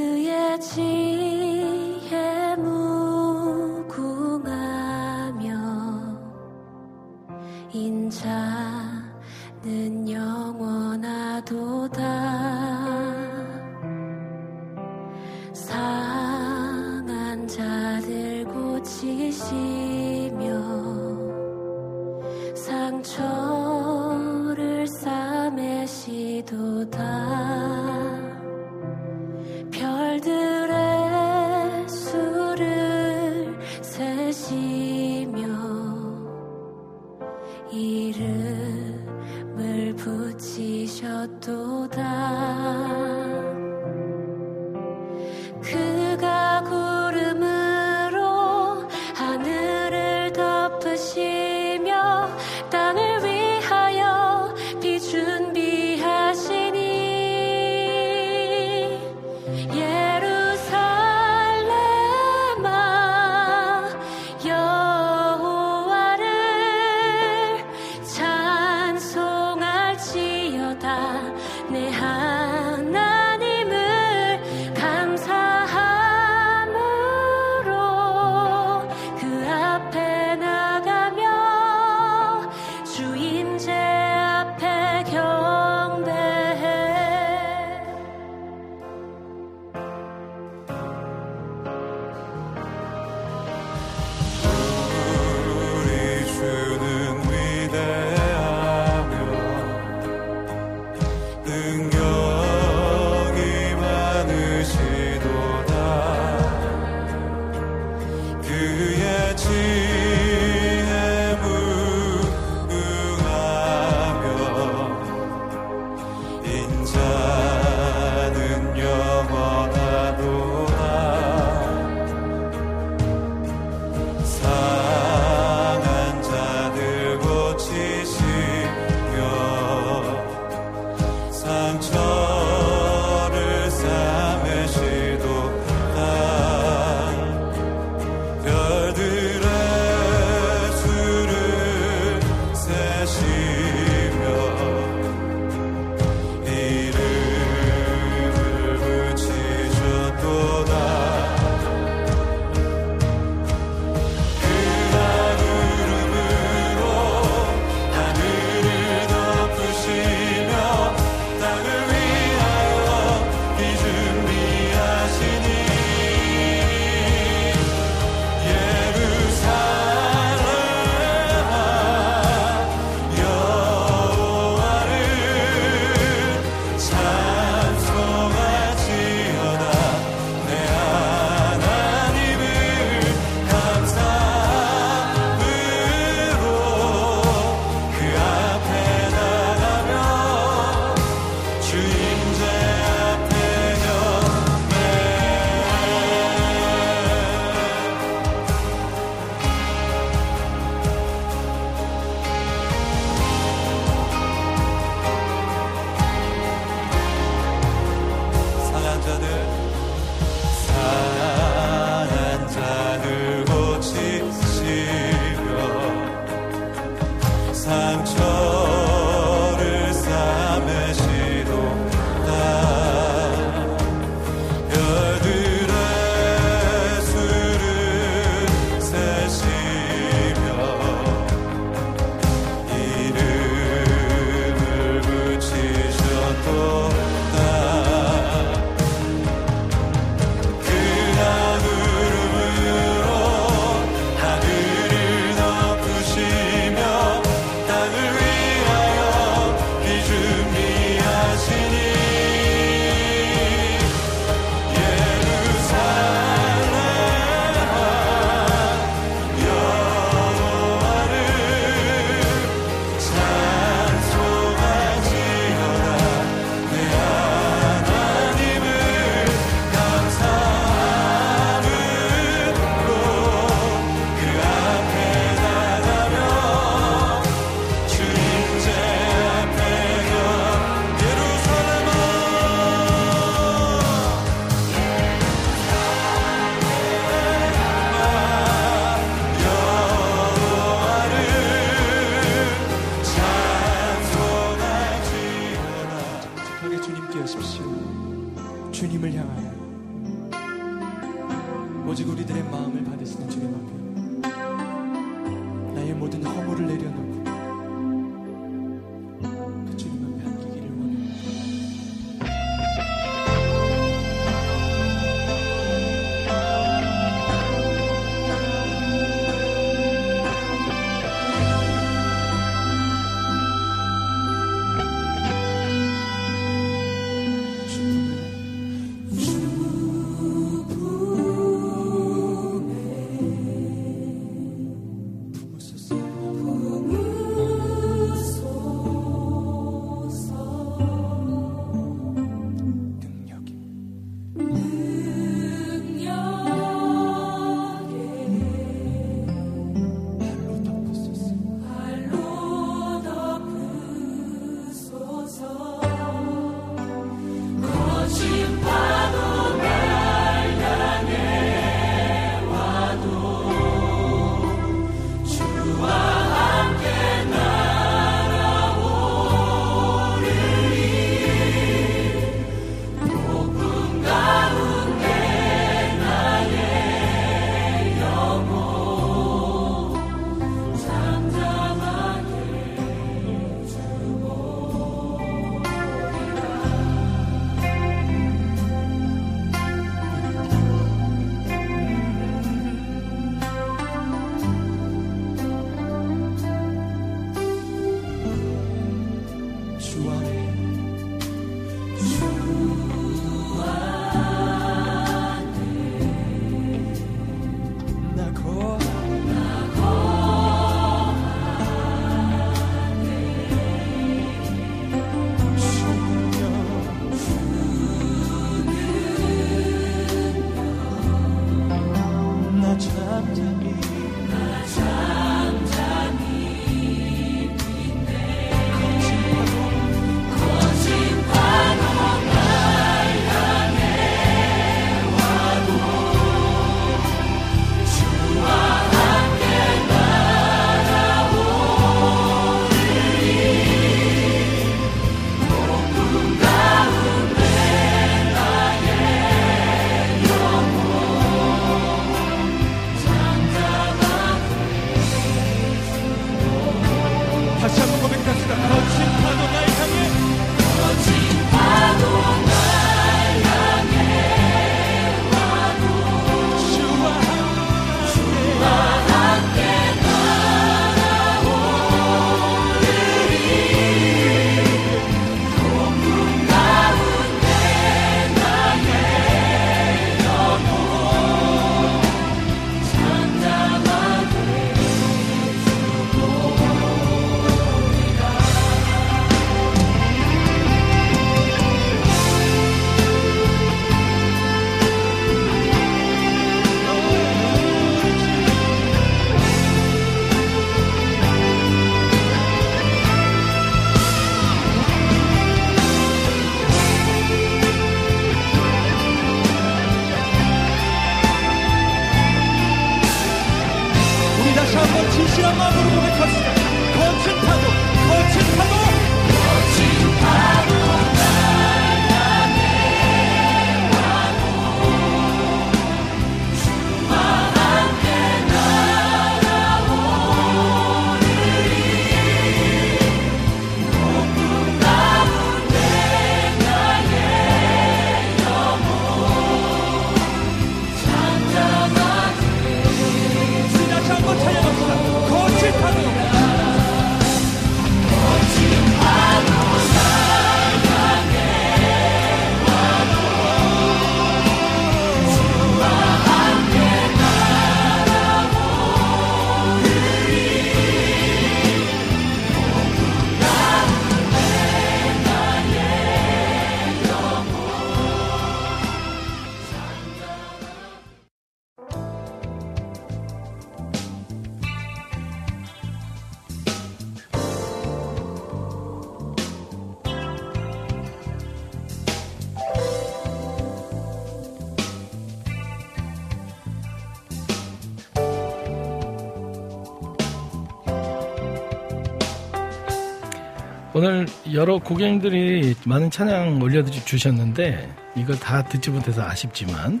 [593.98, 600.00] 오늘 여러 고객님들이 많은 찬양 올려주셨는데 이걸 다 듣지 못해서 아쉽지만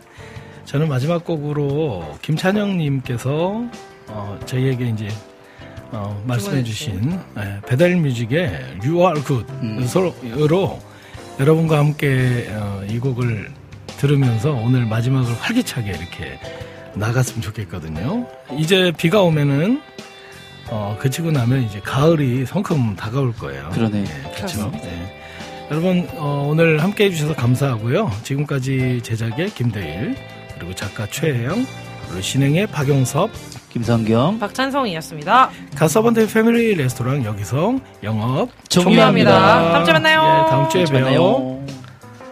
[0.66, 3.64] 저는 마지막 곡으로 김찬영님께서
[4.06, 5.08] 어, 저희에게 이제
[5.90, 10.78] 어, 말씀해주신 예, 배달뮤직의 You Are Good으로
[11.40, 13.50] 여러분과 함께 어, 이 곡을
[13.96, 16.38] 들으면서 오늘 마지막을 활기차게 이렇게
[16.94, 18.28] 나갔으면 좋겠거든요.
[18.56, 19.82] 이제 비가 오면은
[20.70, 23.70] 어, 그치고 나면 이제 가을이 성큼 다가올 거예요.
[23.72, 24.04] 그러네.
[24.36, 24.70] 그렇죠.
[25.70, 28.10] 여러분 어, 오늘 함께 해 주셔서 감사하고요.
[28.22, 30.16] 지금까지 제작의 김대일
[30.54, 31.66] 그리고 작가 최혜영
[32.06, 33.30] 그리고 진행의 박용섭
[33.70, 35.50] 김성경 박찬성이었습니다.
[35.76, 39.72] 가서번트 패밀리 레스토랑 여기서 영업 종료합니다.
[39.72, 40.20] 다음 주에 만나요.
[40.20, 41.04] 예, 다음 주에 다음 주에 봬요.
[41.04, 41.66] 만나요.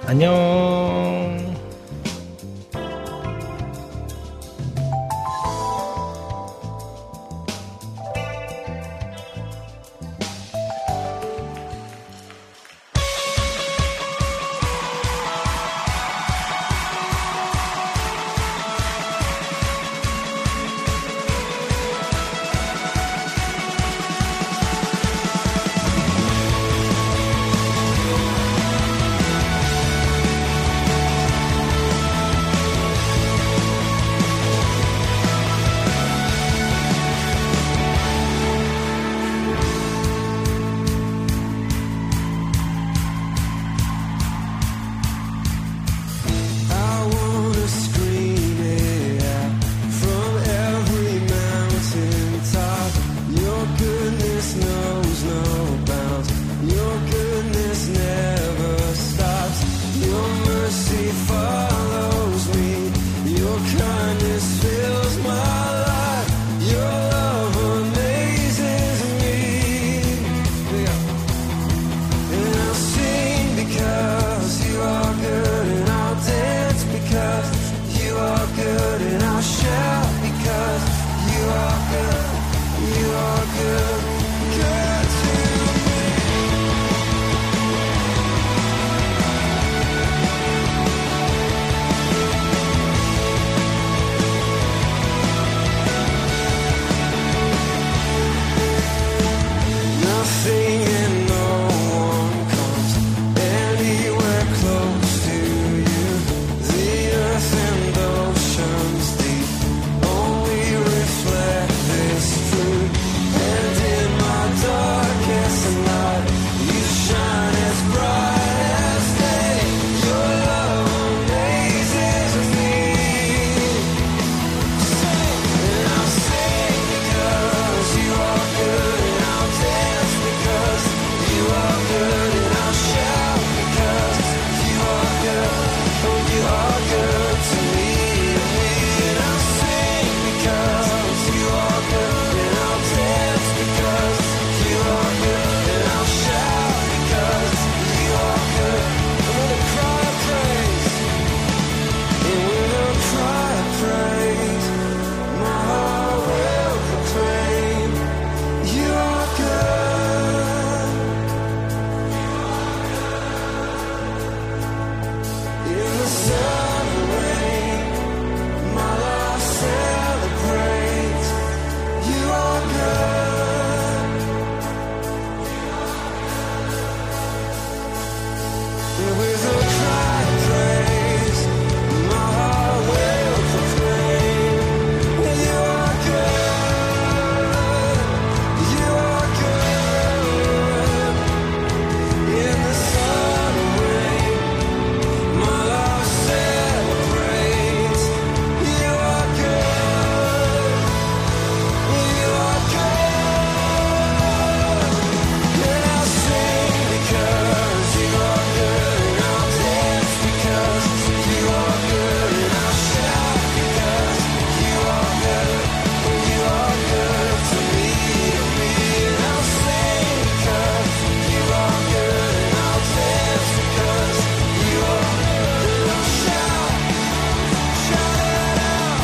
[0.07, 1.46] 안녕.